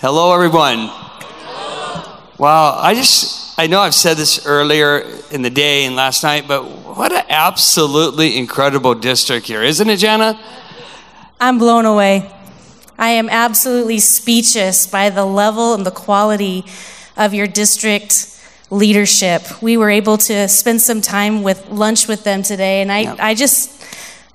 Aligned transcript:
Hello, 0.00 0.32
everyone. 0.32 0.86
Wow, 2.38 2.78
I 2.80 2.92
just, 2.94 3.58
I 3.58 3.66
know 3.66 3.80
I've 3.80 3.94
said 3.94 4.16
this 4.16 4.46
earlier 4.46 5.00
in 5.32 5.42
the 5.42 5.50
day 5.50 5.84
and 5.86 5.96
last 5.96 6.22
night, 6.22 6.46
but 6.46 6.62
what 6.64 7.10
an 7.12 7.24
absolutely 7.28 8.36
incredible 8.36 8.94
district 8.94 9.46
here, 9.46 9.62
isn't 9.62 9.88
it, 9.88 9.96
Jana? 9.96 10.38
I'm 11.40 11.58
blown 11.58 11.84
away. 11.84 12.30
I 12.96 13.10
am 13.10 13.28
absolutely 13.28 13.98
speechless 13.98 14.86
by 14.86 15.10
the 15.10 15.24
level 15.24 15.74
and 15.74 15.84
the 15.84 15.90
quality 15.90 16.64
of 17.16 17.34
your 17.34 17.48
district 17.48 18.40
leadership. 18.70 19.60
We 19.62 19.76
were 19.76 19.90
able 19.90 20.18
to 20.18 20.46
spend 20.48 20.80
some 20.80 21.00
time 21.00 21.42
with 21.42 21.68
lunch 21.70 22.06
with 22.06 22.22
them 22.22 22.42
today, 22.44 22.82
and 22.82 22.92
I, 22.92 23.00
Yep. 23.00 23.16
I 23.18 23.34
just, 23.34 23.84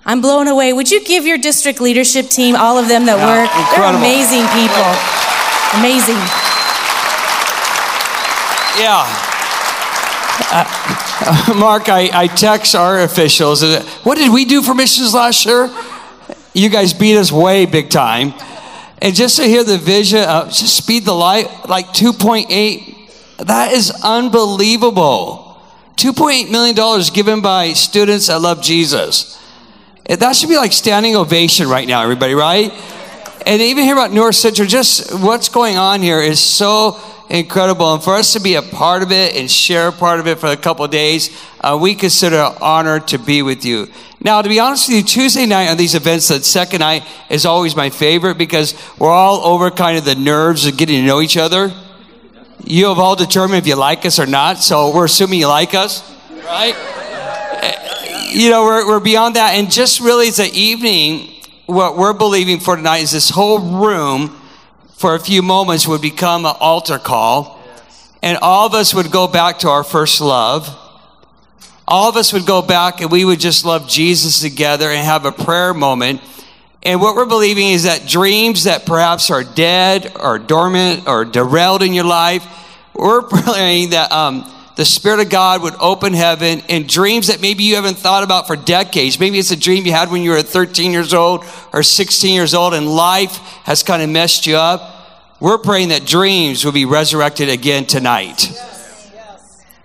I'm 0.05 0.19
blown 0.19 0.49
away. 0.49 0.73
Would 0.73 0.91
you 0.91 1.03
give 1.05 1.25
your 1.25 1.37
district 1.37 1.79
leadership 1.79 2.27
team, 2.27 2.55
all 2.57 2.77
of 2.77 2.89
them 2.89 3.05
that 3.05 3.17
Yeah, 3.17 3.43
work? 3.43 3.75
They're 3.77 3.95
amazing 3.95 4.43
people. 4.51 5.32
Amazing. 5.79 6.17
Yeah. 8.77 9.05
Uh, 10.51 11.53
Mark, 11.59 11.89
I, 11.89 12.09
I 12.13 12.27
text 12.27 12.75
our 12.75 13.01
officials. 13.03 13.63
uh, 13.63 13.81
What 14.03 14.17
did 14.17 14.31
we 14.33 14.45
do 14.45 14.61
for 14.61 14.73
missions 14.73 15.13
last 15.13 15.45
year? 15.45 15.69
You 16.53 16.69
guys 16.69 16.93
beat 16.93 17.17
us 17.17 17.31
way 17.31 17.65
big 17.65 17.89
time. 17.89 18.33
And 19.01 19.15
just 19.15 19.37
to 19.37 19.43
hear 19.43 19.63
the 19.63 19.77
vision, 19.77 20.19
uh, 20.19 20.45
just 20.45 20.77
speed 20.77 21.05
the 21.05 21.13
light, 21.13 21.47
like 21.67 21.87
2.8, 21.87 23.45
that 23.45 23.71
is 23.73 23.91
unbelievable. 24.03 25.59
$2.8 25.97 26.49
million 26.51 27.03
given 27.13 27.41
by 27.41 27.73
students 27.73 28.27
that 28.27 28.39
love 28.39 28.61
Jesus. 28.61 29.39
That 30.07 30.35
should 30.35 30.49
be 30.49 30.57
like 30.57 30.73
standing 30.73 31.15
ovation 31.15 31.67
right 31.67 31.87
now, 31.87 32.01
everybody, 32.03 32.33
right? 32.33 32.71
And 33.45 33.61
even 33.61 33.83
here 33.83 33.93
about 33.93 34.11
North 34.11 34.35
Central, 34.35 34.67
just 34.67 35.13
what's 35.19 35.49
going 35.49 35.77
on 35.77 36.01
here 36.01 36.19
is 36.19 36.39
so 36.39 36.99
incredible. 37.29 37.93
And 37.93 38.03
for 38.03 38.13
us 38.13 38.33
to 38.33 38.39
be 38.39 38.55
a 38.55 38.61
part 38.61 39.03
of 39.03 39.11
it 39.11 39.35
and 39.35 39.49
share 39.49 39.89
a 39.89 39.91
part 39.91 40.19
of 40.19 40.27
it 40.27 40.39
for 40.39 40.47
a 40.47 40.57
couple 40.57 40.87
days, 40.87 41.29
uh, 41.61 41.77
we 41.81 41.95
consider 41.95 42.37
an 42.37 42.55
honor 42.61 42.99
to 43.01 43.17
be 43.17 43.41
with 43.41 43.65
you. 43.65 43.87
Now, 44.21 44.41
to 44.41 44.47
be 44.47 44.59
honest 44.59 44.87
with 44.87 44.97
you, 44.97 45.03
Tuesday 45.03 45.45
night 45.45 45.69
on 45.69 45.77
these 45.77 45.95
events, 45.95 46.29
that 46.29 46.45
second 46.45 46.79
night 46.79 47.03
is 47.29 47.45
always 47.45 47.75
my 47.75 47.89
favorite 47.89 48.37
because 48.37 48.73
we're 48.97 49.11
all 49.11 49.41
over 49.45 49.69
kind 49.69 49.97
of 49.97 50.05
the 50.05 50.15
nerves 50.15 50.65
of 50.65 50.77
getting 50.77 51.01
to 51.01 51.05
know 51.05 51.21
each 51.21 51.35
other. 51.35 51.73
You 52.63 52.87
have 52.87 52.99
all 52.99 53.17
determined 53.17 53.57
if 53.57 53.67
you 53.67 53.75
like 53.75 54.05
us 54.05 54.19
or 54.19 54.25
not, 54.25 54.59
so 54.59 54.95
we're 54.95 55.05
assuming 55.05 55.39
you 55.39 55.47
like 55.47 55.73
us, 55.73 56.01
right? 56.45 56.75
you 58.33 58.49
know, 58.49 58.63
we're, 58.63 58.87
we're 58.87 58.99
beyond 59.01 59.35
that. 59.35 59.55
And 59.55 59.69
just 59.69 59.99
really, 59.99 60.27
it's 60.27 60.39
an 60.39 60.49
evening. 60.53 61.32
What 61.65 61.97
we're 61.97 62.11
believing 62.11 62.59
for 62.59 62.75
tonight 62.75 63.03
is 63.03 63.11
this 63.11 63.29
whole 63.29 63.79
room 63.79 64.37
for 64.95 65.15
a 65.15 65.19
few 65.19 65.41
moments 65.41 65.87
would 65.87 66.01
become 66.01 66.45
an 66.45 66.55
altar 66.59 66.99
call. 66.99 67.57
And 68.21 68.37
all 68.41 68.65
of 68.67 68.73
us 68.73 68.93
would 68.93 69.11
go 69.11 69.27
back 69.27 69.59
to 69.59 69.69
our 69.69 69.83
first 69.85 70.19
love. 70.19 70.67
All 71.87 72.09
of 72.09 72.17
us 72.17 72.33
would 72.33 72.45
go 72.45 72.61
back 72.61 72.99
and 72.99 73.09
we 73.09 73.23
would 73.23 73.39
just 73.39 73.63
love 73.63 73.87
Jesus 73.87 74.41
together 74.41 74.89
and 74.89 75.05
have 75.05 75.23
a 75.23 75.31
prayer 75.31 75.73
moment. 75.73 76.19
And 76.83 76.99
what 76.99 77.15
we're 77.15 77.25
believing 77.25 77.69
is 77.69 77.83
that 77.83 78.07
dreams 78.07 78.65
that 78.65 78.85
perhaps 78.85 79.29
are 79.29 79.45
dead 79.45 80.11
or 80.19 80.39
dormant 80.39 81.07
or 81.07 81.23
derailed 81.23 81.81
in 81.81 81.93
your 81.93 82.03
life, 82.03 82.45
we're 82.93 83.21
praying 83.29 83.91
that 83.91 84.11
um, 84.11 84.51
the 84.75 84.85
Spirit 84.85 85.19
of 85.19 85.29
God 85.29 85.61
would 85.61 85.75
open 85.79 86.13
heaven 86.13 86.61
and 86.67 86.87
dreams 86.87 87.27
that 87.27 87.41
maybe 87.41 87.63
you 87.63 87.75
haven't 87.75 87.97
thought 87.97 88.23
about 88.23 88.47
for 88.47 88.55
decades. 88.55 89.19
Maybe 89.19 89.37
it's 89.37 89.51
a 89.51 89.55
dream 89.55 89.85
you 89.85 89.91
had 89.91 90.09
when 90.09 90.23
you 90.23 90.31
were 90.31 90.41
13 90.41 90.91
years 90.91 91.13
old 91.13 91.45
or 91.71 91.83
16 91.83 92.33
years 92.33 92.53
old 92.53 92.73
and 92.73 92.87
life 92.87 93.37
has 93.65 93.83
kind 93.83 94.01
of 94.01 94.09
messed 94.09 94.47
you 94.47 94.55
up. 94.55 94.89
We're 95.39 95.59
praying 95.59 95.89
that 95.89 96.05
dreams 96.05 96.65
will 96.65 96.71
be 96.71 96.85
resurrected 96.85 97.49
again 97.49 97.85
tonight. 97.85 98.49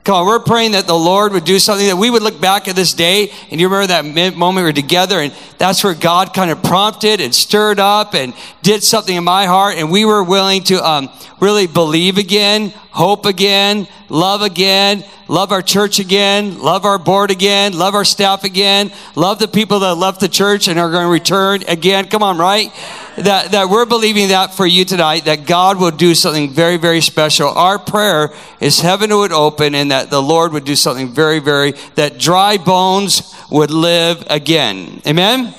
Come 0.09 0.15
on, 0.15 0.27
we're 0.27 0.39
praying 0.39 0.73
that 0.73 0.87
the 0.87 0.95
Lord 0.95 1.33
would 1.33 1.45
do 1.45 1.59
something 1.59 1.87
that 1.87 1.97
we 1.97 2.09
would 2.09 2.23
look 2.23 2.41
back 2.41 2.67
at 2.67 2.75
this 2.75 2.95
day 2.95 3.31
and 3.51 3.61
you 3.61 3.69
remember 3.69 3.89
that 3.89 4.35
moment 4.35 4.57
we 4.57 4.63
were 4.63 4.73
together 4.73 5.21
and 5.21 5.35
that's 5.59 5.85
where 5.85 5.93
God 5.93 6.33
kind 6.33 6.51
of 6.51 6.63
prompted 6.63 7.21
and 7.21 7.35
stirred 7.35 7.79
up 7.79 8.15
and 8.15 8.33
did 8.63 8.83
something 8.83 9.15
in 9.15 9.23
my 9.25 9.45
heart 9.45 9.77
and 9.77 9.91
we 9.91 10.07
were 10.07 10.23
willing 10.23 10.63
to 10.65 10.77
um, 10.77 11.11
really 11.41 11.67
believe 11.67 12.17
again, 12.17 12.73
hope 12.99 13.27
again, 13.27 13.87
love 14.09 14.43
again, 14.43 15.05
love 15.29 15.53
our 15.53 15.63
church 15.63 16.01
again, 16.01 16.59
love 16.59 16.85
our 16.85 16.99
board 16.99 17.31
again, 17.31 17.79
love 17.79 17.95
our 17.95 18.05
staff 18.05 18.43
again, 18.43 18.91
love 19.15 19.39
the 19.39 19.47
people 19.47 19.79
that 19.79 19.95
left 19.95 20.19
the 20.19 20.29
church 20.29 20.67
and 20.67 20.81
are 20.81 20.91
going 20.91 21.05
to 21.05 21.13
return 21.13 21.63
again. 21.69 22.09
Come 22.09 22.25
on, 22.25 22.39
right? 22.39 22.75
That, 23.17 23.53
that 23.53 23.69
we're 23.71 23.87
believing 23.87 24.29
that 24.29 24.53
for 24.53 24.67
you 24.67 24.85
tonight, 24.85 25.27
that 25.27 25.47
God 25.47 25.79
will 25.79 25.93
do 25.93 26.13
something 26.13 26.51
very, 26.51 26.77
very 26.77 27.01
special. 27.01 27.51
Our 27.51 27.79
prayer 27.79 28.31
is 28.59 28.81
heaven 28.81 29.17
would 29.17 29.31
open 29.31 29.77
and 29.77 29.93
that 29.93 30.11
the 30.11 30.21
Lord 30.21 30.53
would 30.53 30.65
do 30.65 30.75
something 30.75 31.07
very, 31.07 31.39
very, 31.39 31.75
that 31.95 32.19
dry 32.19 32.57
bones 32.57 33.33
would 33.49 33.71
live 33.71 34.27
again. 34.29 35.03
Amen? 35.07 35.55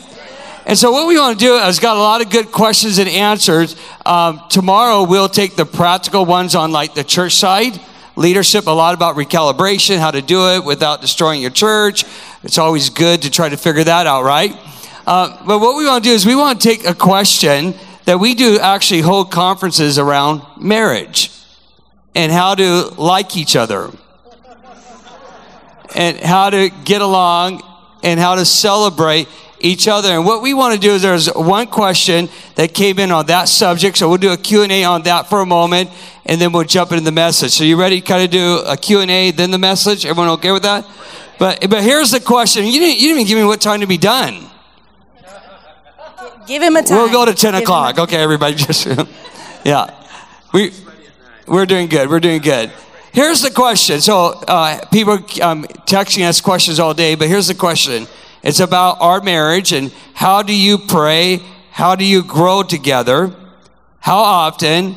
And 0.69 0.77
so, 0.77 0.91
what 0.91 1.07
we 1.07 1.17
want 1.17 1.39
to 1.39 1.43
do 1.43 1.55
is 1.55 1.79
got 1.79 1.97
a 1.97 1.99
lot 1.99 2.21
of 2.21 2.29
good 2.29 2.51
questions 2.51 2.99
and 2.99 3.09
answers. 3.09 3.75
Um, 4.05 4.39
tomorrow, 4.51 5.03
we'll 5.03 5.27
take 5.27 5.55
the 5.55 5.65
practical 5.65 6.27
ones 6.27 6.53
on 6.53 6.71
like 6.71 6.93
the 6.93 7.03
church 7.03 7.33
side, 7.33 7.81
leadership, 8.15 8.67
a 8.67 8.69
lot 8.69 8.93
about 8.93 9.15
recalibration, 9.15 9.97
how 9.97 10.11
to 10.11 10.21
do 10.21 10.49
it 10.49 10.63
without 10.63 11.01
destroying 11.01 11.41
your 11.41 11.49
church. 11.49 12.05
It's 12.43 12.59
always 12.59 12.91
good 12.91 13.23
to 13.23 13.31
try 13.31 13.49
to 13.49 13.57
figure 13.57 13.83
that 13.83 14.05
out, 14.05 14.23
right? 14.23 14.55
Uh, 15.07 15.43
but 15.43 15.57
what 15.57 15.75
we 15.75 15.87
want 15.87 16.03
to 16.03 16.09
do 16.11 16.13
is 16.13 16.23
we 16.23 16.35
want 16.35 16.61
to 16.61 16.67
take 16.67 16.85
a 16.85 16.93
question 16.93 17.73
that 18.05 18.19
we 18.19 18.35
do 18.35 18.59
actually 18.59 19.01
hold 19.01 19.31
conferences 19.31 19.97
around 19.97 20.43
marriage 20.61 21.31
and 22.13 22.31
how 22.31 22.53
to 22.53 22.93
like 22.95 23.35
each 23.35 23.55
other 23.55 23.89
and 25.95 26.19
how 26.19 26.51
to 26.51 26.69
get 26.85 27.01
along 27.01 27.63
and 28.03 28.19
how 28.19 28.35
to 28.35 28.45
celebrate 28.45 29.27
each 29.59 29.87
other. 29.87 30.09
And 30.09 30.25
what 30.25 30.41
we 30.41 30.53
want 30.53 30.73
to 30.73 30.79
do 30.79 30.91
is 30.91 31.01
there's 31.01 31.27
one 31.27 31.67
question 31.67 32.29
that 32.55 32.73
came 32.73 32.99
in 32.99 33.11
on 33.11 33.25
that 33.27 33.47
subject. 33.49 33.97
So 33.97 34.09
we'll 34.09 34.17
do 34.17 34.31
a 34.31 34.37
Q&A 34.37 34.83
on 34.83 35.03
that 35.03 35.27
for 35.27 35.41
a 35.41 35.45
moment 35.45 35.89
and 36.25 36.39
then 36.39 36.51
we'll 36.51 36.63
jump 36.63 36.91
into 36.91 37.03
the 37.03 37.11
message. 37.11 37.51
So 37.51 37.63
you 37.63 37.79
ready 37.79 38.01
to 38.01 38.07
kind 38.07 38.23
of 38.23 38.29
do 38.29 38.59
a 38.65 38.77
Q&A 38.77 39.31
then 39.31 39.51
the 39.51 39.57
message? 39.57 40.05
Everyone 40.05 40.29
okay 40.33 40.51
with 40.51 40.63
that? 40.63 40.85
But, 41.39 41.69
but 41.69 41.83
here's 41.83 42.11
the 42.11 42.19
question. 42.19 42.65
You 42.65 42.73
didn't, 42.73 42.99
you 42.99 43.07
didn't 43.07 43.21
even 43.21 43.27
give 43.27 43.37
me 43.37 43.45
what 43.45 43.61
time 43.61 43.79
to 43.79 43.87
be 43.87 43.97
done. 43.97 44.45
Give 46.45 46.61
him 46.61 46.75
a 46.75 46.83
time. 46.83 46.97
We'll 46.97 47.11
go 47.11 47.25
to 47.25 47.33
10 47.33 47.53
Give 47.53 47.61
o'clock. 47.61 47.99
Okay, 47.99 48.17
everybody, 48.17 48.55
just, 48.57 48.87
yeah. 49.63 49.95
We, 50.53 50.71
we're 51.47 51.65
doing 51.65 51.87
good. 51.87 52.09
We're 52.09 52.19
doing 52.19 52.41
good. 52.41 52.71
Here's 53.11 53.41
the 53.41 53.51
question. 53.51 54.01
So, 54.01 54.41
uh, 54.47 54.85
people 54.87 55.13
um, 55.41 55.65
texting 55.85 56.27
us 56.27 56.41
questions 56.41 56.79
all 56.79 56.93
day, 56.93 57.15
but 57.15 57.27
here's 57.27 57.47
the 57.47 57.55
question. 57.55 58.07
It's 58.43 58.59
about 58.59 59.01
our 59.01 59.21
marriage 59.21 59.73
and 59.73 59.91
how 60.13 60.43
do 60.43 60.55
you 60.55 60.77
pray? 60.77 61.41
How 61.71 61.95
do 61.95 62.05
you 62.05 62.23
grow 62.23 62.63
together? 62.63 63.35
How 63.99 64.19
often? 64.19 64.95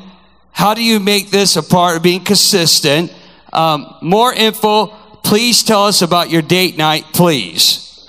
How 0.53 0.75
do 0.75 0.83
you 0.83 1.01
make 1.01 1.31
this 1.31 1.57
a 1.57 1.63
part 1.63 1.97
of 1.97 2.03
being 2.03 2.23
consistent? 2.23 3.13
Um, 3.53 3.95
more 4.01 4.33
info, 4.33 4.87
please 5.23 5.63
tell 5.63 5.85
us 5.85 6.03
about 6.03 6.31
your 6.31 6.43
date 6.43 6.77
night, 6.77 7.07
please. 7.13 8.09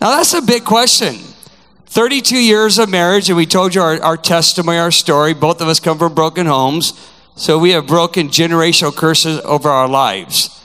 Now, 0.00 0.16
that's 0.16 0.32
a 0.32 0.40
big 0.40 0.64
question. 0.64 1.16
32 1.86 2.36
years 2.38 2.78
of 2.78 2.88
marriage, 2.88 3.28
and 3.28 3.36
we 3.36 3.44
told 3.44 3.74
you 3.74 3.82
our, 3.82 4.00
our 4.00 4.16
testimony, 4.16 4.78
our 4.78 4.92
story. 4.92 5.34
Both 5.34 5.60
of 5.60 5.68
us 5.68 5.80
come 5.80 5.98
from 5.98 6.14
broken 6.14 6.46
homes, 6.46 6.94
so 7.34 7.58
we 7.58 7.72
have 7.72 7.86
broken 7.86 8.28
generational 8.28 8.96
curses 8.96 9.40
over 9.40 9.68
our 9.68 9.88
lives. 9.88 10.59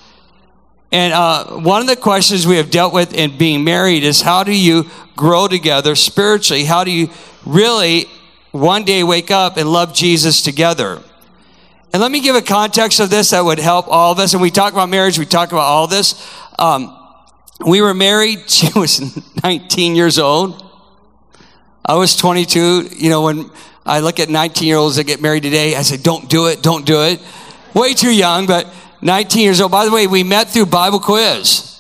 And 0.96 1.12
uh, 1.12 1.46
one 1.60 1.82
of 1.82 1.88
the 1.88 1.98
questions 1.98 2.48
we 2.48 2.56
have 2.56 2.72
dealt 2.72 2.94
with 2.94 3.14
in 3.14 3.38
being 3.38 3.66
married 3.66 4.06
is 4.06 4.22
how 4.22 4.46
do 4.46 4.54
you 4.54 4.90
grow 5.18 5.46
together 5.46 5.94
spiritually? 5.94 6.64
How 6.64 6.86
do 6.86 6.92
you 6.92 7.10
really 7.46 8.06
one 8.52 8.86
day 8.86 9.04
wake 9.04 9.30
up 9.30 9.58
and 9.58 9.70
love 9.70 9.94
Jesus 9.94 10.42
together? 10.42 11.04
And 11.92 12.02
let 12.02 12.12
me 12.12 12.22
give 12.22 12.38
a 12.38 12.42
context 12.42 13.02
of 13.02 13.10
this 13.10 13.32
that 13.32 13.44
would 13.44 13.60
help 13.60 13.90
all 13.90 14.14
of 14.14 14.20
us. 14.20 14.32
And 14.32 14.42
we 14.42 14.50
talk 14.50 14.72
about 14.72 14.88
marriage, 14.88 15.20
we 15.20 15.26
talk 15.26 15.52
about 15.52 15.66
all 15.66 15.88
this. 15.88 16.26
Um, 16.58 16.98
we 17.68 17.82
were 17.82 17.94
married, 17.94 18.50
she 18.50 18.70
was 18.74 19.22
19 19.44 19.98
years 19.98 20.18
old. 20.18 20.64
I 21.84 21.96
was 21.96 22.16
22. 22.16 22.92
You 22.96 23.10
know, 23.10 23.22
when 23.22 23.52
I 23.86 24.00
look 24.00 24.22
at 24.22 24.30
19 24.30 24.66
year 24.66 24.78
olds 24.78 24.96
that 24.96 25.04
get 25.04 25.22
married 25.22 25.44
today, 25.44 25.76
I 25.76 25.82
say, 25.82 25.98
don't 25.98 26.30
do 26.30 26.46
it, 26.46 26.64
don't 26.64 26.86
do 26.86 27.02
it. 27.02 27.22
Way 27.74 27.94
too 27.96 28.16
young, 28.16 28.46
but 28.46 28.74
19 29.02 29.42
years 29.44 29.62
old. 29.62 29.72
By 29.72 29.86
the 29.86 29.92
way, 29.92 30.08
we 30.08 30.24
met 30.24 30.50
through 30.50 30.68
Bible 30.68 31.00
quiz. 31.00 31.72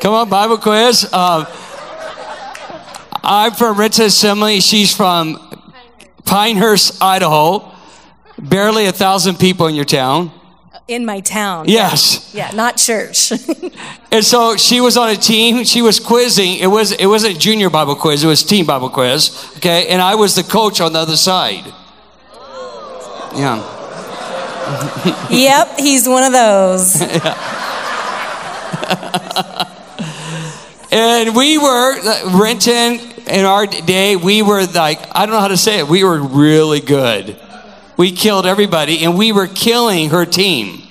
Come 0.00 0.14
on, 0.14 0.28
Bible 0.28 0.58
quiz. 0.58 1.10
Um, 1.12 1.46
I'm 3.22 3.52
from 3.52 3.76
Ritza 3.76 4.04
Assembly. 4.06 4.60
She's 4.60 4.94
from 4.94 5.38
Pinehurst, 6.24 7.02
Idaho. 7.02 7.72
Barely 8.38 8.86
a 8.86 8.92
thousand 8.92 9.38
people 9.38 9.66
in 9.66 9.74
your 9.74 9.84
town. 9.86 10.30
in 10.86 11.04
my 11.04 11.18
town. 11.20 11.64
Yes. 11.68 12.32
Yeah, 12.34 12.50
not 12.54 12.76
church. 12.76 13.32
And 14.12 14.24
so 14.24 14.56
she 14.56 14.80
was 14.80 14.96
on 14.96 15.10
a 15.10 15.16
team. 15.16 15.64
She 15.64 15.82
was 15.82 15.98
quizzing. 16.00 16.56
It 16.58 16.68
was 16.68 16.92
it 16.92 17.06
wasn't 17.06 17.38
junior 17.38 17.68
Bible 17.68 17.96
quiz. 17.96 18.22
It 18.24 18.28
was 18.28 18.42
team 18.44 18.64
Bible 18.64 18.88
quiz. 18.88 19.52
Okay, 19.56 19.88
and 19.88 20.00
I 20.00 20.14
was 20.14 20.34
the 20.36 20.42
coach 20.44 20.80
on 20.80 20.92
the 20.94 21.00
other 21.00 21.16
side. 21.16 21.64
Yeah. 23.34 23.60
yep, 25.30 25.78
he's 25.78 26.08
one 26.08 26.24
of 26.24 26.32
those. 26.32 27.00
And 30.96 31.36
we 31.36 31.58
were 31.58 31.94
Renton 32.38 32.98
in 33.26 33.44
our 33.44 33.66
day. 33.66 34.16
We 34.16 34.40
were 34.40 34.66
like 34.66 34.98
I 35.14 35.26
don't 35.26 35.34
know 35.34 35.40
how 35.40 35.48
to 35.48 35.56
say 35.56 35.80
it. 35.80 35.88
We 35.88 36.04
were 36.04 36.22
really 36.22 36.80
good. 36.80 37.38
We 37.98 38.12
killed 38.12 38.46
everybody, 38.46 39.04
and 39.04 39.14
we 39.14 39.30
were 39.30 39.46
killing 39.46 40.08
her 40.08 40.24
team. 40.24 40.88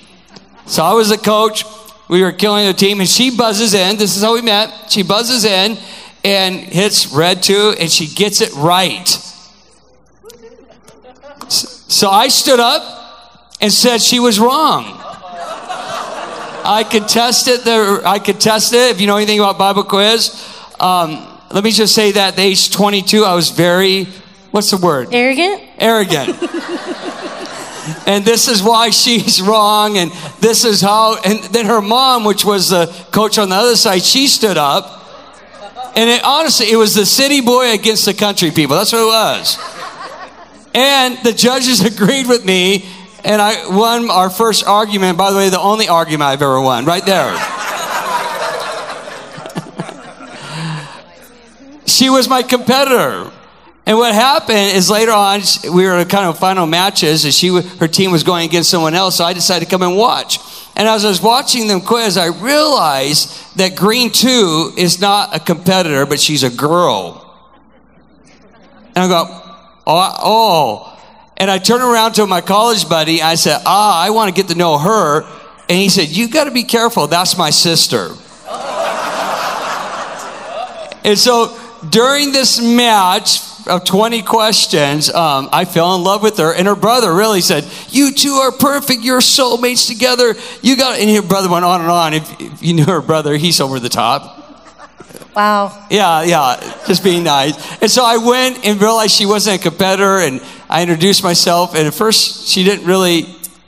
So 0.66 0.84
I 0.84 0.92
was 0.92 1.08
the 1.08 1.18
coach. 1.18 1.64
We 2.08 2.22
were 2.22 2.30
killing 2.30 2.66
the 2.66 2.72
team, 2.72 3.00
and 3.00 3.08
she 3.08 3.36
buzzes 3.36 3.74
in. 3.74 3.96
This 3.96 4.16
is 4.16 4.22
how 4.22 4.34
we 4.34 4.42
met. 4.42 4.92
She 4.92 5.02
buzzes 5.02 5.44
in 5.44 5.76
and 6.22 6.56
hits 6.56 7.12
red 7.12 7.42
two, 7.42 7.74
and 7.80 7.90
she 7.90 8.06
gets 8.06 8.40
it 8.40 8.54
right. 8.54 9.08
So 11.48 12.10
I 12.10 12.28
stood 12.28 12.60
up 12.60 12.82
and 13.60 13.72
said 13.72 14.02
she 14.02 14.20
was 14.20 14.38
wrong. 14.38 14.84
I 16.66 16.84
could 16.90 17.08
test 17.08 17.48
it. 17.48 17.64
There, 17.64 18.06
I 18.06 18.18
could 18.18 18.40
test 18.40 18.72
it. 18.72 18.90
If 18.90 19.00
you 19.00 19.06
know 19.06 19.16
anything 19.16 19.38
about 19.38 19.56
Bible 19.56 19.84
quiz, 19.84 20.44
um, 20.80 21.26
let 21.52 21.62
me 21.62 21.70
just 21.70 21.94
say 21.94 22.12
that 22.12 22.34
at 22.34 22.40
age 22.40 22.72
22, 22.72 23.24
I 23.24 23.34
was 23.34 23.50
very, 23.50 24.04
what's 24.50 24.70
the 24.72 24.76
word? 24.78 25.08
Arrogant? 25.12 25.62
Arrogant. 25.78 26.30
and 28.06 28.24
this 28.24 28.48
is 28.48 28.62
why 28.62 28.90
she's 28.90 29.40
wrong, 29.40 29.96
and 29.96 30.10
this 30.40 30.64
is 30.64 30.80
how. 30.80 31.16
And 31.24 31.38
then 31.44 31.66
her 31.66 31.80
mom, 31.80 32.24
which 32.24 32.44
was 32.44 32.70
the 32.70 32.86
coach 33.12 33.38
on 33.38 33.48
the 33.48 33.54
other 33.54 33.76
side, 33.76 34.02
she 34.02 34.26
stood 34.26 34.56
up. 34.56 35.04
And 35.94 36.10
it, 36.10 36.22
honestly, 36.24 36.70
it 36.70 36.76
was 36.76 36.94
the 36.94 37.06
city 37.06 37.40
boy 37.40 37.72
against 37.72 38.04
the 38.04 38.12
country 38.12 38.50
people. 38.50 38.76
That's 38.76 38.92
what 38.92 39.02
it 39.02 39.06
was. 39.06 39.58
And 40.74 41.16
the 41.24 41.32
judges 41.32 41.80
agreed 41.94 42.26
with 42.26 42.44
me, 42.44 42.84
and 43.26 43.42
I 43.42 43.68
won 43.68 44.08
our 44.08 44.30
first 44.30 44.64
argument. 44.68 45.18
By 45.18 45.32
the 45.32 45.36
way, 45.36 45.48
the 45.48 45.58
only 45.58 45.88
argument 45.88 46.22
I've 46.22 46.40
ever 46.40 46.60
won, 46.60 46.84
right 46.84 47.04
there. 47.04 47.36
she 51.86 52.08
was 52.08 52.28
my 52.28 52.44
competitor. 52.44 53.32
And 53.84 53.98
what 53.98 54.14
happened 54.14 54.76
is 54.76 54.88
later 54.88 55.10
on, 55.10 55.40
we 55.64 55.86
were 55.86 55.98
in 55.98 56.08
kind 56.08 56.26
of 56.26 56.38
final 56.38 56.66
matches, 56.66 57.24
and 57.24 57.34
she, 57.34 57.48
her 57.48 57.88
team 57.88 58.12
was 58.12 58.22
going 58.22 58.48
against 58.48 58.70
someone 58.70 58.94
else. 58.94 59.16
So 59.16 59.24
I 59.24 59.32
decided 59.32 59.64
to 59.64 59.70
come 59.70 59.82
and 59.82 59.96
watch. 59.96 60.38
And 60.76 60.86
as 60.86 61.04
I 61.04 61.08
was 61.08 61.20
watching 61.20 61.66
them 61.66 61.80
quiz, 61.80 62.16
I 62.16 62.26
realized 62.26 63.56
that 63.56 63.74
Green 63.74 64.12
Two 64.12 64.72
is 64.76 65.00
not 65.00 65.34
a 65.34 65.40
competitor, 65.40 66.06
but 66.06 66.20
she's 66.20 66.44
a 66.44 66.50
girl. 66.50 67.22
And 68.94 68.98
I 68.98 69.08
go, 69.08 69.24
oh, 69.84 70.16
oh. 70.22 70.95
And 71.36 71.50
I 71.50 71.58
turned 71.58 71.82
around 71.82 72.14
to 72.14 72.26
my 72.26 72.40
college 72.40 72.88
buddy. 72.88 73.20
I 73.20 73.34
said, 73.34 73.60
ah, 73.66 74.02
I 74.02 74.10
want 74.10 74.34
to 74.34 74.40
get 74.40 74.50
to 74.50 74.56
know 74.56 74.78
her. 74.78 75.22
And 75.68 75.78
he 75.78 75.88
said, 75.88 76.08
you 76.08 76.28
got 76.28 76.44
to 76.44 76.50
be 76.50 76.64
careful. 76.64 77.06
That's 77.06 77.36
my 77.36 77.50
sister. 77.50 78.10
and 81.04 81.18
so 81.18 81.58
during 81.90 82.32
this 82.32 82.60
match 82.60 83.40
of 83.66 83.84
20 83.84 84.22
questions, 84.22 85.10
um, 85.10 85.48
I 85.52 85.64
fell 85.64 85.94
in 85.96 86.04
love 86.04 86.22
with 86.22 86.38
her. 86.38 86.54
And 86.54 86.66
her 86.66 86.76
brother 86.76 87.12
really 87.12 87.40
said, 87.40 87.64
You 87.88 88.12
two 88.12 88.34
are 88.34 88.52
perfect. 88.52 89.02
You're 89.02 89.20
soulmates 89.20 89.88
together. 89.88 90.34
You 90.62 90.76
got. 90.76 90.98
And 91.00 91.10
her 91.10 91.22
brother 91.22 91.50
went 91.50 91.64
on 91.64 91.80
and 91.80 91.90
on. 91.90 92.14
If, 92.14 92.40
if 92.40 92.62
you 92.62 92.74
knew 92.74 92.84
her 92.84 93.00
brother, 93.00 93.36
he's 93.36 93.60
over 93.60 93.80
the 93.80 93.88
top. 93.88 94.44
Wow. 95.34 95.86
Yeah, 95.90 96.22
yeah, 96.22 96.58
just 96.86 97.04
being 97.04 97.24
nice. 97.24 97.54
And 97.82 97.90
so 97.90 98.02
I 98.02 98.16
went 98.16 98.64
and 98.64 98.80
realized 98.80 99.12
she 99.12 99.26
wasn't 99.26 99.60
a 99.60 99.62
competitor, 99.62 100.18
and 100.20 100.40
I 100.68 100.82
introduced 100.82 101.22
myself. 101.22 101.74
And 101.74 101.86
at 101.86 101.94
first, 101.94 102.48
she 102.48 102.64
didn't 102.64 102.86
really. 102.86 103.26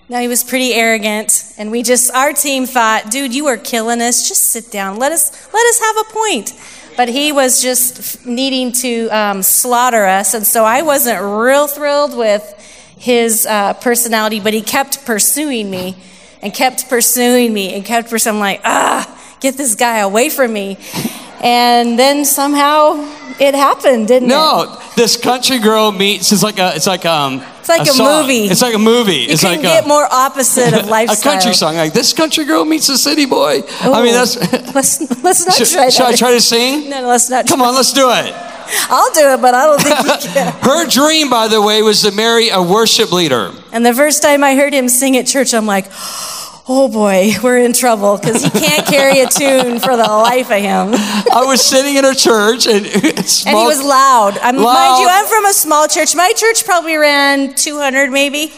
No, 0.08 0.18
he 0.20 0.28
was 0.28 0.42
pretty 0.42 0.72
arrogant, 0.72 1.52
and 1.58 1.70
we 1.70 1.82
just 1.82 2.10
our 2.14 2.32
team 2.32 2.64
thought, 2.64 3.10
dude, 3.10 3.34
you 3.34 3.46
are 3.48 3.58
killing 3.58 4.00
us. 4.00 4.26
Just 4.26 4.44
sit 4.44 4.70
down. 4.70 4.98
Let 4.98 5.12
us 5.12 5.52
let 5.52 5.66
us 5.66 5.80
have 5.80 5.96
a 5.98 6.12
point. 6.12 6.52
But 6.96 7.08
he 7.08 7.30
was 7.30 7.62
just 7.62 8.26
needing 8.26 8.72
to 8.72 9.08
um, 9.10 9.42
slaughter 9.42 10.04
us, 10.04 10.34
and 10.34 10.46
so 10.46 10.64
I 10.64 10.82
wasn't 10.82 11.20
real 11.20 11.68
thrilled 11.68 12.16
with 12.16 12.42
his 12.98 13.46
uh, 13.46 13.74
personality. 13.74 14.40
But 14.40 14.54
he 14.54 14.62
kept 14.62 15.04
pursuing 15.04 15.70
me, 15.70 15.96
and 16.40 16.54
kept 16.54 16.88
pursuing 16.88 17.52
me, 17.52 17.74
and 17.74 17.84
kept 17.84 18.08
pursuing. 18.08 18.36
I'm 18.36 18.40
like, 18.40 18.62
ah, 18.64 19.36
get 19.40 19.58
this 19.58 19.74
guy 19.74 19.98
away 19.98 20.30
from 20.30 20.52
me. 20.54 20.78
And 21.40 21.98
then 21.98 22.24
somehow 22.24 22.94
it 23.38 23.54
happened, 23.54 24.08
didn't 24.08 24.28
No, 24.28 24.62
it? 24.62 24.66
No, 24.66 24.82
this 24.96 25.16
country 25.16 25.58
girl 25.58 25.92
meets. 25.92 26.32
It's 26.32 26.42
like 26.42 26.58
a. 26.58 26.74
It's 26.74 26.86
like 26.86 27.06
um. 27.06 27.42
It's 27.60 27.68
like 27.68 27.82
a 27.82 27.86
song. 27.86 28.22
movie. 28.22 28.44
It's 28.44 28.62
like 28.62 28.74
a 28.74 28.78
movie. 28.78 29.16
You 29.16 29.32
it's 29.32 29.44
like 29.44 29.60
get 29.60 29.84
a, 29.84 29.88
more 29.88 30.06
opposite 30.10 30.72
of 30.74 30.88
lifestyle. 30.88 31.32
a 31.32 31.36
country 31.36 31.54
song. 31.54 31.76
Like 31.76 31.92
this 31.92 32.12
country 32.12 32.44
girl 32.44 32.64
meets 32.64 32.88
a 32.88 32.98
city 32.98 33.26
boy. 33.26 33.62
I 33.80 34.02
mean, 34.02 34.14
Ooh. 34.14 34.18
that's. 34.18 34.36
Let's 34.74 35.22
let's 35.22 35.46
not 35.46 35.54
should, 35.54 35.68
try 35.68 35.88
should 35.88 36.06
I 36.06 36.14
try 36.14 36.32
to 36.32 36.40
sing? 36.40 36.88
No, 36.90 37.00
no, 37.00 37.08
let's 37.08 37.28
not. 37.30 37.46
Come 37.48 37.62
on, 37.62 37.74
let's 37.74 37.92
do 37.92 38.10
it. 38.10 38.34
I'll 38.90 39.12
do 39.12 39.32
it, 39.32 39.40
but 39.40 39.54
I 39.54 39.64
don't 39.64 39.80
think 39.80 39.98
you 39.98 40.30
can. 40.30 40.52
Her 40.60 40.86
dream, 40.86 41.30
by 41.30 41.48
the 41.48 41.60
way, 41.60 41.82
was 41.82 42.02
to 42.02 42.12
marry 42.12 42.50
a 42.50 42.62
worship 42.62 43.12
leader. 43.12 43.50
And 43.72 43.84
the 43.84 43.94
first 43.94 44.22
time 44.22 44.44
I 44.44 44.54
heard 44.56 44.72
him 44.74 44.88
sing 44.88 45.16
at 45.16 45.26
church, 45.26 45.54
I'm 45.54 45.66
like, 45.66 45.86
oh 46.68 46.88
boy, 46.88 47.32
we're 47.42 47.58
in 47.58 47.72
trouble 47.72 48.18
because 48.18 48.42
he 48.42 48.50
can't 48.50 48.86
carry 48.86 49.20
a 49.20 49.28
tune 49.28 49.80
for 49.80 49.96
the 49.96 50.02
life 50.02 50.50
of 50.50 50.58
him. 50.58 50.90
I 51.32 51.44
was 51.46 51.64
sitting 51.64 51.96
in 51.96 52.04
a 52.04 52.14
church, 52.14 52.66
and 52.66 52.86
And 53.46 53.56
he 53.56 53.66
was 53.66 53.82
loud. 53.82 54.38
I'm, 54.38 54.56
Mind 54.56 55.00
you, 55.00 55.08
I'm 55.08 55.26
from 55.26 55.46
a 55.46 55.52
small 55.52 55.88
church. 55.88 56.14
My 56.14 56.32
church 56.36 56.64
probably 56.64 56.96
ran 56.96 57.54
200 57.54 58.10
maybe. 58.10 58.52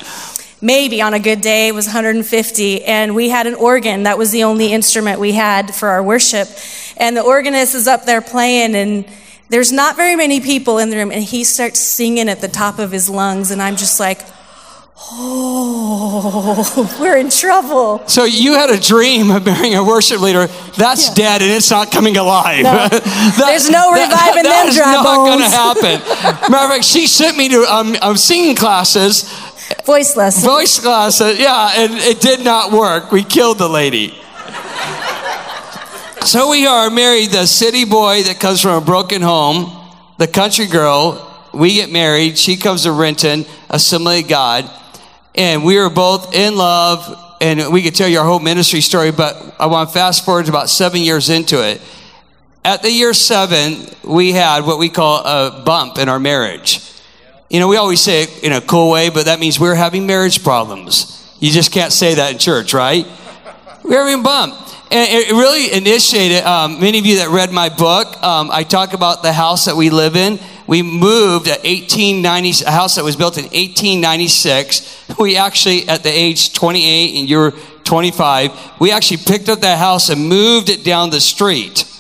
Maybe 0.63 1.01
on 1.01 1.15
a 1.15 1.19
good 1.19 1.41
day 1.41 1.69
it 1.69 1.75
was 1.75 1.87
150. 1.87 2.85
And 2.85 3.15
we 3.15 3.31
had 3.31 3.47
an 3.47 3.55
organ. 3.55 4.03
That 4.03 4.19
was 4.19 4.31
the 4.31 4.45
only 4.45 4.73
instrument 4.73 5.19
we 5.19 5.33
had 5.33 5.75
for 5.75 5.89
our 5.89 6.03
worship. 6.03 6.49
And 6.99 7.17
the 7.17 7.23
organist 7.23 7.75
is 7.75 7.89
up 7.89 8.05
there 8.05 8.21
playing 8.21 8.75
and 8.75 9.07
there's 9.49 9.73
not 9.73 9.97
very 9.97 10.17
many 10.17 10.41
people 10.41 10.79
in 10.79 10.91
the 10.91 10.97
room. 10.97 11.11
And 11.11 11.25
he 11.25 11.45
starts 11.45 11.81
singing 11.81 12.29
at 12.29 12.43
the 12.43 12.49
top 12.49 12.79
of 12.79 12.93
his 12.93 13.09
lungs. 13.09 13.51
And 13.51 13.63
I'm 13.63 13.77
just 13.77 13.99
like, 13.99 14.21
oh, 15.03 16.97
we're 17.01 17.17
in 17.17 17.31
trouble. 17.31 18.03
So 18.07 18.25
you 18.25 18.55
had 18.55 18.71
a 18.71 18.79
dream 18.81 19.31
of 19.31 19.45
marrying 19.45 19.75
a 19.75 19.85
worship 19.85 20.21
leader. 20.21 20.47
That's 20.77 21.13
dead, 21.15 21.43
and 21.43 21.51
it's 21.51 21.71
not 21.71 21.91
coming 21.91 22.17
alive. 22.17 22.63
No. 22.65 22.71
That- 22.91 23.35
There's 23.47 23.71
no 23.71 23.93
reviving 23.93 24.43
that 24.45 24.65
them 24.67 24.75
dry 24.75 24.93
not 24.93 25.17
going 25.27 25.39
to 25.39 25.49
happen. 25.49 26.51
Matter 26.51 26.65
of 26.65 26.71
fact, 26.71 26.85
she 26.85 27.07
sent 27.07 27.37
me 27.37 27.49
to 27.51 27.63
um, 27.63 27.97
um, 28.03 28.17
singing 28.17 28.57
classes, 28.57 29.25
Voice 29.87 30.17
lesson. 30.17 30.43
voice 30.49 30.79
classes. 30.81 31.39
Yeah, 31.39 31.71
and 31.77 31.93
it 31.95 32.21
did 32.21 32.45
not 32.45 32.73
work. 32.73 33.13
We 33.13 33.23
killed 33.23 33.59
the 33.59 33.69
lady. 33.69 34.15
So 36.25 36.51
we 36.51 36.67
are 36.67 36.91
married. 36.91 37.31
The 37.31 37.47
city 37.47 37.85
boy 37.85 38.23
that 38.25 38.39
comes 38.41 38.61
from 38.61 38.83
a 38.83 38.85
broken 38.85 39.23
home, 39.23 39.71
the 40.19 40.27
country 40.27 40.67
girl. 40.67 41.27
We 41.55 41.75
get 41.75 41.91
married. 41.91 42.37
She 42.39 42.57
comes 42.57 42.83
to 42.85 42.93
Renton, 42.93 43.45
Assembly 43.71 44.21
of 44.21 44.29
God, 44.29 44.71
and 45.35 45.65
we 45.65 45.77
were 45.77 45.91
both 45.91 46.35
in 46.35 46.57
love. 46.57 47.27
And 47.43 47.73
we 47.73 47.81
could 47.83 47.95
tell 47.95 48.07
you 48.07 48.19
our 48.19 48.27
whole 48.27 48.39
ministry 48.39 48.83
story, 48.83 49.13
but 49.13 49.55
I 49.59 49.65
want 49.67 49.89
to 49.89 49.95
fast 49.95 50.27
forward 50.27 50.45
to 50.45 50.53
about 50.53 50.69
seven 50.69 51.01
years 51.01 51.31
into 51.31 51.67
it. 51.67 51.81
At 52.63 52.83
the 52.83 52.91
year 52.91 53.15
seven, 53.15 53.87
we 54.05 54.33
had 54.33 54.67
what 54.67 54.79
we 54.79 54.91
call 54.91 55.25
a 55.25 55.63
bump 55.65 55.97
in 55.97 56.11
our 56.11 56.21
marriage. 56.21 56.83
You 57.49 57.59
know, 57.59 57.69
we 57.69 57.79
always 57.79 58.01
say 58.01 58.25
it 58.25 58.45
in 58.45 58.53
a 58.53 58.61
cool 58.61 58.91
way, 58.91 59.09
but 59.09 59.25
that 59.25 59.41
means 59.41 59.59
we're 59.59 59.75
having 59.75 60.07
marriage 60.07 60.45
problems. 60.45 61.35
You 61.41 61.51
just 61.51 61.73
can't 61.73 61.93
say 61.93 62.17
that 62.17 62.33
in 62.33 62.39
church, 62.39 62.75
right? 62.75 63.07
We're 63.83 64.05
having 64.05 64.21
a 64.21 64.23
bump. 64.23 64.55
And 64.93 65.09
it 65.11 65.31
really 65.33 65.73
initiated, 65.73 66.45
um, 66.45 66.81
many 66.81 66.99
of 66.99 67.07
you 67.07 67.17
that 67.19 67.31
read 67.31 67.53
my 67.53 67.71
book, 67.71 68.23
um, 68.23 68.51
I 68.53 68.65
talk 68.65 68.93
about 68.93 69.23
the 69.23 69.33
house 69.33 69.65
that 69.65 69.77
we 69.77 69.89
live 69.89 70.15
in. 70.17 70.39
We 70.71 70.83
moved 70.83 71.49
at 71.49 71.65
1890, 71.65 72.65
a 72.65 72.71
house 72.71 72.95
that 72.95 73.03
was 73.03 73.17
built 73.17 73.37
in 73.37 73.43
1896. 73.47 75.19
We 75.19 75.37
actually, 75.37 75.89
at 75.89 76.05
the 76.05 76.11
age 76.11 76.53
28 76.53 77.19
and 77.19 77.29
you're 77.29 77.51
25, 77.83 78.79
we 78.79 78.93
actually 78.93 79.17
picked 79.17 79.49
up 79.49 79.63
that 79.63 79.81
house 79.81 80.11
and 80.11 80.29
moved 80.29 80.69
it 80.69 80.85
down 80.85 81.11
the 81.11 81.21
street 81.21 81.93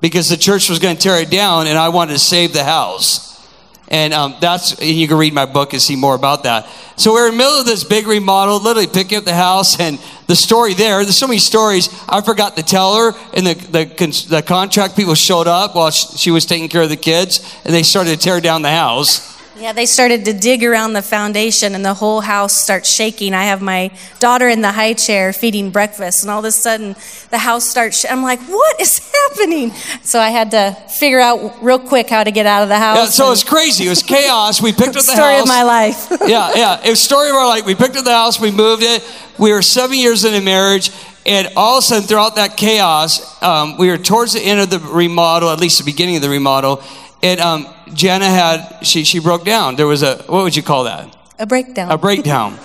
because 0.00 0.30
the 0.30 0.38
church 0.38 0.70
was 0.70 0.78
going 0.78 0.96
to 0.96 1.02
tear 1.02 1.20
it 1.20 1.30
down 1.30 1.66
and 1.66 1.76
I 1.76 1.90
wanted 1.90 2.14
to 2.14 2.18
save 2.18 2.54
the 2.54 2.64
house. 2.64 3.46
And 3.88 4.14
um, 4.14 4.36
that's, 4.40 4.72
and 4.80 4.88
you 4.88 5.06
can 5.06 5.18
read 5.18 5.34
my 5.34 5.44
book 5.44 5.74
and 5.74 5.82
see 5.82 5.94
more 5.94 6.14
about 6.14 6.44
that. 6.44 6.66
So 6.96 7.12
we're 7.12 7.26
in 7.26 7.32
the 7.32 7.36
middle 7.36 7.60
of 7.60 7.66
this 7.66 7.84
big 7.84 8.06
remodel, 8.06 8.60
literally 8.60 8.88
picking 8.88 9.18
up 9.18 9.24
the 9.24 9.34
house, 9.34 9.78
and 9.78 10.00
the 10.26 10.36
story 10.36 10.74
there, 10.74 11.04
there's 11.04 11.16
so 11.16 11.26
many 11.26 11.38
stories, 11.38 11.88
I 12.08 12.20
forgot 12.20 12.56
to 12.56 12.62
tell 12.62 12.96
her, 12.96 13.12
and 13.32 13.46
the, 13.46 13.54
the, 13.54 14.26
the 14.28 14.42
contract 14.42 14.96
people 14.96 15.14
showed 15.14 15.46
up 15.46 15.76
while 15.76 15.90
she, 15.90 16.18
she 16.18 16.30
was 16.30 16.44
taking 16.46 16.68
care 16.68 16.82
of 16.82 16.88
the 16.88 16.96
kids, 16.96 17.40
and 17.64 17.72
they 17.72 17.82
started 17.82 18.10
to 18.10 18.16
tear 18.16 18.40
down 18.40 18.62
the 18.62 18.70
house. 18.70 19.35
Yeah, 19.58 19.72
they 19.72 19.86
started 19.86 20.26
to 20.26 20.34
dig 20.34 20.62
around 20.62 20.92
the 20.92 21.00
foundation 21.00 21.74
and 21.74 21.82
the 21.82 21.94
whole 21.94 22.20
house 22.20 22.54
starts 22.54 22.90
shaking. 22.90 23.32
I 23.32 23.44
have 23.44 23.62
my 23.62 23.90
daughter 24.18 24.48
in 24.50 24.60
the 24.60 24.70
high 24.70 24.92
chair 24.92 25.32
feeding 25.32 25.70
breakfast, 25.70 26.22
and 26.22 26.30
all 26.30 26.40
of 26.40 26.44
a 26.44 26.52
sudden 26.52 26.94
the 27.30 27.38
house 27.38 27.64
starts. 27.64 28.00
Sh- 28.00 28.06
I'm 28.10 28.22
like, 28.22 28.38
what 28.40 28.78
is 28.78 28.98
happening? 29.30 29.70
So 30.02 30.20
I 30.20 30.28
had 30.28 30.50
to 30.50 30.76
figure 30.90 31.20
out 31.20 31.62
real 31.62 31.78
quick 31.78 32.10
how 32.10 32.22
to 32.22 32.30
get 32.30 32.44
out 32.44 32.64
of 32.64 32.68
the 32.68 32.78
house. 32.78 32.96
Yeah, 32.98 33.06
so 33.06 33.32
it's 33.32 33.44
crazy. 33.44 33.86
It 33.86 33.88
was 33.88 34.02
chaos. 34.16 34.60
We 34.60 34.72
picked 34.72 34.88
up 34.88 34.94
the 34.94 35.00
story 35.00 35.34
house. 35.34 35.42
of 35.44 35.48
my 35.48 35.62
life. 35.62 36.06
yeah, 36.26 36.52
yeah. 36.54 36.82
It 36.84 36.90
was 36.90 37.00
story 37.00 37.30
of 37.30 37.36
our 37.36 37.46
life. 37.46 37.64
We 37.64 37.74
picked 37.74 37.96
up 37.96 38.04
the 38.04 38.12
house, 38.12 38.38
we 38.38 38.50
moved 38.50 38.82
it. 38.82 39.02
We 39.38 39.52
were 39.52 39.62
seven 39.62 39.96
years 39.96 40.26
into 40.26 40.42
marriage, 40.42 40.90
and 41.24 41.48
all 41.56 41.78
of 41.78 41.82
a 41.82 41.86
sudden, 41.86 42.06
throughout 42.06 42.36
that 42.36 42.56
chaos, 42.58 43.42
um, 43.42 43.78
we 43.78 43.88
were 43.88 43.98
towards 43.98 44.34
the 44.34 44.40
end 44.40 44.60
of 44.60 44.70
the 44.70 44.78
remodel, 44.78 45.50
at 45.50 45.60
least 45.60 45.78
the 45.78 45.84
beginning 45.84 46.16
of 46.16 46.22
the 46.22 46.30
remodel, 46.30 46.82
and 47.22 47.40
um, 47.40 47.66
Jana 47.92 48.26
had 48.26 48.80
she 48.82 49.04
she 49.04 49.18
broke 49.20 49.44
down. 49.44 49.76
There 49.76 49.86
was 49.86 50.02
a 50.02 50.16
what 50.26 50.42
would 50.42 50.56
you 50.56 50.62
call 50.62 50.84
that? 50.84 51.16
A 51.38 51.46
breakdown. 51.46 51.90
A 51.90 51.98
breakdown. 51.98 52.58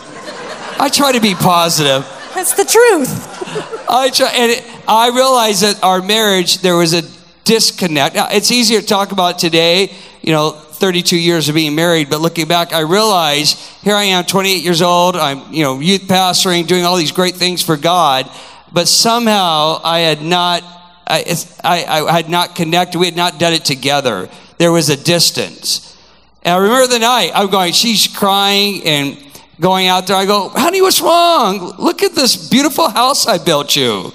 I 0.79 0.89
try 0.91 1.11
to 1.11 1.21
be 1.21 1.35
positive. 1.35 2.07
That's 2.33 2.53
the 2.53 2.65
truth. 2.65 3.89
I 3.89 4.09
try, 4.09 4.29
and 4.29 4.51
it, 4.51 4.65
I 4.87 5.09
realized 5.09 5.63
that 5.63 5.83
our 5.83 6.01
marriage 6.01 6.59
there 6.59 6.77
was 6.77 6.93
a 6.93 7.03
disconnect. 7.43 8.15
Now, 8.15 8.29
it's 8.31 8.51
easier 8.51 8.81
to 8.81 8.87
talk 8.87 9.11
about 9.11 9.37
today, 9.37 9.91
you 10.21 10.31
know, 10.31 10.51
32 10.51 11.17
years 11.17 11.49
of 11.49 11.55
being 11.55 11.75
married, 11.75 12.09
but 12.09 12.21
looking 12.21 12.47
back, 12.47 12.73
I 12.73 12.79
realize 12.79 13.53
here 13.81 13.93
I 13.93 14.05
am, 14.05 14.23
28 14.23 14.63
years 14.63 14.81
old. 14.81 15.15
I'm, 15.15 15.53
you 15.53 15.63
know, 15.63 15.79
youth 15.79 16.03
pastoring, 16.03 16.65
doing 16.65 16.85
all 16.85 16.95
these 16.95 17.11
great 17.11 17.35
things 17.35 17.61
for 17.61 17.77
God, 17.77 18.29
but 18.71 18.87
somehow 18.87 19.79
I 19.83 19.99
had 19.99 20.21
not, 20.21 20.63
I, 21.05 21.35
I, 21.63 21.85
I 22.07 22.11
had 22.11 22.29
not 22.29 22.55
connected. 22.55 22.97
We 22.97 23.05
had 23.05 23.15
not 23.15 23.39
done 23.39 23.53
it 23.53 23.65
together. 23.65 24.29
There 24.61 24.71
was 24.71 24.91
a 24.91 24.95
distance. 24.95 25.97
And 26.43 26.53
I 26.53 26.57
remember 26.59 26.85
the 26.85 26.99
night 26.99 27.31
I'm 27.33 27.49
going, 27.49 27.73
she's 27.73 28.07
crying 28.07 28.83
and 28.85 29.17
going 29.59 29.87
out 29.87 30.05
there. 30.05 30.15
I 30.15 30.27
go, 30.27 30.49
honey, 30.49 30.83
what's 30.83 31.01
wrong? 31.01 31.73
Look 31.79 32.03
at 32.03 32.13
this 32.13 32.47
beautiful 32.47 32.87
house 32.87 33.25
I 33.25 33.43
built 33.43 33.75
you. 33.75 34.13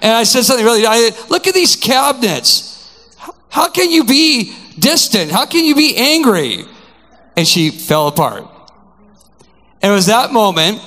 And 0.00 0.12
I 0.12 0.22
said 0.22 0.44
something 0.44 0.64
really, 0.64 0.86
I, 0.86 1.10
look 1.28 1.48
at 1.48 1.54
these 1.54 1.74
cabinets. 1.74 3.16
How 3.48 3.68
can 3.68 3.90
you 3.90 4.04
be 4.04 4.54
distant? 4.78 5.32
How 5.32 5.44
can 5.44 5.64
you 5.64 5.74
be 5.74 5.96
angry? 5.96 6.66
And 7.36 7.44
she 7.44 7.70
fell 7.70 8.06
apart. 8.06 8.44
And 9.82 9.90
it 9.90 9.94
was 9.96 10.06
that 10.06 10.32
moment 10.32 10.78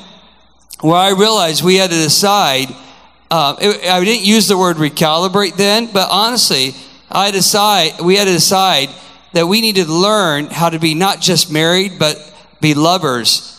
where 0.79 0.95
I 0.95 1.09
realized 1.09 1.61
we 1.61 1.75
had 1.75 1.89
to 1.89 1.97
decide. 1.97 2.73
Uh, 3.29 3.57
it, 3.59 3.89
I 3.89 4.01
didn't 4.05 4.25
use 4.25 4.47
the 4.47 4.57
word 4.57 4.77
recalibrate 4.77 5.57
then, 5.57 5.89
but 5.91 6.07
honestly, 6.09 6.73
I 7.09 7.31
decide 7.31 8.01
we 8.01 8.15
had 8.15 8.25
to 8.25 8.33
decide 8.33 8.89
that 9.33 9.47
we 9.47 9.61
needed 9.61 9.87
to 9.87 9.93
learn 9.93 10.47
how 10.47 10.69
to 10.69 10.79
be 10.79 10.93
not 10.93 11.21
just 11.21 11.51
married, 11.51 11.99
but 11.99 12.17
be 12.61 12.73
lovers 12.73 13.53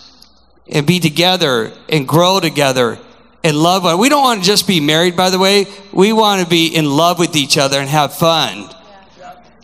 and 0.70 0.86
be 0.86 1.00
together 1.00 1.72
and 1.88 2.06
grow 2.06 2.40
together 2.40 2.98
and 3.44 3.56
love 3.56 3.84
one. 3.84 3.98
We 3.98 4.08
don't 4.08 4.22
want 4.22 4.40
to 4.42 4.46
just 4.46 4.66
be 4.66 4.80
married, 4.80 5.16
by 5.16 5.30
the 5.30 5.38
way. 5.38 5.66
We 5.92 6.12
want 6.12 6.42
to 6.42 6.48
be 6.48 6.74
in 6.74 6.84
love 6.84 7.18
with 7.18 7.36
each 7.36 7.56
other 7.56 7.78
and 7.80 7.88
have 7.88 8.14
fun. 8.14 8.68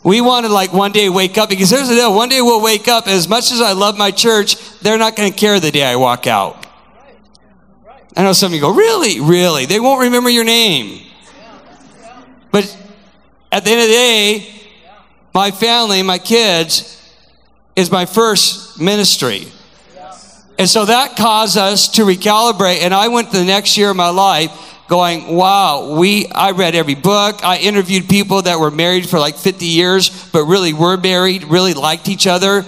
We 0.03 0.21
want 0.21 0.45
to 0.47 0.53
like 0.53 0.73
one 0.73 0.93
day 0.93 1.09
wake 1.09 1.38
up 1.38 1.49
because 1.49 1.71
there's 1.71 1.88
a 1.88 1.95
deal. 1.95 2.14
One 2.14 2.29
day 2.29 2.43
we'll 2.43 2.62
wake 2.62 2.88
up. 2.88 3.07
As 3.09 3.26
much 3.26 3.50
as 3.53 3.61
I 3.61 3.73
love 3.73 3.97
my 3.97 4.11
church, 4.11 4.57
they're 4.81 4.99
not 4.99 5.17
going 5.17 5.33
to 5.33 5.38
care 5.38 5.59
the 5.61 5.71
day 5.71 5.83
I 5.83 5.97
walk 5.97 6.26
out. 6.26 6.67
I 8.17 8.23
know 8.23 8.33
some 8.33 8.53
of 8.53 8.55
you 8.55 8.61
go, 8.61 8.73
really, 8.73 9.21
really. 9.21 9.67
They 9.67 9.81
won't 9.81 10.03
remember 10.03 10.31
your 10.31 10.45
name. 10.45 11.05
But 12.53 12.76
at 13.55 13.65
the 13.65 13.71
end 13.71 13.83
of 13.83 13.87
the 13.87 13.93
day, 13.93 14.49
my 15.33 15.53
family, 15.53 16.03
my 16.03 16.19
kids, 16.19 17.01
is 17.77 17.89
my 17.89 18.05
first 18.05 18.81
ministry. 18.81 19.47
And 20.59 20.69
so 20.69 20.85
that 20.87 21.15
caused 21.15 21.57
us 21.57 21.87
to 21.91 22.03
recalibrate. 22.03 22.79
And 22.79 22.93
I 22.93 23.07
went 23.07 23.31
to 23.31 23.39
the 23.39 23.45
next 23.45 23.79
year 23.79 23.91
of 23.91 23.97
my 23.97 24.09
life 24.09 24.51
going, 24.89 25.37
wow, 25.37 25.97
we, 25.97 26.27
I 26.27 26.51
read 26.51 26.75
every 26.75 26.97
book. 26.97 27.45
I 27.45 27.59
interviewed 27.59 28.09
people 28.09 28.43
that 28.43 28.59
were 28.59 28.73
married 28.73 29.09
for 29.09 29.21
like 29.21 29.37
50 29.37 29.67
years, 29.67 30.29
but 30.33 30.47
really 30.47 30.73
were 30.73 30.97
married, 30.97 31.45
really 31.45 31.75
liked 31.75 32.09
each 32.09 32.27
other. 32.27 32.65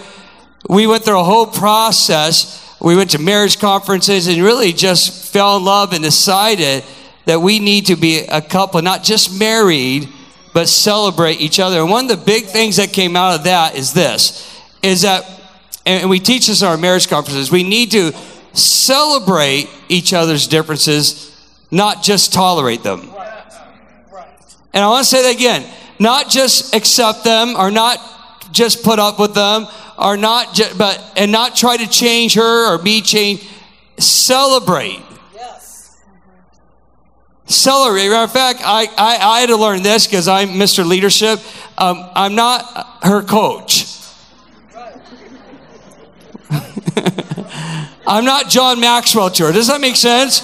We 0.69 0.87
went 0.87 1.05
through 1.05 1.19
a 1.19 1.25
whole 1.25 1.49
process. 1.49 2.65
We 2.81 2.95
went 2.95 3.11
to 3.11 3.19
marriage 3.19 3.59
conferences 3.59 4.29
and 4.29 4.41
really 4.41 4.73
just 4.73 5.33
fell 5.33 5.57
in 5.57 5.65
love 5.65 5.93
and 5.93 6.05
decided 6.05 6.85
that 7.25 7.41
we 7.41 7.59
need 7.59 7.87
to 7.87 7.97
be 7.97 8.21
a 8.21 8.41
couple, 8.41 8.81
not 8.83 9.03
just 9.03 9.37
married, 9.37 10.13
but 10.57 10.71
celebrate 10.71 11.39
each 11.39 11.61
other. 11.61 11.83
And 11.83 11.91
one 11.91 12.07
of 12.07 12.19
the 12.19 12.25
big 12.25 12.47
things 12.47 12.77
that 12.77 12.91
came 12.91 13.15
out 13.15 13.35
of 13.35 13.45
that 13.45 13.77
is 13.77 13.93
this, 13.93 14.59
is 14.83 15.03
that 15.03 15.31
and 15.85 16.09
we 16.09 16.19
teach 16.19 16.47
this 16.47 16.63
in 16.63 16.69
our 16.69 16.79
marriage 16.79 17.09
conferences, 17.09 17.51
we 17.51 17.63
need 17.63 17.91
to 17.91 18.13
celebrate 18.55 19.69
each 19.91 20.15
other's 20.15 20.47
differences, 20.47 21.31
not 21.71 22.03
just 22.03 22.33
tolerate 22.33 22.83
them. 22.83 23.01
And 24.73 24.83
I 24.83 24.89
want 24.89 25.05
to 25.05 25.11
say 25.11 25.25
that 25.25 25.35
again 25.35 25.71
not 25.99 26.31
just 26.31 26.75
accept 26.75 27.23
them 27.23 27.55
or 27.55 27.71
not 27.71 27.99
just 28.51 28.83
put 28.83 28.99
up 28.99 29.21
with 29.21 29.35
them 29.35 29.67
or 29.99 30.17
not 30.17 30.55
just, 30.55 30.79
but 30.79 30.99
and 31.19 31.31
not 31.31 31.55
try 31.55 31.77
to 31.77 31.87
change 31.87 32.33
her 32.33 32.75
or 32.75 32.83
be 32.83 33.03
changed 33.03 33.47
celebrate 33.99 35.03
celebrate 37.47 38.09
matter 38.09 38.25
of 38.25 38.33
fact 38.33 38.61
I, 38.65 38.87
I, 38.97 39.19
I 39.21 39.41
had 39.41 39.47
to 39.47 39.57
learn 39.57 39.83
this 39.83 40.07
because 40.07 40.29
i'm 40.29 40.51
mr 40.51 40.85
leadership 40.87 41.41
um, 41.79 42.09
i'm 42.15 42.35
not 42.35 43.05
her 43.05 43.23
coach 43.23 43.97
I'm 48.07 48.25
not 48.25 48.49
John 48.49 48.81
Maxwell 48.81 49.31
to 49.31 49.47
her. 49.47 49.53
Does 49.53 49.67
that 49.67 49.81
make 49.81 49.97
sense? 49.97 50.41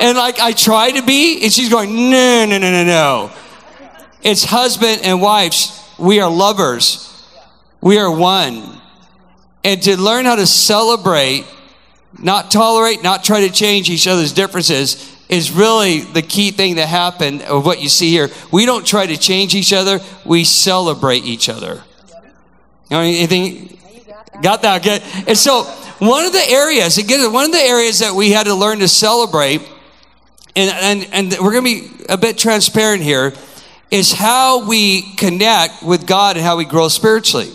And 0.00 0.16
like 0.16 0.38
I 0.38 0.52
try 0.52 0.90
to 0.92 1.02
be, 1.02 1.42
and 1.42 1.52
she's 1.52 1.70
going, 1.70 2.10
no, 2.10 2.46
no, 2.46 2.58
no, 2.58 2.70
no, 2.70 2.84
no. 2.84 3.30
It's 4.22 4.44
husband 4.44 5.00
and 5.02 5.22
wife. 5.22 5.98
We 5.98 6.20
are 6.20 6.30
lovers. 6.30 7.04
We 7.80 7.98
are 7.98 8.10
one. 8.10 8.80
And 9.64 9.82
to 9.82 10.00
learn 10.00 10.24
how 10.24 10.36
to 10.36 10.46
celebrate, 10.46 11.46
not 12.18 12.50
tolerate, 12.50 13.02
not 13.02 13.24
try 13.24 13.46
to 13.46 13.52
change 13.52 13.90
each 13.90 14.06
other's 14.06 14.32
differences 14.32 15.16
is 15.28 15.50
really 15.50 16.00
the 16.00 16.22
key 16.22 16.50
thing 16.50 16.76
that 16.76 16.88
happened 16.88 17.42
of 17.42 17.66
what 17.66 17.82
you 17.82 17.88
see 17.88 18.10
here. 18.10 18.30
We 18.50 18.64
don't 18.64 18.86
try 18.86 19.06
to 19.06 19.16
change 19.16 19.54
each 19.54 19.72
other, 19.72 20.00
we 20.24 20.44
celebrate 20.44 21.24
each 21.24 21.48
other. 21.48 21.82
You 22.90 22.96
know 22.96 23.00
anything? 23.00 23.78
Got 24.42 24.62
that? 24.62 24.82
Good. 24.82 25.02
And 25.26 25.36
so 25.36 25.64
one 25.98 26.24
of 26.24 26.32
the 26.32 26.44
areas, 26.48 26.96
again, 26.96 27.30
one 27.32 27.44
of 27.44 27.52
the 27.52 27.58
areas 27.58 27.98
that 27.98 28.14
we 28.14 28.30
had 28.30 28.46
to 28.46 28.54
learn 28.54 28.78
to 28.78 28.88
celebrate, 28.88 29.60
and, 30.56 31.02
and, 31.02 31.08
and 31.12 31.44
we're 31.44 31.52
going 31.52 31.64
to 31.64 31.96
be 31.98 32.04
a 32.08 32.16
bit 32.16 32.38
transparent 32.38 33.02
here, 33.02 33.34
is 33.90 34.12
how 34.12 34.66
we 34.66 35.14
connect 35.16 35.82
with 35.82 36.06
God 36.06 36.36
and 36.36 36.44
how 36.44 36.56
we 36.56 36.64
grow 36.64 36.88
spiritually. 36.88 37.50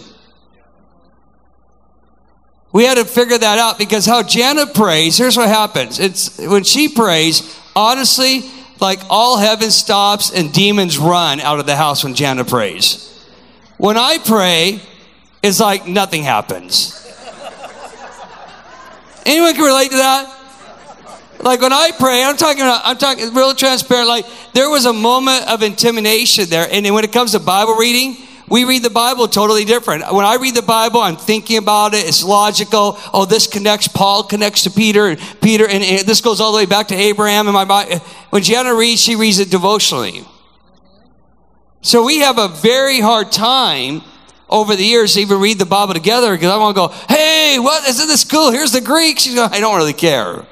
We 2.72 2.86
had 2.86 2.98
to 2.98 3.06
figure 3.06 3.38
that 3.38 3.60
out 3.60 3.77
because 3.77 4.06
how 4.06 4.24
Jana 4.24 4.65
prays, 4.65 5.18
here's 5.18 5.38
what 5.38 5.48
happens. 5.48 6.00
It's 6.00 6.39
when 6.39 6.63
she 6.63 6.89
prays, 6.89 7.60
honestly, 7.75 8.44
like 8.80 9.00
all 9.10 9.38
heaven 9.38 9.72
stops 9.72 10.32
and 10.32 10.51
demons 10.51 10.98
run 10.98 11.39
out 11.39 11.60
of 11.60 11.65
the 11.65 11.75
house 11.75 12.03
when 12.03 12.15
Jana 12.15 12.44
prays. 12.46 13.10
When 13.77 13.98
I 13.98 14.18
pray, 14.18 14.82
it's 15.42 15.60
like 15.60 15.88
nothing 15.88 16.24
happens. 16.24 17.00
Anyone 19.25 19.53
can 19.53 19.63
relate 19.63 19.92
to 19.92 19.98
that? 19.98 20.39
Like 21.39 21.60
when 21.62 21.74
I 21.74 21.92
pray, 21.98 22.24
I'm 22.24 22.38
talking 22.38 22.62
about, 22.62 22.82
I'm 22.86 22.98
talking 22.98 23.34
real 23.34 23.53
transparent. 23.53 24.08
Like 24.08 24.25
there 24.53 24.70
was 24.70 24.86
a 24.86 24.94
moment 24.94 25.48
of 25.50 25.62
intimidation 25.62 26.50
there. 26.50 26.68
And 26.72 26.86
when 26.94 27.03
it 27.03 27.12
comes 27.12 27.34
to 27.34 27.39
Bible 27.39 27.75
reading, 27.75 28.15
we 28.50 28.66
read 28.66 28.84
the 28.84 28.90
Bible 28.90 29.28
totally 29.28 29.66
different. 29.66 30.04
When 30.12 30.26
I 30.26 30.36
read 30.36 30.56
the 30.56 30.62
Bible, 30.62 31.00
I'm 31.00 31.16
thinking 31.16 31.58
about 31.58 31.94
it. 31.94 32.06
It's 32.06 32.24
logical. 32.24 32.98
Oh, 33.14 33.26
this 33.26 33.48
connects. 33.48 33.88
Paul 33.88 34.24
connects 34.24 34.64
to 34.64 34.72
Peter, 34.72 35.08
and 35.08 35.20
Peter, 35.42 35.66
and, 35.68 35.84
and 35.84 36.08
this 36.08 36.22
goes 36.22 36.42
all 36.42 36.52
the 36.52 36.58
way 36.58 36.66
back 36.66 36.90
to 36.90 36.96
Abraham. 36.96 37.48
And 37.48 37.54
my 37.54 38.02
when 38.30 38.44
Jana 38.44 38.74
reads, 38.76 39.02
she 39.02 39.16
reads 39.16 39.40
it 39.40 39.50
devotionally. 39.50 40.26
So 41.82 42.06
we 42.06 42.20
have 42.20 42.38
a 42.38 42.48
very 42.48 43.00
hard 43.00 43.32
time 43.32 44.04
over 44.50 44.76
the 44.76 44.84
years 44.84 45.16
to 45.16 45.22
even 45.22 45.40
read 45.40 45.60
the 45.60 45.66
Bible 45.66 45.94
together 45.94 46.34
because 46.34 46.50
I 46.50 46.58
want 46.58 46.76
to 46.76 46.82
go, 46.82 46.88
hey, 47.10 47.58
what 47.60 47.88
isn't 47.88 48.08
this 48.08 48.24
cool? 48.24 48.52
Here's 48.52 48.72
the 48.72 48.82
Greek. 48.82 49.20
She's 49.20 49.36
going, 49.36 49.52
I 49.52 49.60
don't 49.60 49.76
really 49.76 49.94
care. 49.94 50.46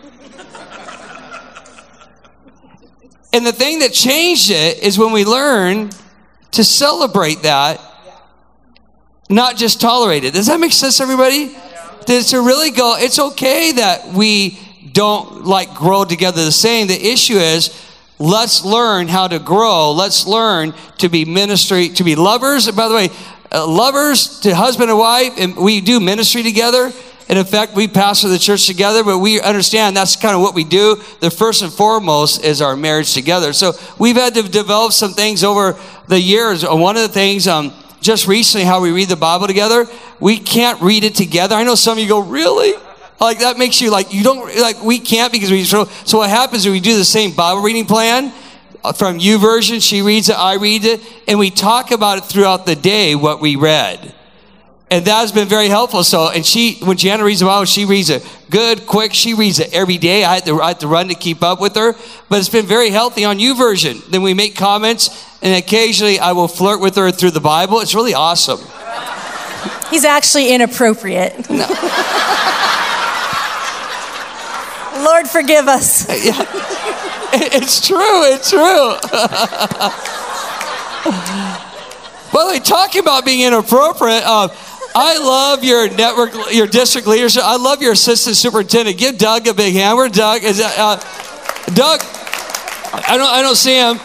and 3.32 3.46
the 3.46 3.54
thing 3.54 3.80
that 3.80 3.94
changed 3.94 4.50
it 4.50 4.80
is 4.80 4.98
when 4.98 5.12
we 5.12 5.24
learn 5.24 5.92
to 6.51 6.63
celebrate 6.63 7.43
that, 7.43 7.79
not 9.29 9.55
just 9.55 9.79
tolerate 9.79 10.24
it. 10.24 10.34
Does 10.34 10.48
that 10.48 10.60
make 10.60 10.74
sense, 10.74 11.00
everybody? 11.00 11.55
To 12.08 12.41
really 12.41 12.72
go, 12.72 12.96
it's 12.98 13.20
okay 13.20 13.72
that 13.74 14.13
we 14.13 14.60
don't 14.91 15.46
like 15.46 15.74
grow 15.74 16.03
together 16.03 16.43
the 16.43 16.51
same. 16.51 16.88
The 16.88 17.01
issue 17.01 17.36
is, 17.36 17.88
let's 18.20 18.65
learn 18.65 19.08
how 19.08 19.27
to 19.27 19.39
grow. 19.39 19.91
Let's 19.91 20.27
learn 20.27 20.74
to 20.98 21.08
be 21.08 21.24
ministry, 21.24 21.89
to 21.89 22.03
be 22.03 22.15
lovers. 22.15 22.67
And 22.67 22.75
by 22.75 22.89
the 22.89 22.96
way, 22.96 23.10
uh, 23.51 23.65
lovers 23.67 24.41
to 24.41 24.53
husband 24.53 24.89
and 24.89 25.00
wife, 25.00 25.34
and 25.38 25.55
we 25.55 25.79
do 25.79 26.00
ministry 26.00 26.43
together. 26.43 26.91
And 27.29 27.39
in 27.39 27.46
fact, 27.46 27.75
we 27.75 27.88
pastor 27.88 28.27
the 28.27 28.39
church 28.39 28.67
together, 28.67 29.05
but 29.05 29.20
we 29.20 29.39
understand 29.39 29.96
that's 29.96 30.17
kind 30.17 30.36
of 30.36 30.41
what 30.41 30.53
we 30.53 30.65
do. 30.65 31.01
The 31.22 31.31
first 31.31 31.62
and 31.62 31.72
foremost 31.72 32.43
is 32.43 32.62
our 32.62 32.75
marriage 32.75 33.13
together. 33.13 33.53
So 33.53 33.72
we've 33.98 34.17
had 34.17 34.34
to 34.34 34.43
develop 34.43 34.91
some 34.91 35.13
things 35.13 35.41
over 35.41 35.79
the 36.12 36.22
years. 36.22 36.63
One 36.68 36.98
of 36.98 37.03
the 37.03 37.08
things, 37.08 37.48
um, 37.48 37.74
just 38.01 38.27
recently, 38.27 38.65
how 38.65 38.82
we 38.82 38.91
read 38.91 39.08
the 39.08 39.15
Bible 39.15 39.48
together, 39.48 39.88
we 40.20 40.38
can't 40.38 40.80
read 40.82 41.06
it 41.06 41.15
together. 41.15 41.56
I 41.56 41.63
know 41.63 41.75
some 41.75 41.98
of 41.98 42.03
you 42.03 42.10
go, 42.10 42.20
really? 42.20 42.74
Like 43.20 43.39
that 43.39 43.58
makes 43.58 43.80
you 43.80 43.91
like 43.91 44.13
you 44.13 44.24
don't 44.24 44.56
like 44.60 44.84
we 44.84 44.98
can't 45.00 45.32
because 45.32 45.51
we 45.51 45.63
so 45.63 45.86
so 46.06 46.18
what 46.18 46.30
happens 46.30 46.65
is 46.65 46.72
we 46.72 46.80
do 46.80 46.98
the 46.98 47.06
same 47.06 47.32
Bible 47.32 47.62
reading 47.62 47.86
plan 47.86 48.32
from 48.82 48.94
from 48.96 49.20
YouVersion. 49.20 49.82
She 49.82 50.01
reads 50.01 50.27
it, 50.27 50.34
I 50.34 50.56
read 50.56 50.86
it, 50.86 51.01
and 51.27 51.38
we 51.38 51.51
talk 51.51 51.91
about 51.91 52.18
it 52.18 52.22
throughout 52.25 52.65
the 52.65 52.75
day 52.75 53.15
what 53.15 53.39
we 53.39 53.56
read. 53.56 54.13
And 54.89 55.06
that 55.06 55.20
has 55.20 55.32
been 55.32 55.48
very 55.48 55.70
helpful. 55.70 56.03
So, 56.03 56.30
and 56.30 56.46
she, 56.46 56.75
when 56.84 56.98
Jana 56.98 57.24
reads 57.24 57.39
the 57.39 57.46
Bible, 57.46 57.63
she 57.63 57.86
reads 57.86 58.10
it 58.10 58.27
good, 58.50 58.86
quick. 58.86 59.13
She 59.13 59.34
reads 59.34 59.60
it 59.60 59.74
every 59.74 59.98
day. 59.98 60.25
I 60.25 60.36
had 60.36 60.46
to, 60.48 60.62
I 60.62 60.70
had 60.70 60.82
to 60.82 60.88
run 60.88 61.08
to 61.08 61.15
keep 61.15 61.41
up 61.44 61.62
with 61.62 61.75
her, 61.75 61.94
but 62.27 62.39
it's 62.39 62.50
been 62.50 62.65
very 62.65 62.89
healthy 62.89 63.24
on 63.24 63.38
YouVersion. 63.38 64.06
Then 64.08 64.22
we 64.22 64.34
make 64.34 64.56
comments, 64.56 65.10
and 65.42 65.56
occasionally 65.56 66.20
I 66.20 66.34
will 66.34 66.48
flirt 66.48 66.82
with 66.82 66.96
her 66.96 67.12
through 67.12 67.32
the 67.32 67.42
Bible. 67.42 67.80
It's 67.80 67.96
really 67.96 68.14
awesome. 68.14 68.60
He's 69.90 70.06
actually 70.06 70.54
inappropriate. 70.54 71.50
No. 71.50 71.68
Lord, 75.04 75.28
forgive 75.28 75.68
us. 75.68 76.08
Yeah. 77.34 77.34
It's 77.34 77.88
true. 77.88 78.24
It's 78.26 78.50
true. 78.50 78.60
well, 82.34 82.52
they 82.52 82.60
talking 82.60 83.00
about 83.00 83.24
being 83.24 83.48
inappropriate. 83.48 84.24
Uh, 84.26 84.50
I 84.94 85.18
love 85.18 85.64
your 85.64 85.90
network, 85.90 86.34
your 86.52 86.68
district 86.68 87.08
leadership. 87.08 87.44
I 87.46 87.56
love 87.56 87.82
your 87.82 87.94
assistant 87.94 88.36
superintendent. 88.36 88.98
Give 88.98 89.18
Doug 89.18 89.48
a 89.48 89.54
big 89.54 89.76
hand. 89.76 89.98
Where 89.98 90.10
Doug 90.10 90.44
is? 90.44 90.58
That, 90.58 90.78
uh, 90.78 90.98
Doug, 91.74 92.02
I 92.94 93.16
don't, 93.18 93.30
I 93.30 93.42
don't 93.42 93.56
see 93.56 93.78
him, 93.78 93.98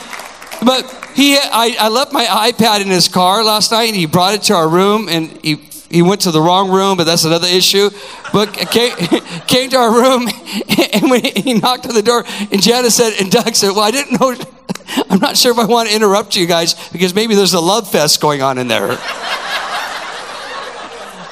but 0.64 0.84
he. 1.16 1.36
I, 1.36 1.76
I 1.78 1.88
left 1.88 2.12
my 2.12 2.24
iPad 2.24 2.82
in 2.82 2.88
his 2.88 3.08
car 3.08 3.42
last 3.42 3.72
night, 3.72 3.88
and 3.88 3.96
he 3.96 4.06
brought 4.06 4.34
it 4.34 4.42
to 4.42 4.54
our 4.54 4.68
room, 4.68 5.08
and 5.08 5.30
he 5.42 5.56
he 5.88 6.02
went 6.02 6.20
to 6.22 6.30
the 6.30 6.40
wrong 6.40 6.70
room, 6.70 6.96
but 6.96 7.04
that's 7.04 7.24
another 7.24 7.48
issue. 7.48 7.90
But 8.32 8.52
came, 8.52 8.94
came 9.46 9.70
to 9.70 9.76
our 9.76 9.92
room, 9.92 10.28
and 10.92 11.10
when 11.10 11.24
he 11.24 11.54
knocked 11.54 11.86
on 11.86 11.94
the 11.94 12.02
door, 12.02 12.24
and 12.50 12.62
Janice 12.62 12.94
said, 12.94 13.14
and 13.20 13.30
Doug 13.30 13.54
said, 13.54 13.70
"Well, 13.70 13.80
I 13.80 13.90
didn't 13.90 14.20
know. 14.20 14.36
I'm 15.10 15.18
not 15.18 15.36
sure 15.36 15.52
if 15.52 15.58
I 15.58 15.64
want 15.64 15.88
to 15.88 15.94
interrupt 15.94 16.36
you 16.36 16.46
guys 16.46 16.74
because 16.90 17.14
maybe 17.14 17.34
there's 17.34 17.54
a 17.54 17.60
love 17.60 17.90
fest 17.90 18.20
going 18.20 18.42
on 18.42 18.58
in 18.58 18.68
there." 18.68 18.98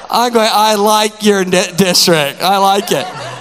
I'm 0.07 0.31
going, 0.31 0.49
I 0.49 0.75
like 0.75 1.23
your 1.23 1.43
district. 1.43 2.41
I 2.41 2.57
like 2.57 2.85
it. 2.91 3.34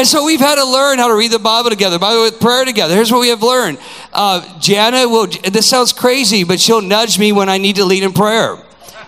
And 0.00 0.08
so 0.08 0.24
we've 0.24 0.40
had 0.40 0.54
to 0.54 0.64
learn 0.64 0.98
how 0.98 1.08
to 1.08 1.14
read 1.14 1.30
the 1.30 1.38
Bible 1.38 1.68
together, 1.68 1.98
by 1.98 2.12
Bible 2.12 2.22
with 2.22 2.40
prayer 2.40 2.64
together. 2.64 2.94
Here's 2.94 3.12
what 3.12 3.20
we 3.20 3.28
have 3.28 3.42
learned. 3.42 3.76
Uh, 4.14 4.58
Jana 4.58 5.06
will, 5.06 5.26
this 5.26 5.68
sounds 5.68 5.92
crazy, 5.92 6.42
but 6.42 6.58
she'll 6.58 6.80
nudge 6.80 7.18
me 7.18 7.32
when 7.32 7.50
I 7.50 7.58
need 7.58 7.76
to 7.76 7.84
lead 7.84 8.02
in 8.02 8.14
prayer. 8.14 8.56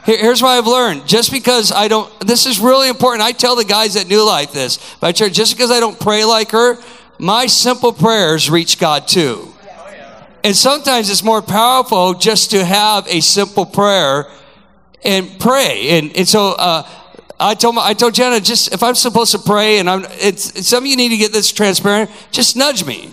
Here, 0.04 0.18
here's 0.18 0.42
what 0.42 0.50
I've 0.50 0.66
learned. 0.66 1.08
Just 1.08 1.32
because 1.32 1.72
I 1.72 1.88
don't, 1.88 2.12
this 2.20 2.44
is 2.44 2.60
really 2.60 2.90
important. 2.90 3.22
I 3.22 3.32
tell 3.32 3.56
the 3.56 3.64
guys 3.64 3.96
at 3.96 4.06
New 4.06 4.22
Life 4.22 4.52
this, 4.52 4.78
my 5.00 5.12
church, 5.12 5.32
just 5.32 5.56
because 5.56 5.70
I 5.70 5.80
don't 5.80 5.98
pray 5.98 6.26
like 6.26 6.50
her, 6.50 6.76
my 7.18 7.46
simple 7.46 7.94
prayers 7.94 8.50
reach 8.50 8.78
God 8.78 9.08
too. 9.08 9.48
And 10.44 10.54
sometimes 10.54 11.08
it's 11.08 11.24
more 11.24 11.40
powerful 11.40 12.12
just 12.12 12.50
to 12.50 12.66
have 12.66 13.06
a 13.08 13.20
simple 13.20 13.64
prayer 13.64 14.26
and 15.02 15.40
pray. 15.40 15.98
And, 15.98 16.14
and 16.14 16.28
so, 16.28 16.48
uh, 16.48 16.86
I 17.42 17.54
told 17.54 17.74
my, 17.74 17.86
I 17.86 17.94
told 17.94 18.14
Jana, 18.14 18.40
just 18.40 18.72
if 18.72 18.82
I'm 18.82 18.94
supposed 18.94 19.32
to 19.32 19.38
pray, 19.38 19.78
and 19.78 19.90
I'm, 19.90 20.06
it's, 20.10 20.66
some 20.66 20.84
of 20.84 20.86
you 20.86 20.96
need 20.96 21.08
to 21.08 21.16
get 21.16 21.32
this 21.32 21.50
transparent. 21.50 22.10
Just 22.30 22.56
nudge 22.56 22.84
me. 22.84 23.12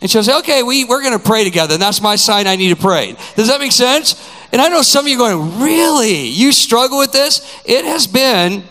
And 0.00 0.10
she'll 0.10 0.22
say, 0.22 0.36
okay, 0.38 0.62
we, 0.62 0.84
we're 0.84 1.00
going 1.00 1.18
to 1.18 1.24
pray 1.24 1.44
together. 1.44 1.74
And 1.74 1.82
that's 1.82 2.02
my 2.02 2.16
sign 2.16 2.46
I 2.46 2.56
need 2.56 2.68
to 2.68 2.76
pray. 2.76 3.16
Does 3.34 3.48
that 3.48 3.60
make 3.60 3.72
sense? 3.72 4.14
And 4.52 4.60
I 4.60 4.68
know 4.68 4.82
some 4.82 5.06
of 5.06 5.10
you 5.10 5.16
going, 5.16 5.60
really? 5.60 6.26
You 6.26 6.52
struggle 6.52 6.98
with 6.98 7.12
this? 7.12 7.40
It 7.64 7.84
has 7.84 8.06
been 8.06 8.64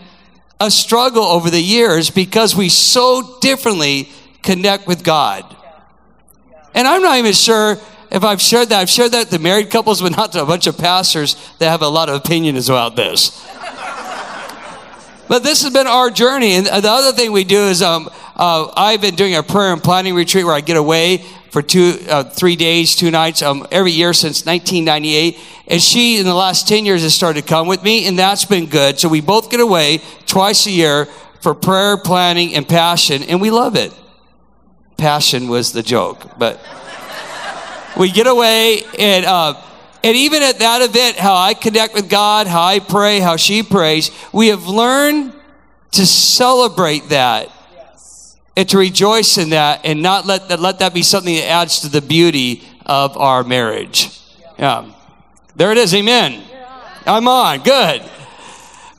a 0.60 0.70
struggle 0.70 1.24
over 1.24 1.50
the 1.50 1.62
years 1.62 2.10
because 2.10 2.56
we 2.56 2.70
so 2.70 3.40
differently 3.40 4.10
connect 4.44 4.88
with 4.88 5.04
God. 5.04 5.56
And 6.74 6.88
I'm 6.88 7.02
not 7.02 7.18
even 7.18 7.34
sure 7.34 7.78
if 8.12 8.24
I've 8.24 8.42
shared 8.42 8.70
that. 8.70 8.82
I've 8.82 8.90
shared 8.90 9.14
that 9.14 9.30
to 9.30 9.40
married 9.40 9.72
couples, 9.72 10.02
but 10.02 10.16
not 10.16 10.32
to 10.34 10.42
a 10.42 10.46
bunch 10.46 10.68
of 10.68 10.78
pastors 10.78 11.36
that 11.60 11.70
have 11.70 11.82
a 11.82 11.88
lot 11.88 12.08
of 12.08 12.16
opinions 12.16 12.70
about 12.70 12.96
this. 12.96 13.46
But 15.28 15.44
this 15.44 15.64
has 15.64 15.74
been 15.74 15.88
our 15.88 16.10
journey. 16.10 16.54
And 16.54 16.66
the 16.68 16.90
other 16.90 17.12
thing 17.12 17.32
we 17.32 17.44
do 17.44 17.68
is 17.68 17.82
um, 17.82 18.10
uh, 18.36 18.72
I've 18.76 19.02
been 19.02 19.16
doing 19.16 19.36
a 19.36 19.44
prayer 19.44 19.74
and 19.74 19.82
planning 19.82 20.14
retreat 20.14 20.46
where 20.46 20.54
I 20.54 20.62
get 20.62 20.78
away 20.78 21.26
for 21.50 21.62
two, 21.62 21.98
uh, 22.10 22.26
three 22.26 22.56
days, 22.56 22.96
two 22.96 23.10
nights, 23.10 23.42
um, 23.42 23.66
every 23.72 23.92
year 23.92 24.14
since 24.14 24.46
1998. 24.46 25.40
And 25.68 25.82
she, 25.82 26.20
in 26.20 26.26
the 26.26 26.34
last 26.34 26.68
10 26.68 26.86
years, 26.86 27.02
has 27.02 27.16
started 27.16 27.42
to 27.42 27.48
come 27.48 27.68
with 27.68 27.82
me, 27.82 28.06
and 28.08 28.20
that's 28.20 28.46
been 28.46 28.66
good. 28.66 29.00
So 29.00 29.08
we 29.08 29.22
both 29.22 29.50
get 29.50 29.62
away 29.62 30.02
twice 30.26 30.68
a 30.68 30.72
year 30.72 31.06
for 31.40 31.56
prayer, 31.56 31.96
planning, 31.96 32.54
and 32.56 32.68
passion, 32.68 33.24
and 33.24 33.40
we 33.40 33.52
love 33.52 33.76
it. 33.76 33.94
Passion 34.98 35.48
was 35.48 35.72
the 35.72 35.82
joke, 35.82 36.38
but 36.38 36.60
we 37.98 38.12
get 38.12 38.28
away 38.28 38.84
and, 39.00 39.26
uh, 39.26 39.54
and 40.06 40.16
even 40.16 40.44
at 40.44 40.60
that 40.60 40.84
event, 40.84 41.18
how 41.18 41.36
I 41.36 41.56
connect 41.56 41.96
with 41.96 42.12
God, 42.12 42.46
how 42.46 42.62
I 42.62 42.78
pray, 42.78 43.20
how 43.20 43.38
she 43.38 43.64
prays, 43.64 44.12
we 44.32 44.50
have 44.50 44.68
learned 44.68 45.34
to 45.94 46.06
celebrate 46.06 47.10
that 47.10 47.50
and 48.56 48.70
to 48.70 48.78
rejoice 48.78 49.40
in 49.40 49.50
that 49.50 49.82
and 49.84 50.04
not 50.04 50.28
let 50.28 50.50
that, 50.50 50.60
let 50.60 50.78
that 50.78 50.94
be 50.94 51.02
something 51.02 51.34
that 51.34 51.50
adds 51.50 51.80
to 51.80 51.90
the 51.90 52.04
beauty 52.04 52.62
of 52.86 53.18
our 53.18 53.44
marriage. 53.44 54.12
Yeah. 54.60 54.94
There 55.56 55.72
it 55.72 55.80
is. 55.80 55.92
Amen. 55.96 56.44
I'm 57.08 57.28
on. 57.28 57.64
Good. 57.64 58.02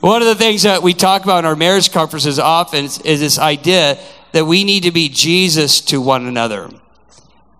One 0.01 0.21
of 0.21 0.27
the 0.27 0.35
things 0.35 0.63
that 0.63 0.83
we 0.83 0.93
talk 0.93 1.23
about 1.23 1.39
in 1.39 1.45
our 1.45 1.55
marriage 1.55 1.89
conferences 1.93 2.37
often 2.37 2.83
is, 2.83 2.99
is 2.99 3.21
this 3.21 3.39
idea 3.39 3.97
that 4.33 4.43
we 4.43 4.65
need 4.65 4.83
to 4.83 4.91
be 4.91 5.07
Jesus 5.07 5.79
to 5.85 6.01
one 6.01 6.25
another. 6.25 6.69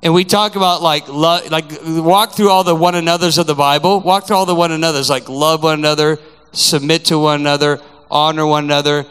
And 0.04 0.14
we 0.14 0.24
talk 0.24 0.56
about 0.56 0.82
like 0.82 1.08
love, 1.08 1.50
like 1.50 1.66
walk 1.84 2.34
through 2.34 2.50
all 2.50 2.64
the 2.64 2.76
one 2.76 2.96
another's 2.96 3.38
of 3.38 3.48
the 3.48 3.56
Bible. 3.56 4.00
Walk 4.00 4.28
through 4.28 4.38
all 4.38 4.46
the 4.46 4.56
one 4.56 4.72
another's, 4.72 5.10
like 5.10 5.28
love 5.28 5.64
one 5.64 5.80
another, 5.80 6.20
submit 6.52 7.06
to 7.06 7.18
one 7.18 7.42
another, 7.42 7.82
honor 8.10 8.46
one 8.46 8.66
another. 8.66 9.06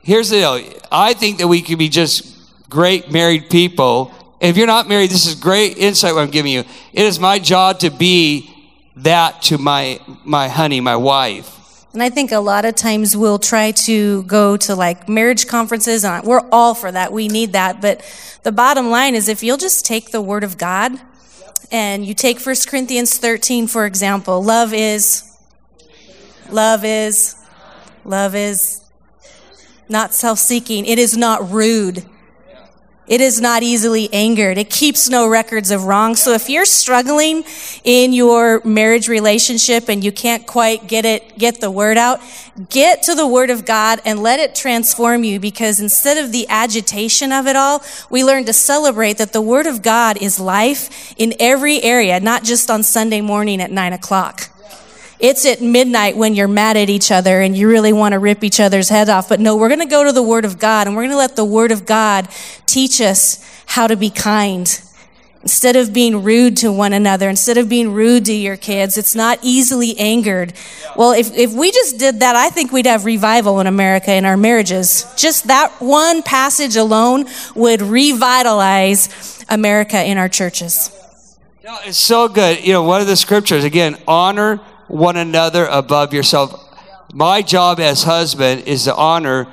Here's 0.00 0.30
the 0.30 0.36
deal. 0.36 0.62
I 0.90 1.14
think 1.14 1.38
that 1.38 1.48
we 1.48 1.62
could 1.62 1.78
be 1.78 1.88
just 1.88 2.36
great 2.68 3.10
married 3.12 3.50
people. 3.50 4.12
If 4.40 4.56
you're 4.56 4.66
not 4.66 4.88
married, 4.88 5.10
this 5.10 5.26
is 5.26 5.34
great 5.34 5.78
insight 5.78 6.14
what 6.14 6.22
I'm 6.22 6.30
giving 6.30 6.52
you. 6.52 6.64
It 6.92 7.04
is 7.04 7.18
my 7.20 7.38
job 7.38 7.80
to 7.80 7.90
be 7.90 8.54
that 8.96 9.42
to 9.42 9.58
my 9.58 10.00
my 10.24 10.48
honey, 10.48 10.80
my 10.80 10.96
wife. 10.96 11.57
And 11.94 12.02
I 12.02 12.10
think 12.10 12.32
a 12.32 12.38
lot 12.38 12.66
of 12.66 12.74
times 12.74 13.16
we'll 13.16 13.38
try 13.38 13.70
to 13.70 14.22
go 14.24 14.56
to 14.58 14.74
like 14.74 15.08
marriage 15.08 15.46
conferences, 15.46 16.04
and 16.04 16.24
we're 16.24 16.46
all 16.52 16.74
for 16.74 16.92
that. 16.92 17.12
We 17.12 17.28
need 17.28 17.54
that. 17.54 17.80
But 17.80 18.02
the 18.42 18.52
bottom 18.52 18.90
line 18.90 19.14
is 19.14 19.28
if 19.28 19.42
you'll 19.42 19.56
just 19.56 19.86
take 19.86 20.10
the 20.10 20.20
word 20.20 20.44
of 20.44 20.58
God 20.58 21.00
and 21.72 22.04
you 22.04 22.14
take 22.14 22.40
1 22.40 22.56
Corinthians 22.66 23.16
13, 23.16 23.66
for 23.66 23.86
example, 23.86 24.42
love 24.42 24.74
is, 24.74 25.34
love 26.50 26.84
is, 26.84 27.34
love 28.04 28.34
is 28.34 28.84
not 29.88 30.12
self 30.12 30.38
seeking, 30.38 30.84
it 30.84 30.98
is 30.98 31.16
not 31.16 31.50
rude. 31.50 32.04
It 33.08 33.22
is 33.22 33.40
not 33.40 33.62
easily 33.62 34.12
angered. 34.12 34.58
It 34.58 34.68
keeps 34.68 35.08
no 35.08 35.26
records 35.26 35.70
of 35.70 35.84
wrong. 35.84 36.14
So 36.14 36.32
if 36.32 36.50
you're 36.50 36.66
struggling 36.66 37.44
in 37.82 38.12
your 38.12 38.60
marriage 38.64 39.08
relationship 39.08 39.88
and 39.88 40.04
you 40.04 40.12
can't 40.12 40.46
quite 40.46 40.86
get 40.86 41.06
it, 41.06 41.38
get 41.38 41.60
the 41.60 41.70
word 41.70 41.96
out, 41.96 42.20
get 42.68 43.02
to 43.04 43.14
the 43.14 43.26
word 43.26 43.48
of 43.48 43.64
God 43.64 44.00
and 44.04 44.22
let 44.22 44.40
it 44.40 44.54
transform 44.54 45.24
you 45.24 45.40
because 45.40 45.80
instead 45.80 46.18
of 46.18 46.32
the 46.32 46.46
agitation 46.48 47.32
of 47.32 47.46
it 47.46 47.56
all, 47.56 47.82
we 48.10 48.24
learn 48.24 48.44
to 48.44 48.52
celebrate 48.52 49.16
that 49.18 49.32
the 49.32 49.40
word 49.40 49.66
of 49.66 49.80
God 49.80 50.20
is 50.20 50.38
life 50.38 51.14
in 51.16 51.32
every 51.40 51.82
area, 51.82 52.20
not 52.20 52.44
just 52.44 52.70
on 52.70 52.82
Sunday 52.82 53.22
morning 53.22 53.62
at 53.62 53.70
nine 53.70 53.94
o'clock. 53.94 54.50
It's 55.20 55.44
at 55.46 55.60
midnight 55.60 56.16
when 56.16 56.34
you're 56.34 56.46
mad 56.46 56.76
at 56.76 56.88
each 56.88 57.10
other 57.10 57.40
and 57.40 57.56
you 57.56 57.68
really 57.68 57.92
want 57.92 58.12
to 58.12 58.20
rip 58.20 58.44
each 58.44 58.60
other's 58.60 58.88
head 58.88 59.08
off. 59.08 59.28
But 59.28 59.40
no, 59.40 59.56
we're 59.56 59.68
going 59.68 59.80
to 59.80 59.86
go 59.86 60.04
to 60.04 60.12
the 60.12 60.22
Word 60.22 60.44
of 60.44 60.58
God 60.58 60.86
and 60.86 60.94
we're 60.94 61.02
going 61.02 61.10
to 61.10 61.16
let 61.16 61.34
the 61.34 61.44
Word 61.44 61.72
of 61.72 61.86
God 61.86 62.28
teach 62.66 63.00
us 63.00 63.44
how 63.66 63.88
to 63.88 63.96
be 63.96 64.10
kind. 64.10 64.80
Instead 65.42 65.76
of 65.76 65.92
being 65.92 66.22
rude 66.22 66.56
to 66.58 66.70
one 66.70 66.92
another, 66.92 67.28
instead 67.28 67.58
of 67.58 67.68
being 67.68 67.92
rude 67.92 68.24
to 68.26 68.32
your 68.32 68.56
kids, 68.56 68.98
it's 68.98 69.14
not 69.14 69.38
easily 69.42 69.96
angered. 69.98 70.52
Well, 70.96 71.12
if, 71.12 71.34
if 71.36 71.52
we 71.52 71.70
just 71.70 71.98
did 71.98 72.20
that, 72.20 72.36
I 72.36 72.50
think 72.50 72.72
we'd 72.72 72.86
have 72.86 73.04
revival 73.04 73.60
in 73.60 73.66
America 73.66 74.12
in 74.12 74.24
our 74.24 74.36
marriages. 74.36 75.06
Just 75.16 75.46
that 75.46 75.72
one 75.80 76.22
passage 76.22 76.76
alone 76.76 77.26
would 77.54 77.82
revitalize 77.82 79.44
America 79.48 80.02
in 80.04 80.18
our 80.18 80.28
churches. 80.28 80.90
No, 81.64 81.76
it's 81.84 81.98
so 81.98 82.28
good. 82.28 82.64
You 82.64 82.72
know, 82.72 82.82
one 82.82 83.00
of 83.00 83.06
the 83.06 83.16
scriptures, 83.16 83.64
again, 83.64 83.96
honor 84.06 84.60
one 84.88 85.16
another 85.16 85.66
above 85.66 86.12
yourself. 86.12 86.64
My 87.14 87.42
job 87.42 87.80
as 87.80 88.02
husband 88.02 88.64
is 88.66 88.84
to 88.84 88.94
honor 88.94 89.46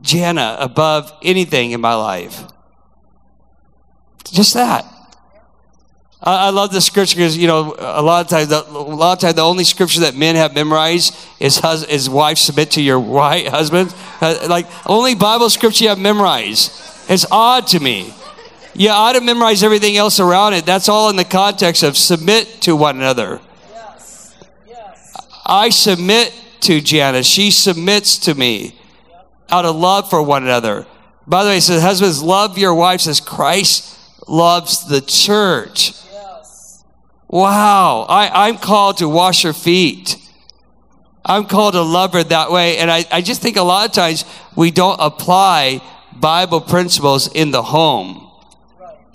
Jana 0.00 0.56
above 0.60 1.12
anything 1.22 1.72
in 1.72 1.80
my 1.80 1.94
life. 1.94 2.44
Just 4.24 4.54
that. 4.54 4.84
I, 6.20 6.46
I 6.46 6.50
love 6.50 6.72
the 6.72 6.80
scripture 6.80 7.16
because 7.16 7.36
you 7.36 7.46
know 7.46 7.74
a 7.78 8.02
lot 8.02 8.24
of 8.24 8.28
times, 8.28 8.48
the, 8.48 8.64
a 8.68 8.70
lot 8.70 9.14
of 9.14 9.20
times, 9.20 9.34
the 9.34 9.42
only 9.42 9.64
scripture 9.64 10.00
that 10.00 10.14
men 10.14 10.36
have 10.36 10.54
memorized 10.54 11.16
is 11.40 11.58
hus- 11.58 11.84
is 11.84 12.10
wife 12.10 12.38
submit 12.38 12.72
to 12.72 12.82
your 12.82 13.00
wife 13.00 13.46
husband. 13.48 13.94
Uh, 14.20 14.46
like 14.48 14.66
only 14.86 15.14
Bible 15.14 15.50
scripture 15.50 15.84
you 15.84 15.90
have 15.90 15.98
memorized. 15.98 16.72
It's 17.08 17.26
odd 17.30 17.66
to 17.68 17.80
me. 17.80 18.12
You 18.74 18.90
ought 18.90 19.14
to 19.14 19.20
memorize 19.20 19.62
everything 19.62 19.96
else 19.96 20.20
around 20.20 20.54
it. 20.54 20.66
That's 20.66 20.88
all 20.88 21.10
in 21.10 21.16
the 21.16 21.24
context 21.24 21.82
of 21.82 21.96
submit 21.96 22.60
to 22.62 22.76
one 22.76 22.96
another. 22.96 23.40
I 25.48 25.70
submit 25.70 26.34
to 26.60 26.80
Janice. 26.80 27.26
She 27.26 27.50
submits 27.50 28.18
to 28.18 28.34
me 28.34 28.78
out 29.50 29.64
of 29.64 29.76
love 29.76 30.10
for 30.10 30.22
one 30.22 30.44
another. 30.44 30.86
By 31.26 31.44
the 31.44 31.50
way, 31.50 31.56
it 31.58 31.62
says, 31.62 31.82
Husbands, 31.82 32.22
love 32.22 32.58
your 32.58 32.74
wives 32.74 33.08
as 33.08 33.20
Christ 33.20 33.98
loves 34.28 34.86
the 34.88 35.00
church. 35.00 35.92
Yes. 36.12 36.84
Wow. 37.28 38.06
I, 38.08 38.48
I'm 38.48 38.58
called 38.58 38.98
to 38.98 39.08
wash 39.08 39.42
her 39.42 39.52
feet. 39.52 40.16
I'm 41.24 41.46
called 41.46 41.74
to 41.74 41.82
love 41.82 42.12
her 42.14 42.24
that 42.24 42.50
way. 42.50 42.78
And 42.78 42.90
I, 42.90 43.04
I 43.10 43.20
just 43.20 43.42
think 43.42 43.56
a 43.56 43.62
lot 43.62 43.86
of 43.86 43.92
times 43.92 44.24
we 44.56 44.70
don't 44.70 44.98
apply 44.98 45.82
Bible 46.14 46.60
principles 46.60 47.32
in 47.32 47.50
the 47.50 47.62
home. 47.62 48.27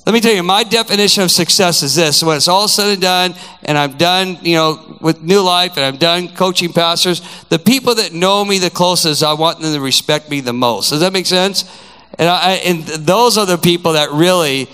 Let 0.06 0.12
me 0.12 0.20
tell 0.20 0.34
you, 0.34 0.44
my 0.44 0.64
definition 0.64 1.24
of 1.24 1.32
success 1.32 1.82
is 1.82 1.96
this. 1.96 2.22
When 2.22 2.36
it's 2.36 2.50
all 2.50 2.68
said 2.68 2.92
and 2.92 3.02
done, 3.02 3.36
and 3.64 3.78
I'm 3.78 3.98
done, 3.98 4.38
you 4.42 4.56
know, 4.56 4.98
with 5.00 5.22
New 5.22 5.42
Life, 5.42 5.78
and 5.78 5.86
I'm 5.86 5.96
done 5.96 6.28
coaching 6.30 6.74
pastors, 6.74 7.22
the 7.48 7.58
people 7.58 7.96
that 7.96 8.12
know 8.12 8.44
me 8.44 8.58
the 8.58 8.70
closest, 8.70 9.24
I 9.24 9.34
want 9.34 9.62
them 9.62 9.74
to 9.74 9.80
respect 9.80 10.30
me 10.30 10.42
the 10.42 10.52
most. 10.52 10.90
Does 10.90 11.00
that 11.00 11.14
make 11.14 11.26
sense? 11.26 11.64
And, 12.20 12.28
I, 12.28 12.54
and 12.66 12.84
those 12.84 13.38
are 13.38 13.46
the 13.46 13.58
people 13.58 13.94
that 13.94 14.12
really 14.12 14.68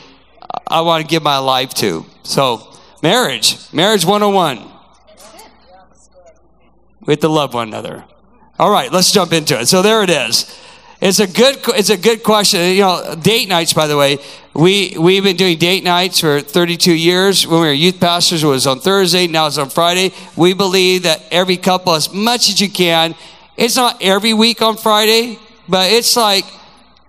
I 0.67 0.81
want 0.81 1.03
to 1.03 1.07
give 1.07 1.21
my 1.21 1.37
life 1.37 1.75
to. 1.75 2.05
So, 2.23 2.75
marriage, 3.03 3.55
marriage 3.71 4.05
101. 4.05 4.67
We 7.01 7.13
have 7.13 7.19
to 7.21 7.29
love 7.29 7.53
one 7.53 7.67
another. 7.67 8.03
All 8.59 8.71
right, 8.71 8.91
let's 8.91 9.11
jump 9.11 9.31
into 9.31 9.59
it. 9.59 9.67
So 9.67 9.81
there 9.81 10.03
it 10.03 10.09
is. 10.09 10.59
It's 11.01 11.19
a 11.19 11.27
good 11.27 11.59
it's 11.69 11.89
a 11.89 11.97
good 11.97 12.23
question. 12.23 12.59
You 12.59 12.81
know, 12.81 13.15
date 13.15 13.47
nights 13.47 13.71
by 13.71 13.87
the 13.87 13.95
way, 13.95 14.17
we 14.53 14.95
we've 14.99 15.23
been 15.23 15.37
doing 15.37 15.57
date 15.57 15.83
nights 15.83 16.19
for 16.19 16.41
32 16.41 16.93
years. 16.93 17.47
When 17.47 17.61
we 17.61 17.67
were 17.67 17.73
youth 17.73 18.01
pastors 18.01 18.43
it 18.43 18.47
was 18.47 18.67
on 18.67 18.81
Thursday, 18.81 19.27
now 19.27 19.47
it's 19.47 19.57
on 19.57 19.69
Friday. 19.69 20.13
We 20.35 20.53
believe 20.53 21.03
that 21.03 21.21
every 21.31 21.55
couple 21.55 21.93
as 21.93 22.13
much 22.13 22.49
as 22.49 22.59
you 22.59 22.69
can. 22.69 23.15
It's 23.55 23.77
not 23.77 24.01
every 24.01 24.33
week 24.33 24.61
on 24.61 24.75
Friday, 24.75 25.39
but 25.67 25.91
it's 25.91 26.15
like 26.15 26.45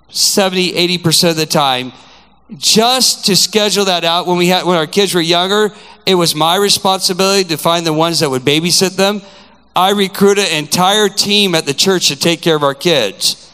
70, 0.08 0.72
80% 0.98 1.30
of 1.30 1.36
the 1.36 1.46
time 1.46 1.92
just 2.56 3.26
to 3.26 3.36
schedule 3.36 3.84
that 3.84 4.04
out 4.04 4.26
when 4.26 4.36
we 4.36 4.48
had 4.48 4.64
when 4.64 4.76
our 4.76 4.86
kids 4.86 5.14
were 5.14 5.20
younger 5.20 5.72
it 6.04 6.16
was 6.16 6.34
my 6.34 6.56
responsibility 6.56 7.44
to 7.44 7.56
find 7.56 7.86
the 7.86 7.92
ones 7.92 8.18
that 8.18 8.28
would 8.28 8.42
babysit 8.42 8.96
them 8.96 9.22
i 9.76 9.90
recruited 9.90 10.44
an 10.46 10.64
entire 10.64 11.08
team 11.08 11.54
at 11.54 11.64
the 11.64 11.72
church 11.72 12.08
to 12.08 12.16
take 12.16 12.40
care 12.40 12.56
of 12.56 12.64
our 12.64 12.74
kids 12.74 13.49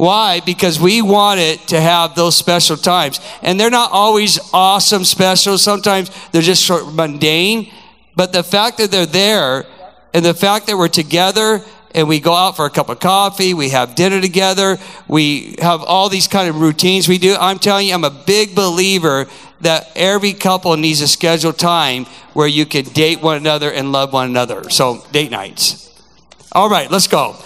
why? 0.00 0.40
Because 0.40 0.80
we 0.80 1.02
want 1.02 1.40
it 1.40 1.60
to 1.68 1.78
have 1.78 2.14
those 2.14 2.34
special 2.34 2.78
times. 2.78 3.20
And 3.42 3.60
they're 3.60 3.68
not 3.68 3.92
always 3.92 4.40
awesome 4.50 5.04
special. 5.04 5.58
Sometimes 5.58 6.10
they're 6.32 6.40
just 6.40 6.64
sort 6.64 6.84
of 6.84 6.94
mundane. 6.94 7.70
But 8.16 8.32
the 8.32 8.42
fact 8.42 8.78
that 8.78 8.90
they're 8.90 9.04
there 9.04 9.66
and 10.14 10.24
the 10.24 10.32
fact 10.32 10.68
that 10.68 10.78
we're 10.78 10.88
together 10.88 11.60
and 11.94 12.08
we 12.08 12.18
go 12.18 12.32
out 12.32 12.56
for 12.56 12.64
a 12.64 12.70
cup 12.70 12.88
of 12.88 12.98
coffee, 12.98 13.52
we 13.52 13.68
have 13.70 13.94
dinner 13.94 14.22
together, 14.22 14.78
we 15.06 15.56
have 15.58 15.82
all 15.82 16.08
these 16.08 16.28
kind 16.28 16.48
of 16.48 16.58
routines 16.58 17.06
we 17.06 17.18
do. 17.18 17.36
I'm 17.38 17.58
telling 17.58 17.88
you, 17.88 17.92
I'm 17.92 18.04
a 18.04 18.24
big 18.26 18.54
believer 18.54 19.26
that 19.60 19.92
every 19.94 20.32
couple 20.32 20.74
needs 20.78 21.02
a 21.02 21.08
scheduled 21.08 21.58
time 21.58 22.06
where 22.32 22.48
you 22.48 22.64
can 22.64 22.86
date 22.86 23.20
one 23.20 23.36
another 23.36 23.70
and 23.70 23.92
love 23.92 24.14
one 24.14 24.30
another. 24.30 24.70
So, 24.70 25.04
date 25.12 25.30
nights. 25.30 25.92
All 26.52 26.70
right, 26.70 26.90
let's 26.90 27.06
go. 27.06 27.36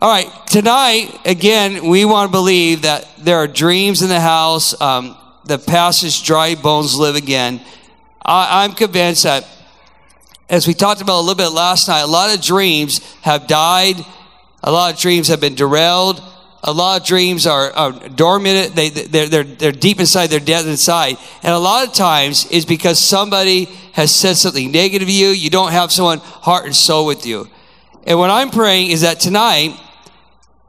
All 0.00 0.08
right, 0.08 0.30
tonight, 0.46 1.22
again, 1.24 1.88
we 1.88 2.04
want 2.04 2.28
to 2.28 2.30
believe 2.30 2.82
that 2.82 3.08
there 3.18 3.38
are 3.38 3.48
dreams 3.48 4.00
in 4.00 4.08
the 4.08 4.20
house. 4.20 4.80
Um, 4.80 5.16
the 5.44 5.58
passage, 5.58 6.22
dry 6.22 6.54
bones 6.54 6.94
live 6.94 7.16
again. 7.16 7.60
I, 8.24 8.62
I'm 8.62 8.74
convinced 8.74 9.24
that, 9.24 9.44
as 10.48 10.68
we 10.68 10.74
talked 10.74 11.00
about 11.00 11.18
a 11.18 11.22
little 11.22 11.34
bit 11.34 11.48
last 11.48 11.88
night, 11.88 12.02
a 12.02 12.06
lot 12.06 12.32
of 12.32 12.40
dreams 12.40 12.98
have 13.22 13.48
died, 13.48 13.96
a 14.62 14.70
lot 14.70 14.94
of 14.94 15.00
dreams 15.00 15.26
have 15.26 15.40
been 15.40 15.56
derailed, 15.56 16.22
a 16.62 16.72
lot 16.72 17.00
of 17.00 17.04
dreams 17.04 17.44
are, 17.44 17.72
are 17.72 17.90
dormant, 18.10 18.76
they, 18.76 18.90
they're, 18.90 19.26
they're, 19.26 19.42
they're 19.42 19.72
deep 19.72 19.98
inside, 19.98 20.28
they're 20.28 20.38
dead 20.38 20.64
inside. 20.64 21.16
And 21.42 21.52
a 21.52 21.58
lot 21.58 21.84
of 21.84 21.92
times 21.92 22.48
is 22.52 22.64
because 22.64 23.00
somebody 23.00 23.64
has 23.94 24.14
said 24.14 24.36
something 24.36 24.70
negative 24.70 25.08
to 25.08 25.12
you, 25.12 25.30
you 25.30 25.50
don't 25.50 25.72
have 25.72 25.90
someone 25.90 26.18
heart 26.18 26.66
and 26.66 26.76
soul 26.76 27.04
with 27.04 27.26
you. 27.26 27.48
And 28.06 28.16
what 28.16 28.30
I'm 28.30 28.50
praying 28.50 28.92
is 28.92 29.00
that 29.00 29.18
tonight, 29.18 29.76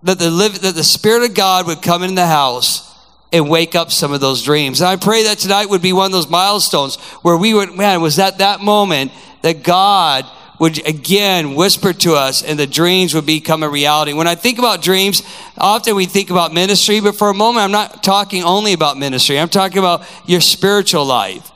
that 0.03 0.19
the, 0.19 0.29
live, 0.29 0.62
that 0.62 0.75
the 0.75 0.83
Spirit 0.83 1.29
of 1.29 1.35
God 1.35 1.67
would 1.67 1.81
come 1.81 2.03
in 2.03 2.15
the 2.15 2.27
house 2.27 2.85
and 3.31 3.49
wake 3.49 3.75
up 3.75 3.91
some 3.91 4.12
of 4.12 4.21
those 4.21 4.43
dreams. 4.43 4.81
And 4.81 4.88
I 4.88 4.95
pray 4.95 5.23
that 5.23 5.38
tonight 5.38 5.69
would 5.69 5.81
be 5.81 5.93
one 5.93 6.07
of 6.07 6.12
those 6.12 6.29
milestones 6.29 6.95
where 7.21 7.38
we 7.38 7.53
would, 7.53 7.75
man, 7.75 8.01
was 8.01 8.15
that 8.15 8.39
that 8.39 8.62
moment 8.62 9.12
that 9.43 9.63
God 9.63 10.25
would 10.59 10.85
again 10.85 11.55
whisper 11.55 11.93
to 11.93 12.13
us 12.13 12.43
and 12.43 12.59
the 12.59 12.67
dreams 12.67 13.13
would 13.13 13.25
become 13.25 13.63
a 13.63 13.69
reality. 13.69 14.13
When 14.13 14.27
I 14.27 14.35
think 14.35 14.59
about 14.59 14.81
dreams, 14.81 15.23
often 15.57 15.95
we 15.95 16.05
think 16.05 16.29
about 16.31 16.53
ministry, 16.53 16.99
but 16.99 17.15
for 17.15 17.29
a 17.29 17.33
moment, 17.33 17.63
I'm 17.63 17.71
not 17.71 18.03
talking 18.03 18.43
only 18.43 18.73
about 18.73 18.97
ministry. 18.97 19.39
I'm 19.39 19.49
talking 19.49 19.77
about 19.77 20.05
your 20.25 20.41
spiritual 20.41 21.05
life. 21.05 21.49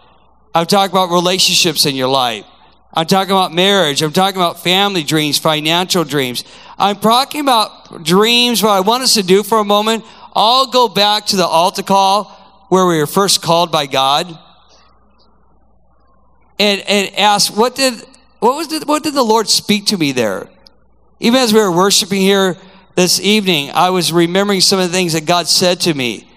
I'm 0.56 0.66
talking 0.66 0.94
about 0.94 1.10
relationships 1.10 1.86
in 1.86 1.96
your 1.96 2.08
life. 2.08 2.46
I'm 2.96 3.08
talking 3.08 3.32
about 3.32 3.52
marriage. 3.52 4.04
I'm 4.04 4.12
talking 4.12 4.40
about 4.40 4.62
family 4.62 5.04
dreams, 5.04 5.40
financial 5.40 6.04
dreams. 6.04 6.44
I'm 6.78 6.98
talking 6.98 7.42
about 7.42 8.04
dreams. 8.04 8.62
What 8.62 8.72
I 8.72 8.82
want 8.82 9.02
us 9.04 9.16
to 9.16 9.24
do 9.24 9.42
for 9.42 9.58
a 9.58 9.64
moment, 9.64 10.06
I'll 10.34 10.68
go 10.68 10.88
back 10.88 11.26
to 11.28 11.36
the 11.36 11.46
altar 11.46 11.82
call 11.82 12.26
where 12.70 12.86
we 12.86 12.98
were 13.00 13.08
first 13.08 13.42
called 13.42 13.72
by 13.72 13.88
God 13.88 14.28
and, 16.60 16.82
and 16.88 17.16
ask, 17.16 17.56
what 17.56 17.76
did, 17.76 17.96
what 18.40 18.56
was 18.56 18.68
the, 18.68 18.86
what 18.86 19.04
did 19.04 19.16
the 19.16 19.24
Lord 19.24 19.50
speak 19.50 19.88
to 19.88 19.98
me 19.98 20.12
there? 20.12 20.50
Even 21.20 21.40
as 21.40 21.54
we 21.54 21.60
were 21.60 21.72
worshiping 21.72 22.22
here 22.22 22.58
this 22.96 23.20
evening, 23.20 23.72
I 23.74 23.90
was 23.90 24.14
remembering 24.14 24.62
some 24.62 24.80
of 24.80 24.92
the 24.92 24.96
things 24.96 25.14
that 25.14 25.26
God 25.26 25.48
said 25.48 25.82
to 25.82 25.94
me 25.94 26.30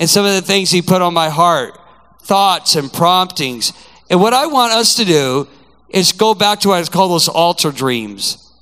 and 0.00 0.10
some 0.10 0.24
of 0.24 0.34
the 0.34 0.42
things 0.42 0.70
He 0.72 0.82
put 0.82 1.02
on 1.02 1.14
my 1.14 1.28
heart, 1.28 1.78
thoughts 2.22 2.74
and 2.74 2.92
promptings. 2.92 3.72
And 4.10 4.20
what 4.20 4.32
I 4.32 4.46
want 4.46 4.72
us 4.72 4.96
to 4.96 5.04
do 5.04 5.48
is 5.94 6.12
go 6.12 6.34
back 6.34 6.58
to 6.60 6.68
what 6.70 6.82
I 6.82 6.90
call 6.90 7.08
those 7.08 7.28
altar 7.28 7.70
dreams. 7.70 8.52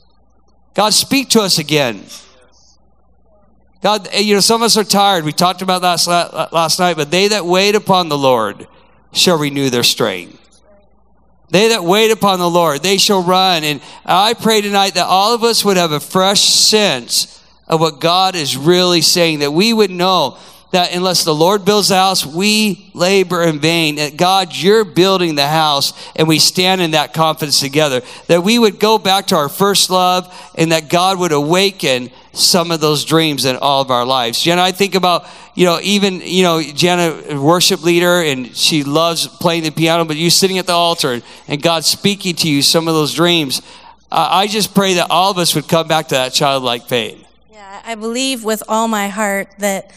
God, 0.74 0.92
speak 0.92 1.30
to 1.30 1.40
us 1.40 1.58
again. 1.58 2.04
God, 3.82 4.08
you 4.14 4.34
know, 4.34 4.40
some 4.40 4.60
of 4.60 4.66
us 4.66 4.76
are 4.76 4.84
tired. 4.84 5.24
We 5.24 5.32
talked 5.32 5.62
about 5.62 5.80
that 5.82 6.52
last 6.52 6.78
night, 6.78 6.96
but 6.96 7.10
they 7.10 7.28
that 7.28 7.46
wait 7.46 7.74
upon 7.74 8.08
the 8.10 8.18
Lord 8.18 8.68
shall 9.12 9.38
renew 9.38 9.70
their 9.70 9.82
strength. 9.82 10.38
They 11.50 11.68
that 11.68 11.84
wait 11.84 12.10
upon 12.10 12.38
the 12.38 12.48
Lord, 12.48 12.82
they 12.82 12.98
shall 12.98 13.22
run. 13.22 13.64
And 13.64 13.80
I 14.04 14.34
pray 14.34 14.60
tonight 14.60 14.94
that 14.94 15.06
all 15.06 15.34
of 15.34 15.42
us 15.42 15.64
would 15.64 15.76
have 15.76 15.92
a 15.92 16.00
fresh 16.00 16.42
sense 16.42 17.42
of 17.66 17.80
what 17.80 18.00
God 18.00 18.34
is 18.34 18.56
really 18.56 19.00
saying, 19.00 19.38
that 19.38 19.52
we 19.52 19.72
would 19.72 19.90
know 19.90 20.36
that 20.72 20.94
unless 20.94 21.24
the 21.24 21.34
Lord 21.34 21.64
builds 21.64 21.88
the 21.88 21.96
house, 21.96 22.26
we 22.26 22.90
labor 22.94 23.42
in 23.42 23.60
vain. 23.60 23.96
That 23.96 24.16
God, 24.16 24.54
you're 24.54 24.84
building 24.84 25.34
the 25.34 25.46
house, 25.46 25.92
and 26.16 26.26
we 26.26 26.38
stand 26.38 26.80
in 26.80 26.92
that 26.92 27.14
confidence 27.14 27.60
together. 27.60 28.00
That 28.26 28.42
we 28.42 28.58
would 28.58 28.80
go 28.80 28.98
back 28.98 29.28
to 29.28 29.36
our 29.36 29.48
first 29.48 29.90
love, 29.90 30.34
and 30.56 30.72
that 30.72 30.88
God 30.88 31.18
would 31.18 31.32
awaken 31.32 32.10
some 32.32 32.70
of 32.70 32.80
those 32.80 33.04
dreams 33.04 33.44
in 33.44 33.56
all 33.56 33.82
of 33.82 33.90
our 33.90 34.06
lives. 34.06 34.42
Jana, 34.42 34.62
I 34.62 34.72
think 34.72 34.94
about, 34.94 35.26
you 35.54 35.66
know, 35.66 35.78
even, 35.82 36.22
you 36.24 36.42
know, 36.42 36.62
Jana, 36.62 37.38
worship 37.38 37.82
leader, 37.82 38.22
and 38.22 38.56
she 38.56 38.84
loves 38.84 39.26
playing 39.28 39.64
the 39.64 39.70
piano, 39.70 40.06
but 40.06 40.16
you 40.16 40.30
sitting 40.30 40.56
at 40.56 40.66
the 40.66 40.72
altar 40.72 41.20
and 41.46 41.62
God 41.62 41.84
speaking 41.84 42.34
to 42.36 42.50
you 42.50 42.62
some 42.62 42.88
of 42.88 42.94
those 42.94 43.12
dreams. 43.12 43.60
Uh, 44.10 44.28
I 44.30 44.46
just 44.46 44.74
pray 44.74 44.94
that 44.94 45.10
all 45.10 45.30
of 45.30 45.36
us 45.36 45.54
would 45.54 45.68
come 45.68 45.86
back 45.88 46.08
to 46.08 46.14
that 46.14 46.32
childlike 46.32 46.84
faith. 46.84 47.22
Yeah, 47.50 47.82
I 47.84 47.94
believe 47.94 48.44
with 48.44 48.62
all 48.66 48.88
my 48.88 49.08
heart 49.08 49.48
that 49.58 49.90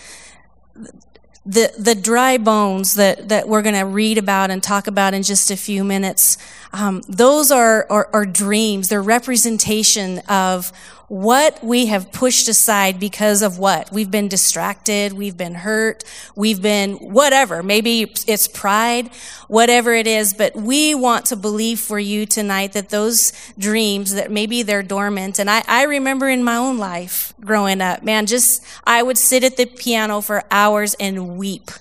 the 1.45 1.71
the 1.77 1.93
dry 1.93 2.37
bones 2.37 2.95
that 2.95 3.29
that 3.29 3.47
we're 3.47 3.61
going 3.61 3.75
to 3.75 3.85
read 3.85 4.17
about 4.17 4.49
and 4.49 4.63
talk 4.63 4.87
about 4.87 5.13
in 5.13 5.21
just 5.21 5.51
a 5.51 5.55
few 5.55 5.83
minutes 5.83 6.37
um, 6.75 7.03
those 7.07 7.51
are, 7.51 7.87
are, 7.89 8.09
are 8.11 8.25
dreams. 8.25 8.89
They're 8.89 9.01
representation 9.01 10.19
of 10.27 10.73
what 11.07 11.63
we 11.63 11.85
have 11.87 12.11
pushed 12.11 12.47
aside 12.47 12.99
because 12.99 13.41
of 13.41 13.59
what? 13.59 13.91
We've 13.91 14.09
been 14.09 14.27
distracted, 14.27 15.13
we've 15.13 15.37
been 15.37 15.55
hurt, 15.55 16.03
we've 16.35 16.61
been 16.61 16.95
whatever. 16.95 17.61
Maybe 17.61 18.11
it's 18.27 18.47
pride, 18.47 19.09
whatever 19.47 19.93
it 19.93 20.07
is, 20.07 20.33
but 20.33 20.55
we 20.55 20.95
want 20.95 21.25
to 21.27 21.35
believe 21.35 21.79
for 21.79 21.99
you 21.99 22.25
tonight 22.25 22.73
that 22.73 22.89
those 22.89 23.33
dreams 23.57 24.13
that 24.13 24.31
maybe 24.31 24.63
they're 24.63 24.83
dormant. 24.83 25.39
And 25.39 25.49
I, 25.49 25.63
I 25.67 25.83
remember 25.83 26.29
in 26.29 26.43
my 26.43 26.57
own 26.57 26.77
life 26.77 27.33
growing 27.39 27.81
up, 27.81 28.03
man, 28.03 28.25
just 28.25 28.63
I 28.83 29.03
would 29.03 29.17
sit 29.17 29.43
at 29.43 29.57
the 29.57 29.65
piano 29.65 30.21
for 30.21 30.43
hours 30.49 30.95
and 30.99 31.37
weep 31.37 31.71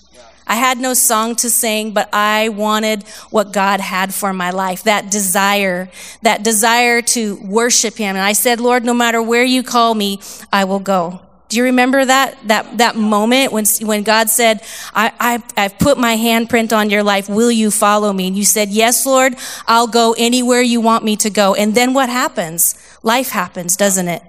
I 0.47 0.57
had 0.57 0.79
no 0.79 0.95
song 0.95 1.37
to 1.37 1.51
sing, 1.51 1.93
but 1.93 2.09
I 2.13 2.51
wanted 2.51 3.05
what 3.31 3.53
God 3.53 3.81
had 3.81 4.13
for 4.13 4.33
my 4.33 4.51
life. 4.51 4.85
That 4.85 5.11
desire, 5.11 5.91
that 6.23 6.43
desire 6.43 7.01
to 7.03 7.37
worship 7.37 7.97
Him. 7.97 8.17
And 8.17 8.25
I 8.25 8.33
said, 8.33 8.61
Lord, 8.61 8.85
no 8.85 8.95
matter 8.95 9.23
where 9.23 9.45
you 9.45 9.63
call 9.63 9.95
me, 9.95 10.21
I 10.53 10.65
will 10.65 10.81
go. 10.81 11.21
Do 11.49 11.59
you 11.59 11.65
remember 11.65 12.05
that, 12.05 12.37
that, 12.49 12.79
that 12.79 12.97
moment 12.97 13.53
when, 13.53 13.65
when 13.83 14.03
God 14.03 14.29
said, 14.29 14.61
I, 14.95 15.13
I, 15.21 15.43
I've 15.57 15.79
put 15.79 15.99
my 15.99 16.17
handprint 16.17 16.77
on 16.77 16.91
your 16.91 17.03
life. 17.03 17.29
Will 17.29 17.53
you 17.53 17.71
follow 17.71 18.13
me? 18.13 18.27
And 18.27 18.37
you 18.37 18.45
said, 18.45 18.71
yes, 18.71 19.07
Lord, 19.07 19.37
I'll 19.67 19.87
go 19.87 20.15
anywhere 20.19 20.63
you 20.63 20.81
want 20.81 21.05
me 21.05 21.17
to 21.17 21.31
go. 21.31 21.55
And 21.55 21.75
then 21.75 21.95
what 21.95 22.09
happens? 22.09 22.75
Life 23.03 23.29
happens, 23.29 23.77
doesn't 23.77 24.09
it? 24.09 24.23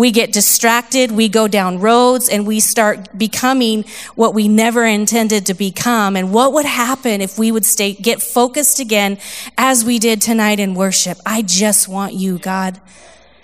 We 0.00 0.12
get 0.12 0.32
distracted, 0.32 1.10
we 1.10 1.28
go 1.28 1.46
down 1.46 1.78
roads, 1.78 2.30
and 2.30 2.46
we 2.46 2.60
start 2.60 3.18
becoming 3.18 3.84
what 4.14 4.32
we 4.32 4.48
never 4.48 4.86
intended 4.86 5.44
to 5.44 5.52
become. 5.52 6.16
And 6.16 6.32
what 6.32 6.54
would 6.54 6.64
happen 6.64 7.20
if 7.20 7.38
we 7.38 7.52
would 7.52 7.66
stay, 7.66 7.92
get 7.92 8.22
focused 8.22 8.80
again 8.80 9.18
as 9.58 9.84
we 9.84 9.98
did 9.98 10.22
tonight 10.22 10.58
in 10.58 10.72
worship? 10.72 11.18
I 11.26 11.42
just 11.42 11.86
want 11.86 12.14
you, 12.14 12.38
God. 12.38 12.80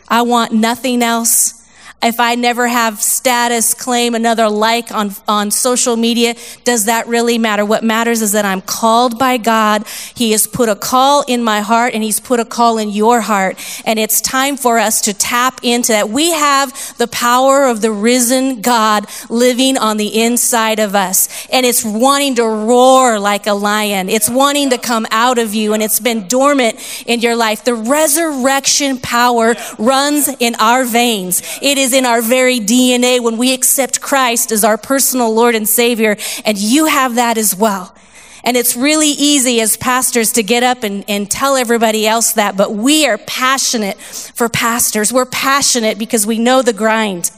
I 0.08 0.22
want 0.22 0.50
nothing 0.52 1.02
else 1.02 1.65
if 2.02 2.20
I 2.20 2.35
never 2.35 2.68
have 2.68 3.00
status, 3.00 3.72
claim 3.72 4.14
another 4.14 4.48
like 4.50 4.92
on, 4.92 5.12
on 5.26 5.50
social 5.50 5.96
media, 5.96 6.35
does 6.62 6.85
that 6.85 7.06
really 7.06 7.38
matter? 7.38 7.64
What 7.64 7.82
matters 7.82 8.20
is 8.20 8.32
that 8.32 8.44
I'm 8.44 8.61
called 8.61 9.18
by 9.18 9.38
God. 9.38 9.87
He 10.14 10.32
has 10.32 10.46
put 10.46 10.68
a 10.68 10.76
call 10.76 11.24
in 11.26 11.42
my 11.42 11.61
heart 11.61 11.94
and 11.94 12.02
He's 12.02 12.20
put 12.20 12.38
a 12.38 12.44
call 12.44 12.76
in 12.76 12.90
your 12.90 13.22
heart. 13.22 13.59
And 13.87 13.98
it's 13.98 14.20
time 14.20 14.56
for 14.59 14.78
us 14.78 15.00
to 15.02 15.14
tap 15.14 15.61
into 15.62 15.92
that. 15.92 16.11
We 16.11 16.32
have 16.32 16.96
the 16.98 17.09
power 17.09 17.64
of 17.64 17.80
the 17.80 17.90
risen 17.90 18.61
God 18.61 19.06
living 19.30 19.78
on 19.78 19.96
the 19.96 20.22
inside 20.22 20.78
of 20.78 20.94
us. 20.94 21.48
And 21.50 21.64
it's 21.64 21.85
wanting 21.85 22.35
to 22.37 22.44
roar 22.44 23.18
like 23.18 23.46
a 23.46 23.54
lion. 23.54 24.11
It's 24.11 24.28
wanting 24.28 24.70
to 24.70 24.78
come 24.78 25.06
out 25.11 25.38
of 25.38 25.54
you 25.54 25.72
and 25.72 25.82
it's 25.82 25.98
been 25.98 26.28
dormant 26.28 26.78
in 27.06 27.20
your 27.20 27.37
life. 27.37 27.64
The 27.64 27.74
resurrection 27.74 28.98
power 28.98 29.54
runs 29.78 30.28
in 30.28 30.54
our 30.56 30.85
veins. 30.85 31.42
It 31.62 31.78
is 31.78 31.86
is 31.87 31.92
in 31.92 32.05
our 32.05 32.20
very 32.20 32.59
DNA 32.59 33.20
when 33.20 33.38
we 33.38 33.55
accept 33.55 34.01
Christ 34.01 34.51
as 34.51 34.64
our 34.64 34.77
personal 34.77 35.33
Lord 35.33 35.55
and 35.55 35.68
Savior, 35.68 36.16
and 36.44 36.59
you 36.59 36.87
have 36.87 37.14
that 37.14 37.38
as 37.38 37.55
well. 37.55 37.94
And 38.42 38.57
it's 38.57 38.77
really 38.77 39.09
easy 39.09 39.61
as 39.61 39.77
pastors 39.77 40.33
to 40.33 40.42
get 40.42 40.64
up 40.64 40.83
and, 40.83 41.05
and 41.09 41.31
tell 41.31 41.55
everybody 41.57 42.07
else 42.07 42.33
that, 42.33 42.57
but 42.57 42.75
we 42.75 43.07
are 43.07 43.18
passionate 43.18 43.99
for 43.99 44.49
pastors. 44.49 45.12
We're 45.12 45.27
passionate 45.27 45.96
because 45.96 46.27
we 46.27 46.38
know 46.38 46.61
the 46.61 46.72
grind. 46.72 47.31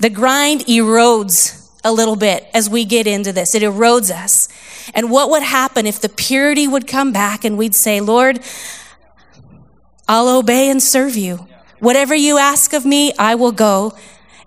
The 0.00 0.10
grind 0.10 0.60
erodes 0.62 1.70
a 1.82 1.92
little 1.92 2.16
bit 2.16 2.46
as 2.52 2.68
we 2.68 2.84
get 2.84 3.06
into 3.06 3.32
this. 3.32 3.54
It 3.54 3.62
erodes 3.62 4.10
us. 4.10 4.48
And 4.94 5.10
what 5.10 5.30
would 5.30 5.42
happen 5.42 5.86
if 5.86 6.00
the 6.00 6.10
purity 6.10 6.68
would 6.68 6.86
come 6.86 7.12
back 7.12 7.44
and 7.44 7.56
we'd 7.56 7.74
say, 7.74 8.00
Lord, 8.00 8.40
I'll 10.06 10.28
obey 10.28 10.68
and 10.68 10.82
serve 10.82 11.16
you. 11.16 11.46
Whatever 11.78 12.14
you 12.14 12.38
ask 12.38 12.72
of 12.72 12.86
me, 12.86 13.12
I 13.18 13.34
will 13.34 13.52
go 13.52 13.94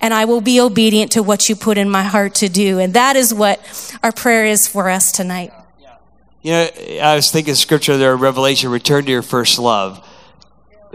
and 0.01 0.13
I 0.13 0.25
will 0.25 0.41
be 0.41 0.59
obedient 0.59 1.11
to 1.13 1.23
what 1.23 1.49
you 1.49 1.55
put 1.55 1.77
in 1.77 1.89
my 1.89 2.03
heart 2.03 2.35
to 2.35 2.49
do. 2.49 2.79
And 2.79 2.93
that 2.93 3.15
is 3.15 3.33
what 3.33 3.59
our 4.01 4.11
prayer 4.11 4.45
is 4.45 4.67
for 4.67 4.89
us 4.89 5.11
tonight. 5.11 5.51
You 6.41 6.51
know, 6.51 6.69
I 7.01 7.15
was 7.15 7.31
thinking 7.31 7.53
scripture 7.55 7.97
there, 7.97 8.15
Revelation, 8.15 8.71
return 8.71 9.05
to 9.05 9.11
your 9.11 9.21
first 9.21 9.59
love. 9.59 10.05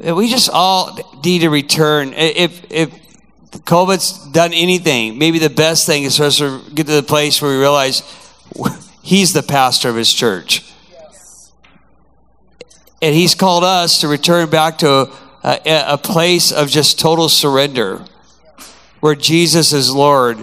We 0.03 0.29
just 0.29 0.49
all 0.51 0.99
need 1.23 1.41
to 1.41 1.51
return. 1.51 2.15
If, 2.15 2.73
if 2.73 2.91
COVID's 3.53 4.27
done 4.33 4.53
anything, 4.55 5.19
maybe 5.19 5.39
the 5.39 5.51
best 5.51 5.87
thing 5.87 6.05
is 6.05 6.17
for 6.17 6.25
us 6.25 6.39
to 6.39 6.63
get 6.75 6.87
to 6.87 6.95
the 6.95 7.03
place 7.03 7.43
where 7.43 7.51
we 7.51 7.59
realize 7.59 8.03
he's 9.03 9.35
the 9.35 9.43
pastor 9.43 9.91
of 9.91 9.97
his 9.97 10.13
church. 10.13 10.65
And 13.03 13.15
he's 13.15 13.35
called 13.35 13.65
us 13.65 14.01
to 14.01 14.09
return 14.09 14.49
back 14.49 14.79
to 14.79 15.13
a, 15.45 15.85
a 15.95 15.99
place 15.99 16.51
of 16.51 16.69
just 16.69 16.99
total 16.99 17.29
surrender 17.29 18.05
where 19.01 19.15
Jesus 19.15 19.73
is 19.73 19.95
Lord. 19.95 20.43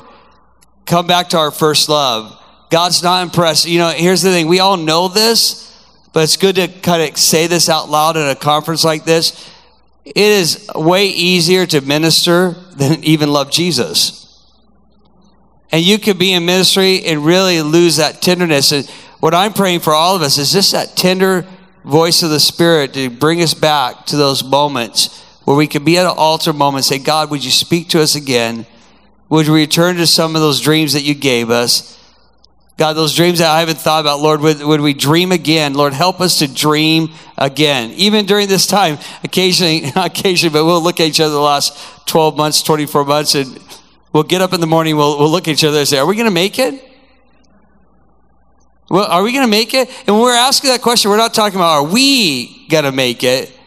Come 0.85 1.07
back 1.07 1.29
to 1.29 1.37
our 1.37 1.51
first 1.51 1.89
love. 1.89 2.37
God's 2.69 3.01
not 3.01 3.23
impressed. 3.23 3.67
You 3.67 3.79
know, 3.79 3.89
here's 3.89 4.21
the 4.21 4.29
thing 4.29 4.47
we 4.47 4.59
all 4.59 4.77
know 4.77 5.07
this, 5.07 5.67
but 6.13 6.23
it's 6.23 6.37
good 6.37 6.55
to 6.55 6.67
kind 6.67 7.01
of 7.01 7.17
say 7.17 7.47
this 7.47 7.67
out 7.67 7.89
loud 7.89 8.15
at 8.15 8.35
a 8.35 8.39
conference 8.39 8.83
like 8.83 9.03
this. 9.03 9.49
It 10.05 10.17
is 10.17 10.69
way 10.75 11.07
easier 11.07 11.65
to 11.67 11.81
minister 11.81 12.51
than 12.75 13.03
even 13.03 13.31
love 13.31 13.51
Jesus. 13.51 14.21
And 15.71 15.83
you 15.83 15.97
could 15.99 16.19
be 16.19 16.33
in 16.33 16.45
ministry 16.45 17.03
and 17.05 17.25
really 17.25 17.61
lose 17.61 17.97
that 17.97 18.21
tenderness. 18.21 18.71
And 18.71 18.87
what 19.19 19.33
I'm 19.33 19.53
praying 19.53 19.79
for 19.79 19.93
all 19.93 20.15
of 20.15 20.21
us 20.21 20.37
is 20.37 20.51
just 20.51 20.73
that 20.73 20.95
tender 20.95 21.45
voice 21.83 22.23
of 22.23 22.29
the 22.29 22.39
Spirit 22.39 22.93
to 22.93 23.09
bring 23.09 23.41
us 23.41 23.53
back 23.53 24.05
to 24.07 24.17
those 24.17 24.43
moments 24.43 25.23
where 25.45 25.57
we 25.57 25.67
could 25.67 25.83
be 25.83 25.97
at 25.97 26.05
an 26.05 26.13
altar 26.15 26.53
moment 26.53 26.77
and 26.77 26.85
say, 26.85 27.03
God, 27.03 27.31
would 27.31 27.43
you 27.43 27.51
speak 27.51 27.89
to 27.89 28.01
us 28.01 28.15
again? 28.15 28.65
Would 29.29 29.47
we 29.47 29.61
return 29.61 29.95
to 29.97 30.07
some 30.07 30.35
of 30.35 30.41
those 30.41 30.59
dreams 30.59 30.93
that 30.93 31.03
you 31.03 31.15
gave 31.15 31.49
us? 31.49 31.97
God, 32.77 32.93
those 32.93 33.15
dreams 33.15 33.39
that 33.39 33.49
I 33.49 33.59
haven't 33.59 33.77
thought 33.77 34.01
about, 34.01 34.21
Lord, 34.21 34.41
would, 34.41 34.61
would 34.61 34.81
we 34.81 34.93
dream 34.93 35.31
again? 35.31 35.73
Lord, 35.73 35.93
help 35.93 36.19
us 36.19 36.39
to 36.39 36.51
dream 36.51 37.11
again. 37.37 37.91
Even 37.91 38.25
during 38.25 38.47
this 38.47 38.65
time, 38.65 38.97
occasionally, 39.23 39.91
not 39.95 40.17
occasionally, 40.17 40.53
but 40.53 40.65
we'll 40.65 40.81
look 40.81 40.99
at 40.99 41.07
each 41.07 41.19
other 41.19 41.33
the 41.33 41.39
last 41.39 41.77
12 42.07 42.35
months, 42.35 42.61
24 42.63 43.05
months, 43.05 43.35
and 43.35 43.59
we'll 44.13 44.23
get 44.23 44.41
up 44.41 44.53
in 44.53 44.59
the 44.61 44.67
morning, 44.67 44.97
we'll, 44.97 45.19
we'll 45.19 45.29
look 45.29 45.47
at 45.47 45.51
each 45.51 45.63
other 45.63 45.79
and 45.79 45.87
say, 45.87 45.97
Are 45.97 46.05
we 46.05 46.15
going 46.15 46.25
to 46.25 46.31
make 46.31 46.59
it? 46.59 46.90
Well, 48.91 49.05
are 49.05 49.23
we 49.23 49.31
going 49.31 49.45
to 49.45 49.49
make 49.49 49.73
it? 49.73 49.87
And 50.05 50.17
when 50.17 50.21
we're 50.21 50.35
asking 50.35 50.69
that 50.71 50.81
question, 50.81 51.11
we're 51.11 51.17
not 51.17 51.33
talking 51.33 51.55
about 51.55 51.85
are 51.85 51.85
we 51.85 52.67
going 52.67 52.83
to 52.83 52.91
make 52.91 53.23
it? 53.23 53.57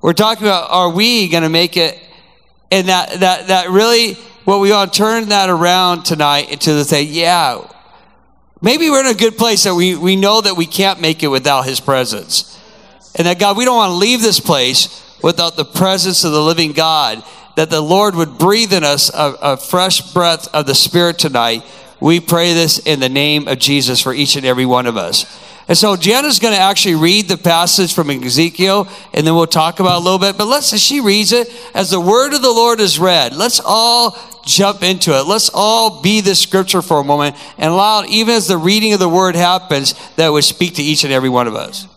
We're 0.00 0.14
talking 0.14 0.46
about 0.46 0.70
are 0.70 0.88
we 0.88 1.28
going 1.28 1.42
to 1.42 1.50
make 1.50 1.76
it? 1.76 1.98
And 2.72 2.88
that, 2.88 3.20
that, 3.20 3.48
that 3.48 3.68
really, 3.68 4.14
what 4.46 4.60
we 4.60 4.70
want 4.70 4.94
to 4.94 4.98
turn 4.98 5.28
that 5.28 5.50
around 5.50 6.04
tonight 6.04 6.50
into 6.50 6.72
the 6.72 6.86
thing, 6.86 7.08
yeah, 7.10 7.70
maybe 8.62 8.88
we're 8.88 9.00
in 9.00 9.14
a 9.14 9.14
good 9.14 9.36
place 9.36 9.64
that 9.64 9.74
we, 9.74 9.94
we 9.94 10.16
know 10.16 10.40
that 10.40 10.56
we 10.56 10.64
can't 10.64 11.02
make 11.02 11.22
it 11.22 11.28
without 11.28 11.66
his 11.66 11.78
presence. 11.78 12.58
And 13.16 13.26
that 13.26 13.38
God, 13.38 13.58
we 13.58 13.66
don't 13.66 13.76
want 13.76 13.90
to 13.90 13.96
leave 13.96 14.22
this 14.22 14.40
place 14.40 15.04
without 15.22 15.54
the 15.56 15.66
presence 15.66 16.24
of 16.24 16.32
the 16.32 16.40
living 16.40 16.72
God. 16.72 17.22
That 17.56 17.68
the 17.68 17.82
Lord 17.82 18.14
would 18.14 18.38
breathe 18.38 18.72
in 18.72 18.84
us 18.84 19.12
a, 19.12 19.36
a 19.42 19.56
fresh 19.58 20.14
breath 20.14 20.48
of 20.54 20.64
the 20.64 20.74
Spirit 20.74 21.18
tonight 21.18 21.62
we 22.00 22.20
pray 22.20 22.52
this 22.52 22.78
in 22.78 23.00
the 23.00 23.08
name 23.08 23.48
of 23.48 23.58
Jesus 23.58 24.00
for 24.00 24.12
each 24.12 24.36
and 24.36 24.44
every 24.44 24.66
one 24.66 24.86
of 24.86 24.96
us. 24.96 25.24
And 25.66 25.78
so 25.78 25.96
Jana's 25.96 26.38
going 26.38 26.52
to 26.52 26.60
actually 26.60 26.96
read 26.96 27.26
the 27.26 27.38
passage 27.38 27.94
from 27.94 28.10
Ezekiel, 28.10 28.86
and 29.14 29.26
then 29.26 29.34
we'll 29.34 29.46
talk 29.46 29.80
about 29.80 29.96
a 30.00 30.04
little 30.04 30.18
bit. 30.18 30.36
But 30.36 30.46
let's, 30.46 30.72
as 30.74 30.82
she 30.82 31.00
reads 31.00 31.32
it, 31.32 31.50
as 31.72 31.90
the 31.90 32.00
word 32.00 32.34
of 32.34 32.42
the 32.42 32.50
Lord 32.50 32.80
is 32.80 32.98
read, 32.98 33.34
let's 33.34 33.60
all 33.64 34.18
jump 34.44 34.82
into 34.82 35.18
it. 35.18 35.26
Let's 35.26 35.50
all 35.54 36.02
be 36.02 36.20
the 36.20 36.34
scripture 36.34 36.82
for 36.82 37.00
a 37.00 37.04
moment 37.04 37.36
and 37.56 37.72
allow, 37.72 38.04
even 38.04 38.34
as 38.34 38.46
the 38.46 38.58
reading 38.58 38.92
of 38.92 38.98
the 38.98 39.08
word 39.08 39.36
happens, 39.36 39.94
that 40.16 40.28
would 40.28 40.44
speak 40.44 40.74
to 40.74 40.82
each 40.82 41.02
and 41.02 41.12
every 41.12 41.30
one 41.30 41.46
of 41.46 41.54
us. 41.54 41.88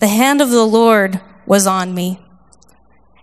The 0.00 0.08
hand 0.08 0.40
of 0.40 0.50
the 0.50 0.66
Lord 0.66 1.20
was 1.46 1.64
on 1.64 1.94
me, 1.94 2.20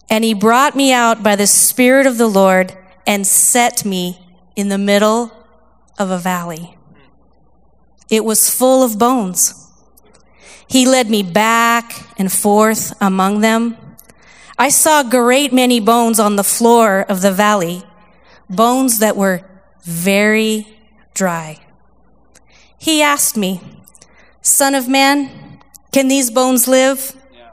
and 0.10 0.24
he 0.24 0.34
brought 0.34 0.78
me 0.78 0.94
out 0.94 1.22
by 1.22 1.36
the 1.36 1.46
Spirit 1.46 2.08
of 2.08 2.18
the 2.18 2.28
Lord 2.28 2.78
and 3.06 3.28
set 3.28 3.84
me 3.84 4.22
in 4.56 4.70
the 4.70 4.78
middle 4.78 5.32
of 5.98 6.10
a 6.10 6.18
valley. 6.18 6.78
It 8.10 8.26
was 8.26 8.50
full 8.50 8.84
of 8.84 9.00
bones. 9.00 9.60
He 10.68 10.86
led 10.86 11.10
me 11.10 11.24
back 11.24 11.94
and 12.18 12.32
forth 12.32 12.94
among 13.02 13.42
them. 13.42 13.78
I 14.58 14.70
saw 14.70 15.02
a 15.02 15.10
great 15.10 15.52
many 15.52 15.80
bones 15.80 16.20
on 16.20 16.36
the 16.36 16.44
floor 16.44 17.06
of 17.10 17.22
the 17.22 17.32
valley, 17.32 17.84
bones 18.50 19.00
that 19.00 19.16
were 19.16 19.42
very 19.84 20.68
dry. 21.14 21.60
He 22.78 23.02
asked 23.02 23.38
me, 23.38 23.62
Son 24.42 24.76
of 24.76 24.88
man, 24.88 25.60
can 25.92 26.08
these 26.08 26.30
bones 26.30 26.68
live? 26.68 27.16
Yeah. 27.34 27.52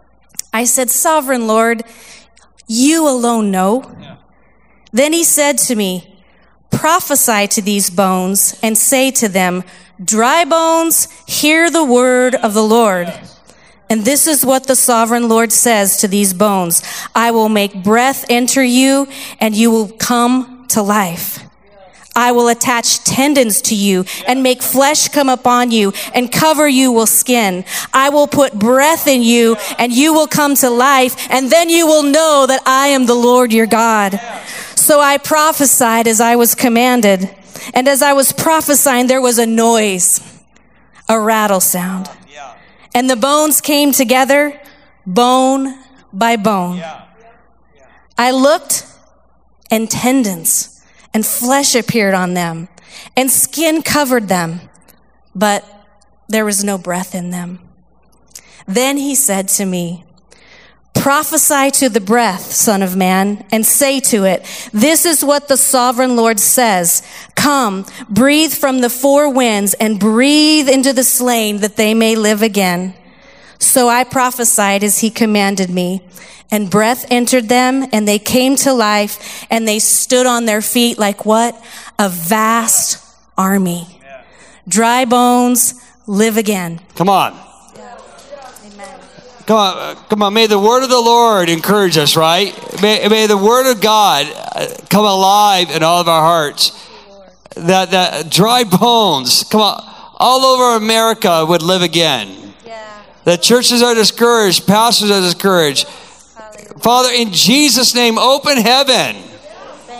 I 0.53 0.65
said, 0.65 0.91
Sovereign 0.91 1.47
Lord, 1.47 1.83
you 2.67 3.09
alone 3.09 3.51
know. 3.51 3.83
Yeah. 4.01 4.17
Then 4.93 5.13
he 5.13 5.25
said 5.25 5.59
to 5.59 5.77
me, 5.77 6.10
prophesy 6.81 7.47
to 7.47 7.61
these 7.61 7.91
bones 7.91 8.59
and 8.63 8.77
say 8.77 9.11
to 9.11 9.29
them, 9.29 9.63
Dry 10.03 10.47
bones, 10.47 11.09
hear 11.27 11.71
the 11.71 11.85
word 11.85 12.35
of 12.35 12.55
the 12.55 12.65
Lord. 12.65 13.13
And 13.91 14.07
this 14.07 14.27
is 14.27 14.47
what 14.47 14.67
the 14.67 14.75
sovereign 14.75 15.29
Lord 15.29 15.53
says 15.53 15.99
to 15.99 16.09
these 16.09 16.33
bones. 16.33 16.83
I 17.15 17.33
will 17.33 17.51
make 17.51 17.85
breath 17.85 18.25
enter 18.31 18.65
you 18.65 19.09
and 19.41 19.55
you 19.55 19.71
will 19.71 19.89
come 19.89 20.65
to 20.69 20.81
life. 20.81 21.45
I 22.17 22.33
will 22.33 22.49
attach 22.49 23.05
tendons 23.05 23.61
to 23.63 23.77
you 23.77 24.07
and 24.27 24.43
make 24.43 24.63
flesh 24.63 25.09
come 25.09 25.29
upon 25.29 25.71
you 25.71 25.93
and 26.15 26.33
cover 26.33 26.67
you 26.67 26.93
with 26.93 27.11
skin. 27.11 27.67
I 27.93 28.09
will 28.09 28.27
put 28.27 28.59
breath 28.59 29.07
in 29.07 29.23
you 29.23 29.57
and 29.79 29.93
you 29.93 30.15
will 30.15 30.27
come 30.27 30.55
to 30.57 30.71
life 30.71 31.31
and 31.31 31.51
then 31.51 31.69
you 31.69 31.87
will 31.87 32.05
know 32.05 32.47
that 32.49 32.63
I 32.65 32.89
am 32.89 33.05
the 33.05 33.15
Lord 33.15 33.53
your 33.53 33.67
God. 33.67 34.19
So 34.91 34.99
I 34.99 35.19
prophesied 35.19 36.09
as 36.09 36.21
I 36.21 36.35
was 36.35 36.57
commanded. 36.57 37.31
And 37.75 37.87
as 37.87 38.03
I 38.03 38.13
was 38.13 38.33
prophesying, 38.33 39.07
there 39.07 39.21
was 39.21 39.39
a 39.39 39.47
noise, 39.47 40.21
a 41.09 41.21
rattle 41.21 41.61
sound. 41.61 42.11
And 42.93 43.09
the 43.09 43.15
bones 43.15 43.61
came 43.61 43.93
together, 43.93 44.61
bone 45.07 45.79
by 46.13 46.35
bone. 46.35 46.83
I 48.19 48.33
looked, 48.33 48.85
and 49.71 49.89
tendons 49.89 50.85
and 51.15 51.25
flesh 51.25 51.77
appeared 51.77 52.15
on 52.15 52.35
them, 52.35 52.67
and 53.17 53.31
skin 53.31 53.83
covered 53.83 54.27
them, 54.27 54.61
but 55.37 55.65
there 56.29 56.45
was 56.45 56.65
no 56.65 56.77
breath 56.77 57.15
in 57.15 57.31
them. 57.31 57.61
Then 58.67 58.97
he 58.97 59.15
said 59.15 59.47
to 59.51 59.65
me, 59.65 60.05
Prophesy 60.95 61.71
to 61.71 61.89
the 61.89 62.01
breath, 62.01 62.53
Son 62.53 62.83
of 62.83 62.95
Man, 62.95 63.45
and 63.51 63.65
say 63.65 64.01
to 64.01 64.25
it, 64.25 64.45
This 64.73 65.07
is 65.07 65.25
what 65.25 65.49
the 65.49 65.57
sovereign 65.57 66.15
Lord 66.15 66.39
says. 66.39 67.03
Come, 67.35 67.87
breathe 68.09 68.53
from 68.53 68.81
the 68.81 68.91
four 68.91 69.33
winds 69.33 69.73
and 69.75 69.99
breathe 69.99 70.69
into 70.69 70.93
the 70.93 71.05
slain 71.05 71.59
that 71.59 71.77
they 71.77 71.95
may 71.95 72.17
live 72.17 72.43
again. 72.43 72.95
So 73.59 73.89
I 73.89 74.05
prophesied 74.05 74.85
as 74.85 74.99
he 74.99 75.11
commanded 75.11 75.71
me, 75.71 76.03
and 76.51 76.71
breath 76.71 77.07
entered 77.11 77.49
them, 77.49 77.87
and 77.93 78.07
they 78.07 78.19
came 78.19 78.57
to 78.57 78.73
life, 78.73 79.47
and 79.51 79.67
they 79.67 79.79
stood 79.79 80.27
on 80.27 80.45
their 80.45 80.63
feet 80.63 80.99
like 80.99 81.25
what? 81.25 81.55
A 81.99 82.09
vast 82.09 83.03
army. 83.39 84.01
Dry 84.69 85.05
bones 85.05 85.75
live 86.07 86.37
again. 86.37 86.81
Come 86.95 87.09
on. 87.09 87.50
Come 89.47 89.57
on, 89.57 89.97
come 90.09 90.23
on. 90.23 90.35
May 90.35 90.47
the 90.47 90.59
word 90.59 90.83
of 90.83 90.91
the 90.91 91.01
Lord 91.01 91.49
encourage 91.49 91.97
us, 91.97 92.17
right? 92.17 92.55
May, 92.83 93.07
may 93.09 93.27
the 93.27 93.37
word 93.37 93.71
of 93.71 93.81
God 93.81 94.27
uh, 94.31 94.75
come 94.89 95.05
alive 95.05 95.71
in 95.71 95.83
all 95.83 96.01
of 96.01 96.09
our 96.09 96.23
hearts. 96.23 96.71
That, 97.57 97.91
that 97.91 98.31
dry 98.31 98.65
bones, 98.81 99.45
come 99.45 99.61
on, 99.61 99.83
all 100.17 100.45
over 100.45 100.77
America 100.77 101.45
would 101.47 101.63
live 101.63 101.83
again. 101.83 102.55
Yeah. 102.65 103.03
That 103.25 103.43
churches 103.43 103.83
are 103.83 103.95
discouraged, 103.95 104.67
pastors 104.67 105.11
are 105.11 105.21
discouraged. 105.21 105.89
Father, 106.81 107.11
in 107.13 107.33
Jesus' 107.33 107.95
name, 107.95 108.19
open 108.19 108.57
heaven. 108.57 109.17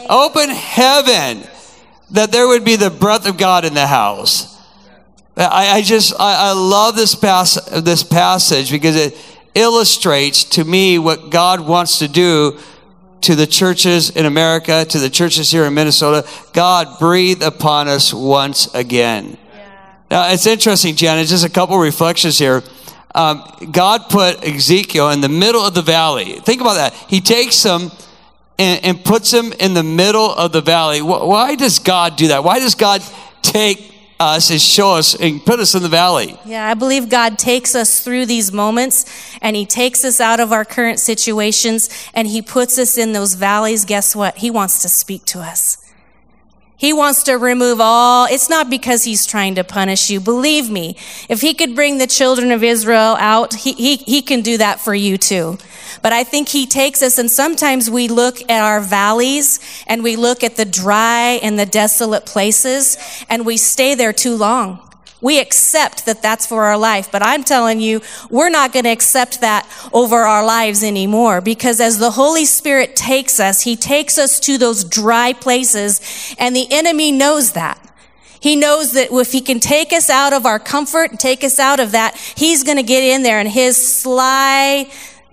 Open 0.09 0.49
heaven. 0.49 1.47
That 2.11 2.33
there 2.33 2.49
would 2.49 2.65
be 2.65 2.77
the 2.77 2.91
breath 2.91 3.29
of 3.29 3.37
God 3.37 3.65
in 3.65 3.75
the 3.75 3.87
house. 3.87 4.50
I, 5.45 5.77
I 5.77 5.83
just, 5.83 6.13
I, 6.19 6.51
I 6.51 6.53
love 6.53 6.97
this, 6.97 7.15
pass, 7.15 7.55
this 7.71 8.03
passage 8.03 8.71
because 8.71 8.97
it 8.97 9.17
illustrates 9.55 10.45
to 10.45 10.65
me 10.65 10.99
what 10.99 11.31
God 11.31 11.61
wants 11.61 11.99
to 12.01 12.09
do 12.09 12.59
to 13.23 13.35
the 13.35 13.47
churches 13.47 14.11
in 14.11 14.27
America, 14.27 14.85
to 14.85 14.99
the 14.99 15.11
churches 15.11 15.51
here 15.51 15.65
in 15.65 15.75
Minnesota. 15.75 16.29
God, 16.53 16.99
breathe 16.99 17.43
upon 17.43 17.89
us 17.89 18.13
once 18.15 18.73
again. 18.75 19.37
Now, 20.11 20.33
it's 20.33 20.47
interesting, 20.47 20.97
Jana, 20.97 21.25
just 21.25 21.45
a 21.45 21.51
couple 21.51 21.79
reflections 21.79 22.39
here. 22.39 22.63
Um, 23.15 23.43
God 23.73 24.09
put 24.09 24.45
Ezekiel 24.45 25.11
in 25.11 25.21
the 25.21 25.29
middle 25.29 25.63
of 25.63 25.75
the 25.75 25.83
valley. 25.83 26.35
Think 26.41 26.61
about 26.61 26.75
that. 26.75 26.95
He 27.09 27.21
takes 27.21 27.63
him 27.63 27.91
and, 28.59 28.85
and 28.85 29.05
puts 29.05 29.33
him 29.33 29.53
in 29.59 29.75
the 29.75 29.83
middle 29.83 30.33
of 30.33 30.53
the 30.53 30.61
valley. 30.61 31.01
Wh- 31.01 31.27
Why 31.27 31.55
does 31.57 31.79
God 31.79 32.17
do 32.17 32.29
that? 32.29 32.45
Why 32.45 32.59
does 32.59 32.75
God 32.75 33.03
take 33.43 33.90
Uh, 34.21 34.37
us 34.37 34.51
and 34.51 34.61
show 34.61 34.97
us 34.97 35.15
and 35.15 35.43
put 35.47 35.61
us 35.61 35.75
in 35.75 35.83
the 35.83 35.89
valley? 35.89 36.39
Yeah, 36.45 36.69
I 36.69 36.75
believe 36.75 37.09
God 37.09 37.39
takes 37.39 37.75
us 37.75 38.05
through 38.05 38.27
these 38.27 38.53
moments 38.53 39.07
and 39.41 39.57
He 39.57 39.65
takes 39.65 40.05
us 40.05 40.21
out 40.21 40.41
of 40.41 40.53
our 40.53 40.67
current 40.67 41.01
situations 41.01 41.89
and 42.13 42.29
He 42.29 42.43
puts 42.43 42.79
us 42.79 42.99
in 42.99 43.15
those 43.15 43.33
valleys. 43.33 43.87
Guess 43.87 44.15
what? 44.15 44.37
He 44.37 44.51
wants 44.51 44.83
to 44.83 44.91
speak 44.91 45.25
to 45.25 45.41
us. 45.41 45.80
He 46.81 46.95
wants 46.95 47.25
to 47.25 47.35
remove 47.35 47.79
all, 47.79 48.25
it's 48.25 48.49
not 48.49 48.71
because 48.71 49.05
he's 49.05 49.27
trying 49.27 49.57
to 49.57 49.65
punish 49.65 50.09
you. 50.09 50.19
Believe 50.19 50.71
me, 50.71 50.97
if 51.29 51.43
he 51.43 51.53
could 51.53 51.75
bring 51.75 51.99
the 51.99 52.07
children 52.07 52.51
of 52.51 52.65
Israel 52.65 53.19
out, 53.21 53.53
he, 53.53 53.75
he, 53.75 53.97
he 53.97 54.23
can 54.23 54.41
do 54.41 54.57
that 54.57 54.81
for 54.81 54.95
you 54.95 55.19
too. 55.19 55.59
But 56.01 56.15
I 56.15 56.25
think 56.25 56.49
he 56.49 56.67
takes 56.67 57.03
us 57.03 57.19
and 57.19 57.31
sometimes 57.31 57.91
we 57.91 58.09
look 58.09 58.41
at 58.51 58.63
our 58.63 58.81
valleys 58.81 59.61
and 59.87 60.03
we 60.03 60.17
look 60.17 60.43
at 60.43 60.57
the 60.57 60.65
dry 60.65 61.39
and 61.43 61.59
the 61.59 61.67
desolate 61.67 62.25
places 62.25 62.97
and 63.29 63.45
we 63.45 63.59
stay 63.59 63.95
there 63.95 64.15
too 64.15 64.37
long. 64.37 64.90
We 65.21 65.39
accept 65.39 66.07
that 66.07 66.23
that's 66.23 66.47
for 66.47 66.65
our 66.65 66.79
life, 66.79 67.13
but 67.13 67.23
I'm 67.23 67.45
telling 67.45 67.81
you, 67.81 68.01
we're 68.31 68.49
not 68.49 68.73
going 68.73 68.85
to 68.85 68.91
accept 68.91 69.43
that 69.43 69.69
over 69.93 70.17
our 70.17 70.45
lives 70.45 70.83
anymore 70.83 71.41
because 71.41 71.81
as 71.81 71.99
the 71.99 72.13
Holy 72.13 72.45
Spirit 72.47 72.97
takes 72.97 73.39
us, 73.39 73.63
He 73.63 73.77
takes 73.77 74.17
us 74.17 74.41
to 74.41 74.57
those 74.57 74.85
dry 74.85 75.33
places 75.35 76.01
and 76.39 76.57
the 76.57 76.67
enemy 76.71 77.13
knows 77.13 77.53
that. 77.53 77.87
He 78.41 78.57
knows 78.57 78.93
that 78.93 79.09
if 79.13 79.33
he 79.33 79.43
can 79.43 79.61
take 79.61 79.93
us 79.93 80.09
out 80.09 80.33
of 80.33 80.47
our 80.47 80.59
comfort 80.59 81.11
and 81.11 81.21
take 81.21 81.45
us 81.45 81.59
out 81.59 81.79
of 81.79 81.93
that, 81.93 82.17
he's 82.17 82.65
going 82.65 82.79
to 82.79 82.83
get 82.83 83.03
in 83.03 83.23
there 83.23 83.39
and 83.39 83.47
his 83.47 83.77
sly, 83.77 84.91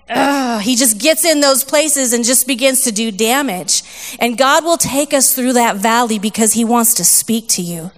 Ugh, 0.09 0.61
he 0.61 0.75
just 0.75 0.99
gets 0.99 1.25
in 1.25 1.41
those 1.41 1.63
places 1.63 2.13
and 2.13 2.23
just 2.23 2.47
begins 2.47 2.81
to 2.81 2.91
do 2.91 3.11
damage. 3.11 3.83
And 4.19 4.37
God 4.37 4.63
will 4.63 4.77
take 4.77 5.13
us 5.13 5.33
through 5.33 5.53
that 5.53 5.77
valley 5.77 6.19
because 6.19 6.53
he 6.53 6.65
wants 6.65 6.93
to 6.95 7.05
speak 7.05 7.47
to 7.49 7.61
you. 7.61 7.91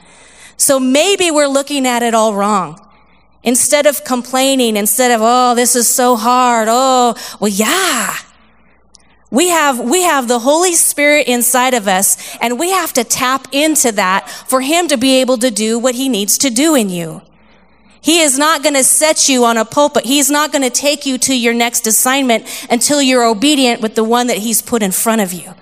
So 0.59 0.77
maybe 0.77 1.31
we're 1.31 1.47
looking 1.47 1.87
at 1.87 2.03
it 2.03 2.13
all 2.13 2.33
wrong. 2.33 2.85
Instead 3.43 3.85
of 3.85 4.03
complaining, 4.03 4.75
instead 4.75 5.09
of, 5.09 5.21
oh, 5.23 5.55
this 5.55 5.73
is 5.73 5.87
so 5.87 6.17
hard. 6.17 6.67
Oh, 6.69 7.15
well, 7.39 7.49
yeah. 7.49 8.13
We 9.31 9.47
have, 9.49 9.79
we 9.79 10.01
have 10.03 10.27
the 10.27 10.39
Holy 10.39 10.73
Spirit 10.73 11.27
inside 11.27 11.73
of 11.73 11.87
us 11.87 12.37
and 12.41 12.59
we 12.59 12.71
have 12.71 12.91
to 12.93 13.05
tap 13.05 13.47
into 13.53 13.93
that 13.93 14.29
for 14.29 14.59
Him 14.59 14.89
to 14.89 14.97
be 14.97 15.21
able 15.21 15.37
to 15.37 15.49
do 15.49 15.79
what 15.79 15.95
He 15.95 16.09
needs 16.09 16.37
to 16.39 16.49
do 16.49 16.75
in 16.75 16.89
you. 16.89 17.21
He 18.01 18.19
is 18.19 18.37
not 18.37 18.61
going 18.61 18.75
to 18.75 18.83
set 18.83 19.29
you 19.29 19.45
on 19.45 19.55
a 19.55 19.63
pulpit. 19.63 20.05
He's 20.05 20.29
not 20.29 20.51
going 20.51 20.63
to 20.63 20.69
take 20.69 21.05
you 21.05 21.17
to 21.19 21.37
your 21.37 21.53
next 21.53 21.87
assignment 21.87 22.67
until 22.69 23.01
you're 23.01 23.25
obedient 23.25 23.81
with 23.81 23.95
the 23.95 24.03
one 24.03 24.27
that 24.27 24.39
He's 24.39 24.61
put 24.61 24.83
in 24.83 24.91
front 24.91 25.21
of 25.21 25.31
you. 25.31 25.53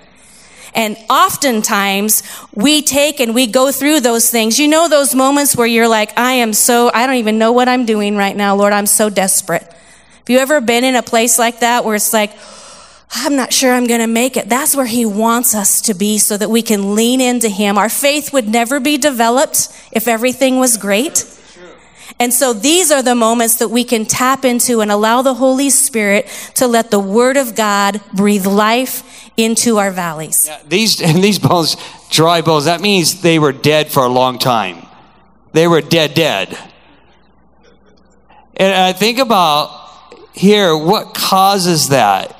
And 0.77 0.95
oftentimes 1.09 2.21
we 2.53 2.83
take 2.83 3.19
and 3.19 3.33
we 3.33 3.47
go 3.47 3.71
through 3.71 4.01
those 4.01 4.29
things. 4.29 4.59
You 4.59 4.67
know, 4.67 4.87
those 4.87 5.15
moments 5.15 5.55
where 5.55 5.65
you're 5.65 5.87
like, 5.87 6.17
I 6.17 6.33
am 6.33 6.53
so, 6.53 6.91
I 6.93 7.07
don't 7.07 7.15
even 7.15 7.39
know 7.39 7.51
what 7.51 7.67
I'm 7.67 7.87
doing 7.87 8.15
right 8.15 8.35
now, 8.35 8.55
Lord. 8.55 8.73
I'm 8.73 8.85
so 8.85 9.09
desperate. 9.09 9.63
Have 9.63 10.29
you 10.29 10.37
ever 10.37 10.61
been 10.61 10.83
in 10.83 10.95
a 10.95 11.01
place 11.01 11.39
like 11.39 11.61
that 11.61 11.83
where 11.83 11.95
it's 11.95 12.13
like, 12.13 12.31
I'm 13.11 13.35
not 13.35 13.53
sure 13.53 13.73
I'm 13.73 13.87
going 13.87 14.01
to 14.01 14.07
make 14.07 14.37
it. 14.37 14.49
That's 14.49 14.75
where 14.75 14.85
he 14.85 15.05
wants 15.05 15.55
us 15.55 15.81
to 15.83 15.95
be 15.95 16.19
so 16.19 16.37
that 16.37 16.49
we 16.49 16.61
can 16.61 16.93
lean 16.93 17.21
into 17.21 17.49
him. 17.49 17.77
Our 17.77 17.89
faith 17.89 18.31
would 18.33 18.47
never 18.47 18.79
be 18.79 18.97
developed 18.97 19.69
if 19.91 20.07
everything 20.07 20.59
was 20.59 20.77
great. 20.77 21.25
And 22.19 22.33
so 22.33 22.51
these 22.51 22.91
are 22.91 23.03
the 23.03 23.13
moments 23.13 23.57
that 23.57 23.67
we 23.67 23.83
can 23.83 24.05
tap 24.05 24.43
into 24.43 24.81
and 24.81 24.91
allow 24.91 25.21
the 25.21 25.35
Holy 25.35 25.69
Spirit 25.69 26.27
to 26.55 26.67
let 26.67 26.89
the 26.89 26.99
Word 26.99 27.37
of 27.37 27.55
God 27.55 28.01
breathe 28.13 28.47
life 28.47 29.31
into 29.37 29.77
our 29.77 29.91
valleys. 29.91 30.47
Yeah, 30.47 30.59
these 30.67 31.01
and 31.07 31.23
these 31.23 31.39
bones, 31.39 31.77
dry 32.09 32.41
bones. 32.41 32.65
That 32.65 32.81
means 32.81 33.21
they 33.21 33.37
were 33.37 33.51
dead 33.51 33.91
for 33.91 34.03
a 34.03 34.09
long 34.09 34.39
time. 34.39 34.85
They 35.53 35.67
were 35.67 35.81
dead, 35.81 36.13
dead. 36.13 36.57
And 38.55 38.73
I 38.73 38.93
think 38.93 39.19
about 39.19 39.83
here 40.33 40.75
what 40.75 41.13
causes 41.13 41.89
that 41.89 42.33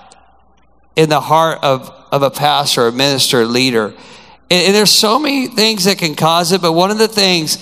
in 0.96 1.10
the 1.10 1.22
heart 1.22 1.60
of, 1.64 1.92
of 2.12 2.24
a 2.24 2.32
pastor, 2.32 2.88
a 2.88 2.92
minister, 2.92 3.42
a 3.42 3.46
leader. 3.46 3.94
And, 4.50 4.66
and 4.66 4.76
there's 4.76 4.92
so 4.92 5.20
many 5.20 5.48
things 5.48 5.86
that 5.86 6.00
can 6.00 6.16
cause 6.16 6.52
it, 6.52 6.62
but 6.62 6.74
one 6.74 6.90
of 6.90 6.98
the 6.98 7.08
things 7.08 7.58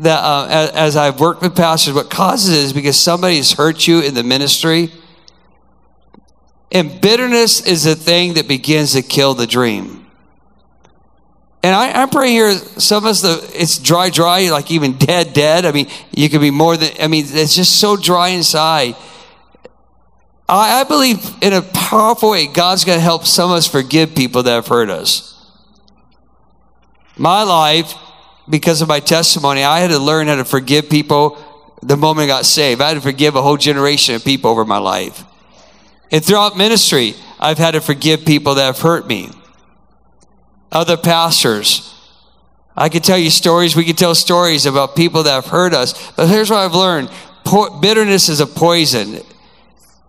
that 0.00 0.18
uh, 0.18 0.46
as, 0.50 0.70
as 0.70 0.96
I've 0.96 1.20
worked 1.20 1.42
with 1.42 1.54
pastors, 1.54 1.94
what 1.94 2.10
causes 2.10 2.50
it 2.50 2.64
is 2.64 2.72
because 2.72 2.98
somebody's 2.98 3.52
hurt 3.52 3.86
you 3.86 4.00
in 4.00 4.14
the 4.14 4.22
ministry. 4.22 4.92
And 6.72 7.00
bitterness 7.00 7.64
is 7.64 7.84
the 7.84 7.94
thing 7.94 8.34
that 8.34 8.48
begins 8.48 8.94
to 8.94 9.02
kill 9.02 9.34
the 9.34 9.46
dream. 9.46 10.06
And 11.62 11.74
I, 11.74 11.92
I'm 11.92 12.10
praying 12.10 12.32
here, 12.32 12.52
some 12.52 13.04
of 13.04 13.10
us, 13.10 13.22
the, 13.22 13.50
it's 13.54 13.78
dry, 13.78 14.10
dry, 14.10 14.50
like 14.50 14.70
even 14.70 14.98
dead, 14.98 15.32
dead. 15.32 15.64
I 15.64 15.72
mean, 15.72 15.88
you 16.10 16.28
can 16.28 16.40
be 16.40 16.50
more 16.50 16.76
than, 16.76 16.90
I 17.00 17.06
mean, 17.06 17.24
it's 17.26 17.54
just 17.54 17.80
so 17.80 17.96
dry 17.96 18.28
inside. 18.28 18.96
I, 20.46 20.80
I 20.80 20.84
believe 20.84 21.24
in 21.40 21.54
a 21.54 21.62
powerful 21.62 22.32
way, 22.32 22.48
God's 22.48 22.84
going 22.84 22.98
to 22.98 23.02
help 23.02 23.24
some 23.24 23.50
of 23.50 23.56
us 23.56 23.66
forgive 23.66 24.14
people 24.14 24.42
that 24.42 24.50
have 24.50 24.66
hurt 24.66 24.90
us. 24.90 25.30
My 27.16 27.44
life, 27.44 27.94
because 28.48 28.82
of 28.82 28.88
my 28.88 29.00
testimony, 29.00 29.62
I 29.64 29.80
had 29.80 29.90
to 29.90 29.98
learn 29.98 30.26
how 30.26 30.36
to 30.36 30.44
forgive 30.44 30.90
people 30.90 31.38
the 31.82 31.96
moment 31.96 32.24
I 32.24 32.28
got 32.28 32.44
saved. 32.44 32.80
I 32.80 32.88
had 32.88 32.94
to 32.94 33.00
forgive 33.00 33.36
a 33.36 33.42
whole 33.42 33.56
generation 33.56 34.14
of 34.14 34.24
people 34.24 34.50
over 34.50 34.64
my 34.64 34.78
life. 34.78 35.24
And 36.10 36.24
throughout 36.24 36.56
ministry, 36.56 37.14
I've 37.40 37.58
had 37.58 37.72
to 37.72 37.80
forgive 37.80 38.24
people 38.24 38.54
that 38.54 38.64
have 38.64 38.80
hurt 38.80 39.06
me. 39.06 39.30
Other 40.70 40.96
pastors. 40.96 41.90
I 42.76 42.88
could 42.88 43.04
tell 43.04 43.18
you 43.18 43.30
stories, 43.30 43.76
we 43.76 43.84
could 43.84 43.98
tell 43.98 44.14
stories 44.14 44.66
about 44.66 44.96
people 44.96 45.22
that 45.22 45.32
have 45.32 45.46
hurt 45.46 45.74
us. 45.74 46.12
But 46.12 46.28
here's 46.28 46.50
what 46.50 46.58
I've 46.58 46.74
learned 46.74 47.10
po- 47.44 47.78
bitterness 47.80 48.28
is 48.28 48.40
a 48.40 48.46
poison. 48.46 49.20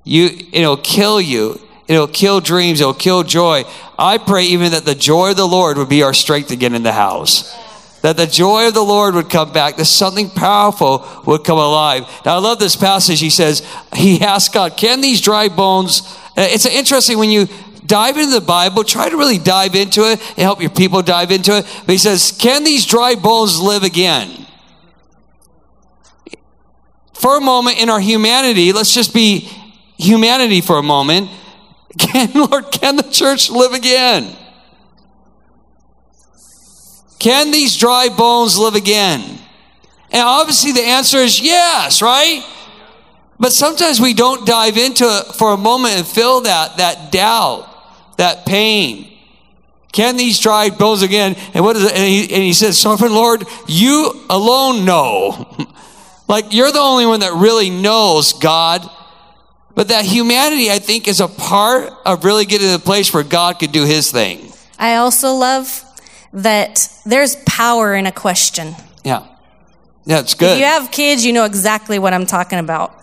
You, 0.03 0.29
it'll 0.51 0.77
kill 0.77 1.21
you. 1.21 1.61
It'll 1.87 2.07
kill 2.07 2.39
dreams. 2.39 2.81
It'll 2.81 2.93
kill 2.93 3.23
joy. 3.23 3.63
I 3.99 4.17
pray 4.17 4.45
even 4.45 4.71
that 4.71 4.85
the 4.85 4.95
joy 4.95 5.31
of 5.31 5.37
the 5.37 5.47
Lord 5.47 5.77
would 5.77 5.89
be 5.89 6.03
our 6.03 6.13
strength 6.13 6.51
again 6.51 6.73
in 6.73 6.83
the 6.83 6.93
house. 6.93 7.55
That 8.05 8.17
the 8.17 8.27
joy 8.27 8.67
of 8.67 8.75
the 8.75 8.83
Lord 8.83 9.15
would 9.15 9.31
come 9.31 9.51
back, 9.51 9.77
that 9.77 9.85
something 9.85 10.29
powerful 10.29 11.03
would 11.25 11.43
come 11.43 11.57
alive. 11.57 12.03
Now, 12.23 12.35
I 12.35 12.37
love 12.37 12.59
this 12.59 12.75
passage. 12.75 13.19
He 13.19 13.31
says, 13.31 13.67
He 13.95 14.21
asked 14.21 14.53
God, 14.53 14.77
Can 14.77 15.01
these 15.01 15.21
dry 15.21 15.47
bones? 15.47 16.03
Uh, 16.37 16.45
it's 16.47 16.67
interesting 16.67 17.17
when 17.17 17.31
you 17.31 17.47
dive 17.83 18.15
into 18.17 18.39
the 18.39 18.45
Bible, 18.45 18.83
try 18.83 19.09
to 19.09 19.17
really 19.17 19.39
dive 19.39 19.73
into 19.73 20.01
it 20.01 20.19
and 20.19 20.37
help 20.37 20.61
your 20.61 20.69
people 20.69 21.01
dive 21.01 21.31
into 21.31 21.57
it. 21.57 21.65
But 21.87 21.93
He 21.93 21.97
says, 21.97 22.37
Can 22.39 22.63
these 22.63 22.85
dry 22.85 23.15
bones 23.15 23.59
live 23.59 23.81
again? 23.81 24.45
For 27.15 27.39
a 27.39 27.41
moment 27.41 27.81
in 27.81 27.89
our 27.89 27.99
humanity, 27.99 28.71
let's 28.71 28.93
just 28.93 29.15
be 29.15 29.49
humanity 29.97 30.61
for 30.61 30.77
a 30.77 30.83
moment. 30.83 31.31
Can, 31.97 32.33
Lord, 32.33 32.71
can 32.71 32.97
the 32.97 33.09
church 33.09 33.49
live 33.49 33.71
again? 33.71 34.35
Can 37.25 37.49
these 37.49 37.75
dry 37.75 38.09
bones 38.09 38.55
live 38.55 38.75
again? 38.75 39.21
And 40.11 40.21
obviously 40.21 40.73
the 40.73 40.83
answer 40.83 41.17
is 41.17 41.41
yes, 41.41 42.03
right? 42.03 42.45
But 43.39 43.51
sometimes 43.51 43.99
we 43.99 44.13
don't 44.13 44.45
dive 44.45 44.77
into 44.77 45.05
it 45.05 45.33
for 45.33 45.51
a 45.51 45.57
moment 45.57 45.95
and 45.95 46.05
feel 46.05 46.41
that, 46.41 46.77
that 46.77 47.11
doubt, 47.11 47.67
that 48.17 48.45
pain. 48.45 49.11
Can 49.91 50.17
these 50.17 50.39
dry 50.39 50.69
bones 50.69 51.01
again? 51.01 51.35
And 51.55 51.65
what 51.65 51.75
is 51.75 51.85
it? 51.85 51.93
And 51.93 52.07
he, 52.07 52.21
and 52.31 52.43
he 52.43 52.53
says, 52.53 52.77
Sovereign 52.77 53.15
Lord, 53.15 53.43
you 53.67 54.23
alone 54.29 54.85
know. 54.85 55.67
like 56.27 56.53
you're 56.53 56.71
the 56.71 56.77
only 56.77 57.07
one 57.07 57.21
that 57.21 57.33
really 57.33 57.71
knows, 57.71 58.33
God. 58.33 58.87
But 59.73 59.87
that 59.87 60.05
humanity, 60.05 60.69
I 60.69 60.77
think, 60.77 61.07
is 61.07 61.21
a 61.21 61.27
part 61.27 61.91
of 62.05 62.23
really 62.23 62.45
getting 62.45 62.67
to 62.67 62.73
the 62.73 62.83
place 62.83 63.11
where 63.11 63.23
God 63.23 63.57
could 63.57 63.71
do 63.71 63.83
his 63.83 64.11
thing. 64.11 64.51
I 64.77 64.97
also 64.97 65.33
love 65.33 65.84
that 66.35 66.89
there's 67.05 67.37
power 67.47 67.95
in 67.95 68.05
a 68.05 68.11
question. 68.11 68.75
Yeah. 69.03 69.25
Yeah, 70.05 70.19
it's 70.19 70.35
good. 70.35 70.51
If 70.51 70.59
you 70.59 70.65
have 70.65 70.91
kids, 70.91 71.25
you 71.25 71.33
know 71.33 71.45
exactly 71.45 71.97
what 71.97 72.13
I'm 72.13 72.25
talking 72.25 72.59
about. 72.59 72.93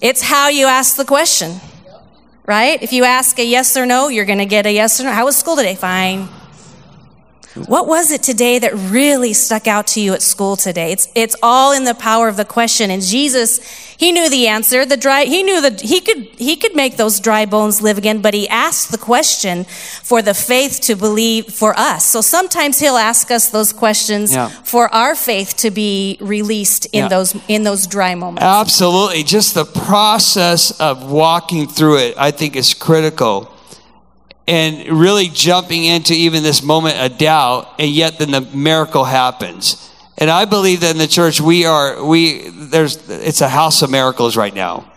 It's 0.00 0.22
how 0.22 0.48
you 0.48 0.66
ask 0.66 0.96
the 0.96 1.04
question, 1.04 1.58
right? 2.44 2.80
If 2.82 2.92
you 2.92 3.04
ask 3.04 3.38
a 3.38 3.44
yes 3.44 3.76
or 3.76 3.86
no, 3.86 4.08
you're 4.08 4.26
going 4.26 4.38
to 4.38 4.46
get 4.46 4.66
a 4.66 4.72
yes 4.72 5.00
or 5.00 5.04
no. 5.04 5.10
How 5.10 5.24
was 5.24 5.36
school 5.36 5.56
today? 5.56 5.74
Fine. 5.74 6.28
What 7.66 7.86
was 7.86 8.10
it 8.12 8.22
today 8.22 8.58
that 8.58 8.74
really 8.74 9.32
stuck 9.32 9.66
out 9.66 9.86
to 9.88 10.00
you 10.00 10.12
at 10.12 10.22
school 10.22 10.56
today? 10.56 10.92
It's, 10.92 11.08
it's 11.14 11.34
all 11.42 11.72
in 11.72 11.84
the 11.84 11.94
power 11.94 12.28
of 12.28 12.36
the 12.36 12.44
question. 12.44 12.90
And 12.90 13.02
Jesus, 13.02 13.60
he 13.96 14.12
knew 14.12 14.28
the 14.28 14.46
answer. 14.48 14.84
The 14.84 14.96
dry, 14.96 15.24
he 15.24 15.42
knew 15.42 15.60
that 15.62 15.80
he 15.80 16.00
could, 16.00 16.18
he 16.38 16.56
could 16.56 16.76
make 16.76 16.96
those 16.96 17.18
dry 17.18 17.46
bones 17.46 17.80
live 17.80 17.96
again, 17.98 18.20
but 18.20 18.34
he 18.34 18.46
asked 18.48 18.90
the 18.92 18.98
question 18.98 19.64
for 20.02 20.20
the 20.20 20.34
faith 20.34 20.80
to 20.82 20.94
believe 20.96 21.46
for 21.46 21.76
us. 21.78 22.04
So 22.04 22.20
sometimes 22.20 22.78
he'll 22.78 22.96
ask 22.98 23.30
us 23.30 23.48
those 23.48 23.72
questions 23.72 24.34
Yeah. 24.34 24.48
for 24.64 24.92
our 24.94 25.14
faith 25.14 25.56
to 25.58 25.70
be 25.70 26.18
released 26.20 26.86
in 26.92 27.04
Yeah. 27.04 27.08
those, 27.08 27.34
in 27.48 27.64
those 27.64 27.86
dry 27.86 28.14
moments. 28.14 28.42
Absolutely. 28.44 29.22
Just 29.22 29.54
the 29.54 29.64
process 29.64 30.72
of 30.80 31.10
walking 31.10 31.66
through 31.66 31.98
it, 31.98 32.14
I 32.18 32.30
think, 32.32 32.54
is 32.54 32.74
critical. 32.74 33.50
And 34.48 35.00
really 35.00 35.28
jumping 35.28 35.84
into 35.84 36.14
even 36.14 36.44
this 36.44 36.62
moment 36.62 36.98
of 36.98 37.18
doubt, 37.18 37.68
and 37.80 37.90
yet 37.90 38.18
then 38.18 38.30
the 38.30 38.42
miracle 38.42 39.04
happens. 39.04 39.92
And 40.18 40.30
I 40.30 40.44
believe 40.44 40.80
that 40.80 40.92
in 40.92 40.98
the 40.98 41.08
church 41.08 41.40
we 41.40 41.66
are 41.66 42.04
we 42.04 42.48
there's 42.48 43.08
it's 43.08 43.40
a 43.40 43.48
house 43.48 43.82
of 43.82 43.90
miracles 43.90 44.36
right 44.36 44.54
now. 44.54 44.90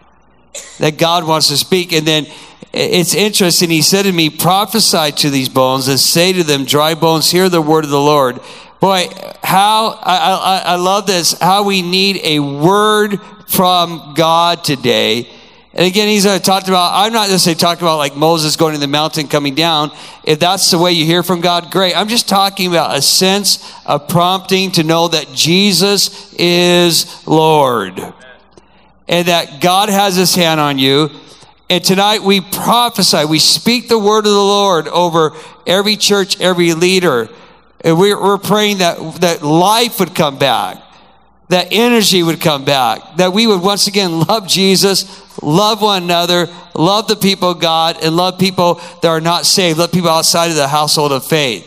That 0.78 1.00
God 1.00 1.26
wants 1.26 1.48
to 1.48 1.58
speak. 1.58 1.94
And 1.94 2.08
then 2.08 2.28
it's 2.72 3.16
interesting, 3.16 3.70
he 3.70 3.82
said 3.82 4.04
to 4.04 4.12
me, 4.12 4.30
prophesy 4.30 5.12
to 5.14 5.30
these 5.30 5.50
bones 5.50 5.88
and 5.88 6.00
say 6.00 6.32
to 6.34 6.44
them, 6.44 6.66
dry 6.66 6.94
bones, 6.94 7.32
hear 7.32 7.50
the 7.50 7.62
word 7.62 7.84
of 7.84 7.90
the 7.90 8.00
Lord. 8.00 8.40
Boy, 8.80 9.08
how 9.44 10.00
I, 10.02 10.62
I, 10.66 10.74
I 10.74 10.76
love 10.76 11.08
this, 11.08 11.38
how 11.40 11.64
we 11.64 11.82
need 11.82 12.22
a 12.24 12.40
word 12.40 13.20
from 13.48 14.14
God 14.16 14.64
today. 14.64 15.30
And 15.74 15.86
again, 15.86 16.08
he's 16.08 16.26
uh, 16.26 16.40
talked 16.40 16.68
about, 16.68 16.94
I'm 16.96 17.14
not 17.14 17.30
necessarily 17.30 17.60
talking 17.60 17.84
about 17.84 17.98
like 17.98 18.16
Moses 18.16 18.56
going 18.56 18.74
to 18.74 18.80
the 18.80 18.88
mountain, 18.88 19.28
coming 19.28 19.54
down. 19.54 19.92
If 20.24 20.40
that's 20.40 20.72
the 20.72 20.80
way 20.80 20.94
you 20.94 21.06
hear 21.06 21.22
from 21.22 21.42
God, 21.42 21.70
great. 21.70 21.96
I'm 21.96 22.08
just 22.08 22.28
talking 22.28 22.68
about 22.68 22.98
a 22.98 23.02
sense 23.04 23.72
of 23.86 24.08
prompting 24.08 24.72
to 24.72 24.84
know 24.84 25.08
that 25.10 25.28
Jesus 25.34 26.34
is 26.34 27.26
Lord 27.28 28.00
and 29.08 29.28
that 29.28 29.62
God 29.62 29.90
has 29.90 30.16
his 30.16 30.34
hand 30.34 30.60
on 30.60 30.80
you. 30.80 31.12
And 31.70 31.84
tonight 31.84 32.24
we 32.24 32.42
prophesy, 32.42 33.26
we 33.26 33.38
speak 33.38 33.90
the 33.90 34.00
word 34.00 34.26
of 34.26 34.32
the 34.32 34.38
Lord 34.40 34.88
over 34.88 35.34
every 35.68 35.98
church, 35.98 36.42
every 36.42 36.74
leader. 36.74 37.30
And 37.82 38.00
we're, 38.00 38.20
we're 38.20 38.40
praying 38.40 38.80
that, 38.80 39.22
that 39.22 39.44
life 39.44 40.00
would 40.00 40.16
come 40.16 40.40
back, 40.40 40.82
that 41.50 41.68
energy 41.70 42.24
would 42.24 42.42
come 42.42 42.66
back, 42.66 43.18
that 43.18 43.34
we 43.34 43.46
would 43.46 43.62
once 43.62 43.86
again 43.86 44.20
love 44.22 44.48
Jesus, 44.48 45.04
love 45.42 45.82
one 45.82 46.04
another, 46.04 46.48
love 46.76 47.08
the 47.08 47.16
people 47.16 47.52
of 47.52 47.60
God, 47.60 47.98
and 48.02 48.16
love 48.16 48.40
people 48.40 48.76
that 49.02 49.08
are 49.08 49.22
not 49.22 49.46
saved, 49.46 49.80
love 49.80 49.92
people 49.92 50.10
outside 50.10 50.50
of 50.50 50.56
the 50.56 50.68
household 50.68 51.12
of 51.12 51.26
faith. 51.26 51.66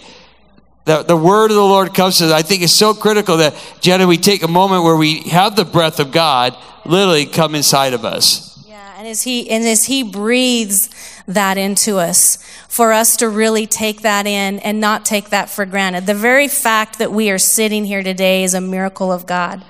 The, 0.85 1.03
the 1.03 1.17
word 1.17 1.51
of 1.51 1.57
the 1.57 1.63
Lord 1.63 1.95
comes 1.95 2.19
to 2.19 2.27
us. 2.27 2.33
I 2.33 2.43
think 2.43 2.63
it's 2.63 2.73
so 2.73 2.93
critical 2.93 3.37
that, 3.37 3.55
Jana, 3.81 4.07
we 4.07 4.17
take 4.17 4.43
a 4.43 4.49
moment 4.49 4.83
where 4.83 4.97
we 4.97 5.21
have 5.25 5.55
the 5.55 5.65
breath 5.65 6.01
of 6.01 6.11
God 6.11 6.57
literally 6.85 7.27
come 7.27 7.55
inside 7.55 7.93
of 7.93 8.05
us. 8.05 8.65
Yeah, 8.67 8.95
and 8.99 9.07
as 9.07 9.23
he 9.23 9.49
and 9.49 9.65
as 9.65 9.85
he 9.85 10.03
breathes 10.03 10.91
that 11.29 11.57
into 11.57 11.99
us, 11.99 12.39
for 12.69 12.93
us 12.93 13.19
to 13.19 13.29
really 13.29 13.67
take 13.67 14.01
that 14.01 14.27
in 14.27 14.59
and 14.61 14.81
not 14.81 15.05
take 15.05 15.31
that 15.31 15.51
for 15.51 15.65
granted. 15.67 16.07
The 16.07 16.15
very 16.15 16.49
fact 16.49 16.99
that 16.99 17.13
we 17.13 17.31
are 17.31 17.39
sitting 17.39 17.85
here 17.85 18.03
today 18.03 18.43
is 18.43 18.55
a 18.55 18.61
miracle 18.61 19.13
of 19.13 19.27
God. 19.27 19.65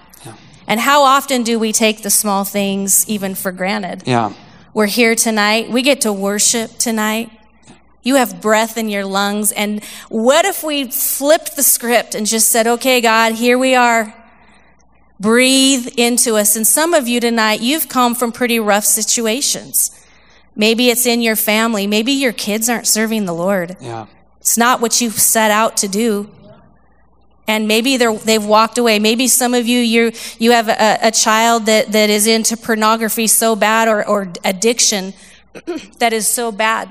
And 0.67 0.81
how 0.81 1.03
often 1.03 1.43
do 1.43 1.59
we 1.59 1.73
take 1.73 2.03
the 2.03 2.11
small 2.11 2.45
things 2.45 3.09
even 3.09 3.35
for 3.35 3.53
granted? 3.53 4.03
Yeah. 4.07 4.33
We're 4.75 4.87
here 4.87 5.15
tonight. 5.15 5.71
We 5.71 5.83
get 5.83 6.03
to 6.03 6.13
worship 6.13 6.79
tonight. 6.79 7.31
You 8.03 8.17
have 8.17 8.41
breath 8.41 8.77
in 8.77 8.89
your 8.89 9.05
lungs. 9.05 9.53
And 9.53 9.85
what 10.09 10.45
if 10.45 10.65
we 10.65 10.91
flipped 10.91 11.57
the 11.57 11.63
script 11.63 12.15
and 12.15 12.27
just 12.27 12.49
said, 12.49 12.67
okay, 12.67 13.01
God, 13.01 13.35
here 13.35 13.59
we 13.59 13.75
are. 13.75 14.15
Breathe 15.21 15.89
into 15.97 16.35
us. 16.35 16.57
And 16.57 16.67
some 16.67 16.95
of 16.95 17.07
you 17.07 17.21
tonight, 17.21 17.61
you've 17.61 17.89
come 17.89 18.15
from 18.15 18.33
pretty 18.33 18.59
rough 18.59 18.85
situations. 18.85 19.91
Maybe 20.57 20.91
it's 20.91 21.07
in 21.07 21.23
your 21.23 21.37
family. 21.37 21.87
Maybe 21.87 22.13
your 22.13 22.33
kids 22.33 22.69
aren't 22.69 22.87
serving 22.87 23.27
the 23.27 23.33
Lord. 23.33 23.77
Yeah. 23.81 24.07
It's 24.41 24.59
not 24.59 24.81
what 24.81 25.01
you 25.01 25.11
set 25.11 25.51
out 25.53 25.77
to 25.79 25.89
do. 25.89 26.29
And 27.53 27.69
maybe 27.69 27.99
they've 27.99 28.45
walked 28.45 28.79
away. 28.79 28.99
Maybe 28.99 29.29
some 29.29 29.53
of 29.53 29.69
you, 29.69 29.81
you 29.81 30.13
you 30.39 30.53
have 30.53 30.69
a, 30.71 31.09
a 31.09 31.11
child 31.11 31.67
that, 31.67 31.93
that 31.93 32.09
is 32.09 32.27
into 32.27 32.57
pornography 32.57 33.27
so 33.27 33.55
bad 33.55 33.89
or, 33.89 34.09
or 34.09 34.33
addiction 34.43 35.13
that 35.99 36.15
is 36.15 36.27
so 36.27 36.51
bad. 36.51 36.89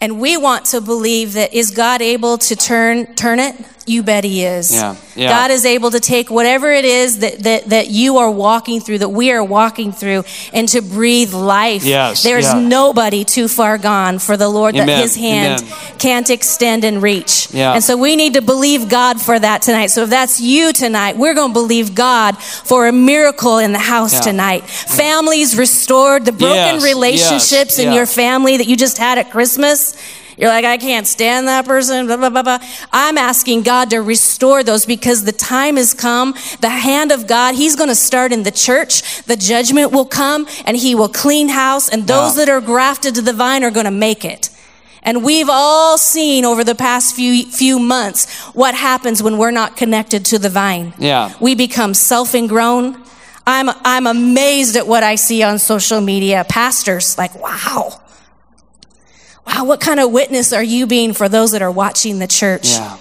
And 0.00 0.20
we 0.20 0.36
want 0.36 0.66
to 0.66 0.80
believe 0.82 1.32
that 1.34 1.54
is 1.54 1.70
God 1.70 2.02
able 2.02 2.36
to 2.38 2.54
turn 2.56 3.14
turn 3.14 3.38
it? 3.38 3.54
You 3.88 4.02
bet 4.02 4.24
he 4.24 4.44
is. 4.44 4.74
Yeah, 4.74 4.96
yeah. 5.14 5.28
God 5.28 5.52
is 5.52 5.64
able 5.64 5.92
to 5.92 6.00
take 6.00 6.28
whatever 6.28 6.72
it 6.72 6.84
is 6.84 7.20
that, 7.20 7.38
that, 7.44 7.66
that 7.66 7.88
you 7.88 8.16
are 8.18 8.28
walking 8.30 8.80
through, 8.80 8.98
that 8.98 9.10
we 9.10 9.30
are 9.30 9.44
walking 9.44 9.92
through, 9.92 10.24
and 10.52 10.68
to 10.70 10.82
breathe 10.82 11.32
life. 11.32 11.84
Yes, 11.84 12.24
There's 12.24 12.46
yeah. 12.52 12.58
nobody 12.58 13.22
too 13.24 13.46
far 13.46 13.78
gone 13.78 14.18
for 14.18 14.36
the 14.36 14.48
Lord 14.48 14.74
Amen, 14.74 14.88
that 14.88 15.02
his 15.02 15.14
hand 15.14 15.62
amen. 15.62 15.98
can't 16.00 16.28
extend 16.30 16.82
and 16.82 17.00
reach. 17.00 17.48
Yeah. 17.54 17.74
And 17.74 17.84
so 17.84 17.96
we 17.96 18.16
need 18.16 18.34
to 18.34 18.42
believe 18.42 18.88
God 18.88 19.20
for 19.20 19.38
that 19.38 19.62
tonight. 19.62 19.86
So 19.92 20.02
if 20.02 20.10
that's 20.10 20.40
you 20.40 20.72
tonight, 20.72 21.16
we're 21.16 21.34
going 21.34 21.50
to 21.50 21.54
believe 21.54 21.94
God 21.94 22.36
for 22.36 22.88
a 22.88 22.92
miracle 22.92 23.58
in 23.58 23.70
the 23.70 23.78
house 23.78 24.14
Yeah. 24.14 24.20
tonight. 24.22 24.64
Families 24.64 25.56
restored, 25.56 26.24
the 26.24 26.32
broken 26.32 26.56
Yes, 26.56 26.84
relationships 26.84 27.78
yes, 27.78 27.78
in 27.78 27.92
your 27.92 28.06
family 28.06 28.56
that 28.56 28.66
you 28.66 28.76
just 28.76 28.98
had 28.98 29.16
at 29.18 29.30
Christmas. 29.30 29.85
You're 30.38 30.50
like, 30.50 30.64
I 30.66 30.76
can't 30.76 31.06
stand 31.06 31.48
that 31.48 31.64
person, 31.64 32.06
blah, 32.06 32.16
blah, 32.18 32.28
blah, 32.30 32.42
blah. 32.42 32.58
I'm 32.92 33.16
asking 33.16 33.62
God 33.62 33.88
to 33.90 33.98
restore 34.02 34.62
those 34.62 34.84
because 34.84 35.24
the 35.24 35.32
time 35.32 35.76
has 35.76 35.94
come. 35.94 36.34
The 36.60 36.68
hand 36.68 37.10
of 37.10 37.26
God, 37.26 37.54
He's 37.54 37.74
going 37.74 37.88
to 37.88 37.94
start 37.94 38.32
in 38.32 38.42
the 38.42 38.50
church. 38.50 39.22
The 39.24 39.36
judgment 39.36 39.92
will 39.92 40.04
come 40.04 40.46
and 40.66 40.76
He 40.76 40.94
will 40.94 41.08
clean 41.08 41.48
house 41.48 41.88
and 41.88 42.06
those 42.06 42.36
Yeah. 42.36 42.44
that 42.44 42.52
are 42.52 42.60
grafted 42.60 43.14
to 43.14 43.22
the 43.22 43.32
vine 43.32 43.64
are 43.64 43.70
going 43.70 43.86
to 43.86 43.90
make 44.08 44.24
it. 44.26 44.50
And 45.02 45.24
we've 45.24 45.48
all 45.48 45.96
seen 45.96 46.44
over 46.44 46.64
the 46.64 46.74
past 46.74 47.14
few, 47.14 47.46
few 47.46 47.78
months 47.78 48.28
what 48.54 48.74
happens 48.74 49.22
when 49.22 49.38
we're 49.38 49.52
not 49.52 49.76
connected 49.76 50.24
to 50.26 50.38
the 50.38 50.50
vine. 50.50 50.92
Yeah. 50.98 51.32
We 51.40 51.54
become 51.54 51.94
self-ingrown. 51.94 53.00
I'm, 53.46 53.70
I'm 53.84 54.06
amazed 54.08 54.74
at 54.76 54.86
what 54.88 55.02
I 55.04 55.14
see 55.14 55.44
on 55.44 55.60
social 55.60 56.00
media. 56.00 56.44
Pastors, 56.48 57.16
like, 57.16 57.32
wow. 57.40 58.00
Wow, 59.46 59.64
what 59.64 59.80
kind 59.80 60.00
of 60.00 60.10
witness 60.10 60.52
are 60.52 60.62
you 60.62 60.86
being 60.86 61.12
for 61.12 61.28
those 61.28 61.52
that 61.52 61.62
are 61.62 61.70
watching 61.70 62.18
the 62.18 62.26
church? 62.26 62.70
Yeah. 62.70 62.98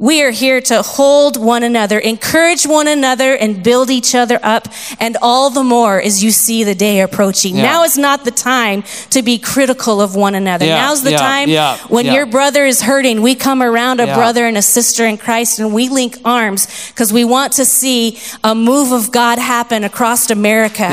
We 0.00 0.22
are 0.22 0.30
here 0.30 0.60
to 0.60 0.82
hold 0.82 1.36
one 1.36 1.64
another, 1.64 1.98
encourage 1.98 2.64
one 2.64 2.86
another, 2.86 3.34
and 3.34 3.64
build 3.64 3.90
each 3.90 4.14
other 4.14 4.38
up, 4.44 4.68
and 5.00 5.16
all 5.20 5.50
the 5.50 5.64
more 5.64 6.00
as 6.00 6.22
you 6.22 6.30
see 6.30 6.62
the 6.62 6.76
day 6.76 7.00
approaching. 7.00 7.56
Yeah. 7.56 7.62
Now 7.62 7.82
is 7.82 7.98
not 7.98 8.24
the 8.24 8.30
time 8.30 8.84
to 9.10 9.22
be 9.22 9.38
critical 9.38 10.00
of 10.00 10.14
one 10.14 10.36
another. 10.36 10.66
Yeah, 10.66 10.76
Now's 10.86 11.02
the 11.02 11.10
yeah, 11.10 11.16
time 11.16 11.50
when 11.88 12.06
your 12.06 12.26
brother 12.26 12.64
is 12.64 12.80
hurting. 12.80 13.22
We 13.22 13.34
come 13.34 13.60
around 13.60 13.98
a 13.98 14.06
brother 14.06 14.46
and 14.46 14.56
a 14.56 14.62
sister 14.62 15.04
in 15.04 15.18
Christ 15.18 15.58
and 15.58 15.74
we 15.74 15.88
link 15.88 16.16
arms 16.24 16.90
because 16.90 17.12
we 17.12 17.24
want 17.24 17.54
to 17.54 17.64
see 17.64 18.20
a 18.44 18.54
move 18.54 18.92
of 18.92 19.10
God 19.10 19.40
happen 19.40 19.82
across 19.82 20.30
America. 20.30 20.84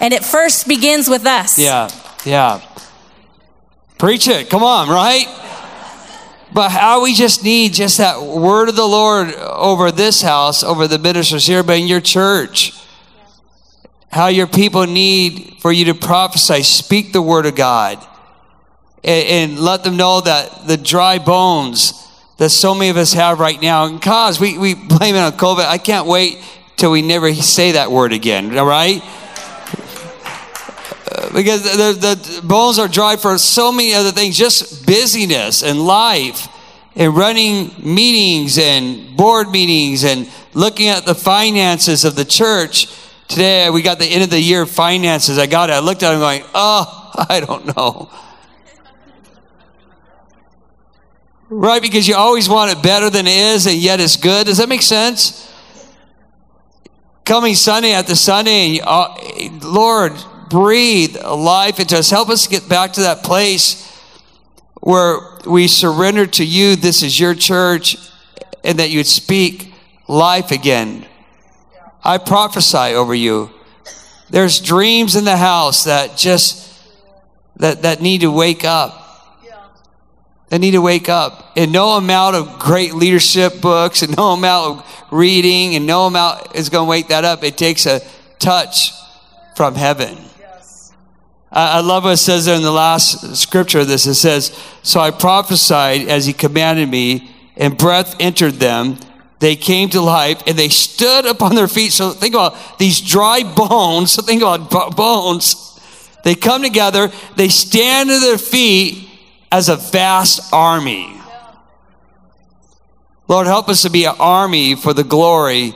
And 0.00 0.14
it 0.14 0.24
first 0.24 0.68
begins 0.68 1.08
with 1.08 1.26
us. 1.26 1.58
Yeah, 1.58 1.88
yeah. 2.24 2.60
Preach 3.98 4.28
it. 4.28 4.50
Come 4.50 4.62
on, 4.62 4.88
right? 4.88 5.26
But 6.52 6.70
how 6.70 7.02
we 7.02 7.14
just 7.14 7.44
need 7.44 7.72
just 7.72 7.98
that 7.98 8.22
word 8.22 8.68
of 8.68 8.76
the 8.76 8.86
Lord 8.86 9.34
over 9.34 9.90
this 9.90 10.22
house, 10.22 10.62
over 10.62 10.86
the 10.86 10.98
ministers 10.98 11.46
here, 11.46 11.62
but 11.62 11.78
in 11.78 11.86
your 11.86 12.00
church. 12.00 12.72
How 14.10 14.28
your 14.28 14.46
people 14.46 14.86
need 14.86 15.56
for 15.60 15.72
you 15.72 15.86
to 15.86 15.94
prophesy, 15.94 16.62
speak 16.62 17.12
the 17.12 17.20
word 17.20 17.46
of 17.46 17.54
God, 17.54 17.98
and, 19.02 19.52
and 19.52 19.58
let 19.58 19.84
them 19.84 19.96
know 19.96 20.20
that 20.20 20.66
the 20.66 20.76
dry 20.76 21.18
bones 21.18 22.02
that 22.38 22.50
so 22.50 22.74
many 22.74 22.90
of 22.90 22.96
us 22.96 23.14
have 23.14 23.40
right 23.40 23.60
now, 23.60 23.86
and 23.86 24.00
cause 24.00 24.38
we, 24.38 24.58
we 24.58 24.74
blame 24.74 25.14
it 25.14 25.20
on 25.20 25.32
COVID. 25.32 25.64
I 25.64 25.78
can't 25.78 26.06
wait 26.06 26.38
till 26.76 26.90
we 26.90 27.02
never 27.02 27.34
say 27.34 27.72
that 27.72 27.90
word 27.90 28.12
again, 28.12 28.56
all 28.58 28.66
right? 28.66 29.02
Because 31.32 31.62
the, 31.62 31.92
the 31.92 32.46
bones 32.46 32.78
are 32.78 32.88
dry 32.88 33.16
for 33.16 33.38
so 33.38 33.70
many 33.70 33.94
other 33.94 34.10
things 34.10 34.36
just 34.36 34.86
busyness 34.86 35.62
and 35.62 35.84
life 35.84 36.48
and 36.96 37.14
running 37.16 37.70
meetings 37.78 38.58
and 38.58 39.16
board 39.16 39.50
meetings 39.50 40.02
and 40.02 40.28
looking 40.54 40.88
at 40.88 41.04
the 41.04 41.14
finances 41.14 42.04
of 42.04 42.16
the 42.16 42.24
church. 42.24 42.88
Today 43.28 43.68
we 43.70 43.82
got 43.82 43.98
the 43.98 44.06
end 44.06 44.24
of 44.24 44.30
the 44.30 44.40
year 44.40 44.66
finances. 44.66 45.38
I 45.38 45.46
got 45.46 45.70
it. 45.70 45.74
I 45.74 45.80
looked 45.80 46.02
at 46.02 46.12
it 46.12 46.16
and 46.16 46.24
I'm 46.24 46.40
going 46.40 46.50
oh 46.54 47.12
i 47.28 47.40
don't 47.40 47.76
know. 47.76 48.10
Right 51.48 51.80
because 51.80 52.08
you 52.08 52.16
always 52.16 52.48
want 52.48 52.72
it 52.72 52.82
better 52.82 53.10
than 53.10 53.26
it 53.26 53.36
is 53.36 53.66
and 53.66 53.76
yet 53.76 54.00
it's 54.00 54.16
good. 54.16 54.46
Does 54.46 54.58
that 54.58 54.68
make 54.68 54.82
sense? 54.82 55.52
Coming 57.24 57.54
Sunday 57.54 57.92
after 57.92 58.14
Sunday, 58.14 58.78
and 58.78 58.86
uh, 58.86 59.68
Lord, 59.68 60.12
breathe 60.48 61.16
life 61.22 61.80
into 61.80 61.98
us. 61.98 62.10
Help 62.10 62.28
us 62.28 62.46
get 62.46 62.68
back 62.68 62.94
to 62.94 63.02
that 63.02 63.22
place 63.22 63.86
where 64.80 65.18
we 65.46 65.68
surrender 65.68 66.26
to 66.26 66.44
you. 66.44 66.76
This 66.76 67.02
is 67.02 67.18
your 67.18 67.34
church, 67.34 67.96
and 68.64 68.78
that 68.78 68.90
you'd 68.90 69.06
speak 69.06 69.72
life 70.08 70.50
again. 70.50 71.06
I 72.04 72.18
prophesy 72.18 72.94
over 72.94 73.14
you. 73.14 73.50
There's 74.30 74.60
dreams 74.60 75.16
in 75.16 75.24
the 75.24 75.36
house 75.36 75.84
that 75.84 76.16
just 76.16 76.64
that 77.56 77.82
that 77.82 78.00
need 78.00 78.20
to 78.20 78.30
wake 78.30 78.64
up. 78.64 79.02
They 80.48 80.58
need 80.58 80.72
to 80.72 80.82
wake 80.82 81.08
up. 81.08 81.52
And 81.56 81.72
no 81.72 81.96
amount 81.96 82.36
of 82.36 82.58
great 82.58 82.94
leadership 82.94 83.60
books 83.60 84.02
and 84.02 84.16
no 84.16 84.32
amount 84.32 84.78
of 84.78 85.06
reading 85.10 85.74
and 85.74 85.86
no 85.86 86.06
amount 86.06 86.54
is 86.54 86.68
going 86.68 86.86
to 86.86 86.88
wake 86.88 87.08
that 87.08 87.24
up. 87.24 87.42
It 87.42 87.56
takes 87.58 87.86
a 87.86 88.00
touch 88.38 88.92
from 89.56 89.74
heaven. 89.74 90.16
I 91.50 91.80
love 91.80 92.04
what 92.04 92.14
it 92.14 92.16
says 92.16 92.44
there 92.44 92.56
in 92.56 92.62
the 92.62 92.72
last 92.72 93.36
scripture 93.36 93.80
of 93.80 93.88
this. 93.88 94.06
It 94.06 94.14
says, 94.14 94.56
So 94.82 95.00
I 95.00 95.10
prophesied 95.10 96.08
as 96.08 96.26
he 96.26 96.32
commanded 96.32 96.88
me, 96.90 97.30
and 97.56 97.78
breath 97.78 98.16
entered 98.20 98.54
them. 98.54 98.98
They 99.38 99.54
came 99.54 99.90
to 99.90 100.00
life 100.00 100.42
and 100.46 100.58
they 100.58 100.70
stood 100.70 101.26
upon 101.26 101.54
their 101.54 101.68
feet. 101.68 101.92
So 101.92 102.10
think 102.10 102.34
about 102.34 102.78
these 102.78 103.00
dry 103.00 103.42
bones. 103.42 104.12
So 104.16 104.22
think 104.22 104.42
about 104.42 104.96
bones. 104.96 105.62
They 106.24 106.34
come 106.34 106.62
together, 106.62 107.12
they 107.36 107.48
stand 107.48 108.08
to 108.08 108.18
their 108.18 108.38
feet 108.38 109.08
as 109.52 109.68
a 109.68 109.76
vast 109.76 110.52
army. 110.52 111.12
Lord, 113.28 113.46
help 113.46 113.68
us 113.68 113.82
to 113.82 113.90
be 113.90 114.04
an 114.04 114.14
army 114.18 114.74
for 114.74 114.92
the 114.92 115.04
glory 115.04 115.74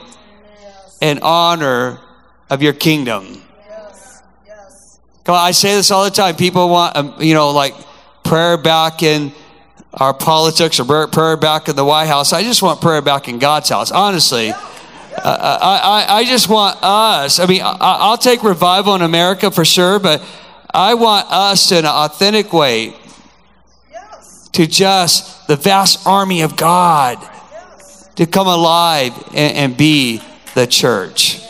and 1.01 1.19
honor 1.21 1.99
of 2.49 2.61
your 2.61 2.73
kingdom. 2.73 3.41
Come 5.23 5.35
on, 5.35 5.41
I 5.41 5.51
say 5.51 5.75
this 5.75 5.91
all 5.91 6.03
the 6.03 6.09
time. 6.09 6.35
People 6.35 6.69
want, 6.69 6.95
um, 6.95 7.15
you 7.19 7.33
know, 7.33 7.51
like 7.51 7.75
prayer 8.23 8.57
back 8.57 9.03
in 9.03 9.31
our 9.93 10.13
politics 10.13 10.79
or 10.79 11.07
prayer- 11.07 11.37
back 11.37 11.67
in 11.69 11.75
the 11.75 11.85
White 11.85 12.07
House. 12.07 12.33
I 12.33 12.43
just 12.43 12.61
want 12.61 12.81
prayer 12.81 13.01
back 13.01 13.27
in 13.27 13.39
God's 13.39 13.69
house, 13.69 13.91
honestly. 13.91 14.51
Uh, 14.51 14.55
I, 15.61 16.05
I, 16.07 16.15
I 16.19 16.25
just 16.25 16.47
want 16.47 16.79
us. 16.81 17.39
I 17.39 17.45
mean, 17.45 17.61
I, 17.61 17.75
I'll 17.79 18.17
take 18.17 18.43
revival 18.43 18.95
in 18.95 19.01
America 19.01 19.51
for 19.51 19.65
sure, 19.65 19.99
but 19.99 20.23
I 20.73 20.93
want 20.93 21.27
us 21.29 21.71
in 21.71 21.79
an 21.79 21.85
authentic 21.85 22.53
way 22.53 22.95
to 24.53 24.65
just 24.65 25.47
the 25.47 25.55
vast 25.55 26.07
army 26.07 26.41
of 26.41 26.55
God 26.55 27.17
to 28.15 28.25
come 28.25 28.47
alive 28.47 29.13
and, 29.29 29.55
and 29.55 29.77
be 29.77 30.21
the 30.55 30.65
church. 30.65 31.41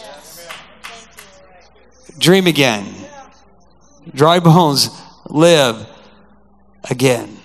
Dream 2.18 2.48
again. 2.48 2.86
Dry 4.14 4.40
bones 4.40 4.90
live 5.30 5.88
again. 6.90 7.41